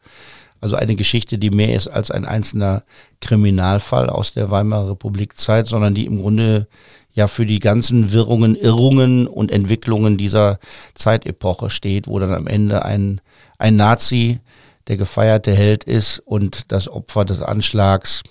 Also 0.62 0.76
eine 0.76 0.96
Geschichte, 0.96 1.40
die 1.40 1.50
mehr 1.50 1.74
ist 1.76 1.88
als 1.88 2.12
ein 2.12 2.24
einzelner 2.24 2.84
Kriminalfall 3.20 4.12
aus 4.12 4.36
der 4.36 4.52
Weimarer 4.52 4.92
Republikzeit, 4.92 5.66
sondern 5.66 5.96
die 5.96 6.06
im 6.06 6.22
Grunde 6.22 6.68
ja 7.14 7.28
für 7.28 7.48
die 7.48 7.58
ganzen 7.58 8.12
Wirrungen, 8.12 8.56
Irrungen 8.56 9.26
und 9.26 9.52
Entwicklungen 9.52 10.16
dieser 10.16 10.60
Zeitepoche 10.94 11.72
steht, 11.72 12.08
wo 12.08 12.20
dann 12.20 12.36
am 12.36 12.46
Ende 12.46 12.86
ein, 12.86 13.22
ein 13.58 13.76
Nazi 13.76 14.40
der 14.88 14.98
gefeierte 14.98 15.52
Held 15.52 15.84
ist 15.84 16.20
und 16.20 16.72
das 16.72 16.90
Opfer 16.90 17.26
des 17.26 17.42
Anschlags, 17.42 18.22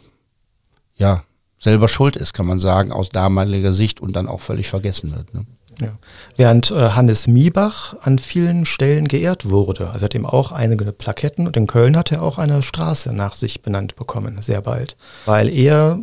ja, 0.94 1.24
selber 1.64 1.88
schuld 1.88 2.14
ist, 2.14 2.34
kann 2.34 2.46
man 2.46 2.58
sagen, 2.58 2.92
aus 2.92 3.08
damaliger 3.08 3.72
Sicht 3.72 3.98
und 3.98 4.14
dann 4.14 4.28
auch 4.28 4.42
völlig 4.42 4.68
vergessen 4.68 5.16
wird. 5.16 5.32
Ne? 5.34 5.46
Ja. 5.80 5.88
Während 6.36 6.70
äh, 6.70 6.90
Hannes 6.90 7.26
Miebach 7.26 7.96
an 8.02 8.18
vielen 8.18 8.66
Stellen 8.66 9.08
geehrt 9.08 9.48
wurde. 9.48 9.90
Also 9.90 10.04
hat 10.04 10.14
ihm 10.14 10.26
auch 10.26 10.52
einige 10.52 10.92
Plaketten 10.92 11.46
und 11.46 11.56
in 11.56 11.66
Köln 11.66 11.96
hat 11.96 12.12
er 12.12 12.22
auch 12.22 12.38
eine 12.38 12.62
Straße 12.62 13.14
nach 13.14 13.34
sich 13.34 13.62
benannt 13.62 13.96
bekommen, 13.96 14.40
sehr 14.42 14.60
bald. 14.60 14.96
Weil 15.24 15.48
er 15.48 15.98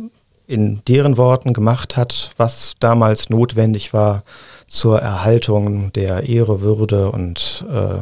in 0.48 0.82
deren 0.88 1.16
Worten 1.16 1.52
gemacht 1.52 1.96
hat, 1.96 2.32
was 2.36 2.74
damals 2.80 3.30
notwendig 3.30 3.94
war 3.94 4.24
zur 4.66 4.98
Erhaltung 5.00 5.92
der 5.92 6.28
Ehre, 6.28 6.60
Würde 6.60 7.12
und 7.12 7.64
äh, 7.70 8.00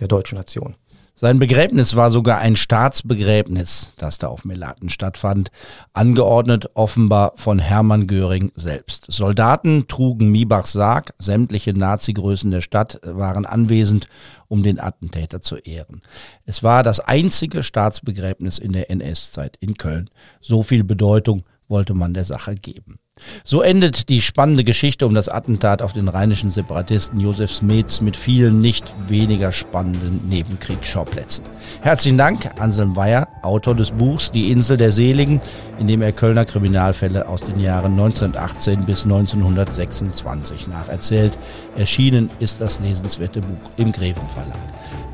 der 0.00 0.08
deutschen 0.08 0.36
Nation. 0.36 0.74
Sein 1.20 1.40
Begräbnis 1.40 1.96
war 1.96 2.12
sogar 2.12 2.38
ein 2.38 2.54
Staatsbegräbnis, 2.54 3.90
das 3.96 4.18
da 4.18 4.28
auf 4.28 4.44
Melaten 4.44 4.88
stattfand, 4.88 5.50
angeordnet 5.92 6.70
offenbar 6.74 7.32
von 7.34 7.58
Hermann 7.58 8.06
Göring 8.06 8.52
selbst. 8.54 9.06
Soldaten 9.08 9.88
trugen 9.88 10.30
Miebachs 10.30 10.70
Sarg, 10.70 11.14
sämtliche 11.18 11.76
Nazi-Größen 11.76 12.52
der 12.52 12.60
Stadt 12.60 13.00
waren 13.02 13.46
anwesend, 13.46 14.06
um 14.46 14.62
den 14.62 14.78
Attentäter 14.78 15.40
zu 15.40 15.56
ehren. 15.56 16.02
Es 16.44 16.62
war 16.62 16.84
das 16.84 17.00
einzige 17.00 17.64
Staatsbegräbnis 17.64 18.60
in 18.60 18.70
der 18.70 18.88
NS-Zeit 18.88 19.56
in 19.56 19.74
Köln. 19.74 20.10
So 20.40 20.62
viel 20.62 20.84
Bedeutung 20.84 21.42
wollte 21.66 21.94
man 21.94 22.14
der 22.14 22.26
Sache 22.26 22.54
geben. 22.54 23.00
So 23.44 23.62
endet 23.62 24.08
die 24.08 24.20
spannende 24.20 24.64
Geschichte 24.64 25.06
um 25.06 25.14
das 25.14 25.28
Attentat 25.28 25.82
auf 25.82 25.92
den 25.92 26.08
rheinischen 26.08 26.50
Separatisten 26.50 27.20
Josef 27.20 27.52
Smets 27.52 28.00
mit 28.00 28.16
vielen 28.16 28.60
nicht 28.60 28.92
weniger 29.08 29.52
spannenden 29.52 30.28
Nebenkriegsschauplätzen. 30.28 31.44
Herzlichen 31.80 32.18
Dank 32.18 32.50
Anselm 32.60 32.96
Weyer, 32.96 33.28
Autor 33.42 33.74
des 33.74 33.90
Buchs 33.90 34.30
Die 34.32 34.50
Insel 34.50 34.76
der 34.76 34.92
Seligen, 34.92 35.40
in 35.78 35.86
dem 35.86 36.02
er 36.02 36.12
Kölner 36.12 36.44
Kriminalfälle 36.44 37.28
aus 37.28 37.42
den 37.42 37.60
Jahren 37.60 37.92
1918 37.92 38.84
bis 38.84 39.04
1926 39.04 40.68
nacherzählt. 40.68 41.38
Erschienen 41.76 42.30
ist 42.38 42.60
das 42.60 42.80
lesenswerte 42.80 43.40
Buch 43.40 43.70
im 43.76 43.92
Greven 43.92 44.26
Verlag. 44.28 44.58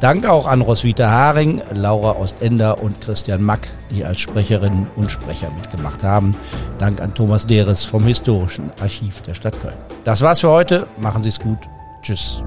Dank 0.05 0.27
auch 0.27 0.47
an 0.47 0.61
Roswitha 0.61 1.11
Haring, 1.11 1.63
Laura 1.73 2.17
Ostender 2.17 2.83
und 2.83 3.01
Christian 3.01 3.43
Mack, 3.43 3.69
die 3.91 4.05
als 4.05 4.21
Sprecherinnen 4.21 4.87
und 4.97 5.11
Sprecher 5.11 5.51
mitgemacht 5.59 6.05
haben. 6.05 6.37
Dank 6.77 7.01
an 7.01 7.15
Thomas 7.15 7.47
Deres 7.47 7.87
vom 7.87 8.05
Historischen 8.05 8.71
Archiv 8.83 9.23
der 9.23 9.33
Stadt 9.33 9.59
Köln. 9.63 9.73
Das 10.05 10.21
war's 10.21 10.41
für 10.41 10.51
heute. 10.51 10.87
Machen 10.99 11.23
Sie's 11.23 11.41
gut. 11.41 11.57
Tschüss. 12.03 12.45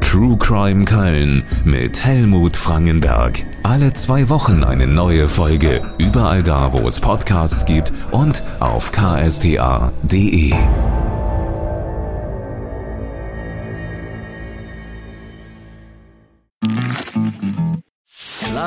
True 0.00 0.36
Crime 0.36 0.84
Köln 0.84 1.42
mit 1.64 2.04
Helmut 2.04 2.56
Frangenberg. 2.56 3.44
Alle 3.64 3.92
zwei 3.94 4.28
Wochen 4.28 4.62
eine 4.62 4.86
neue 4.86 5.26
Folge. 5.26 5.82
Überall 5.98 6.44
da, 6.44 6.72
wo 6.72 6.86
es 6.86 7.00
Podcasts 7.00 7.64
gibt 7.64 7.92
und 8.12 8.44
auf 8.60 8.92
ksta.de. 8.92 10.52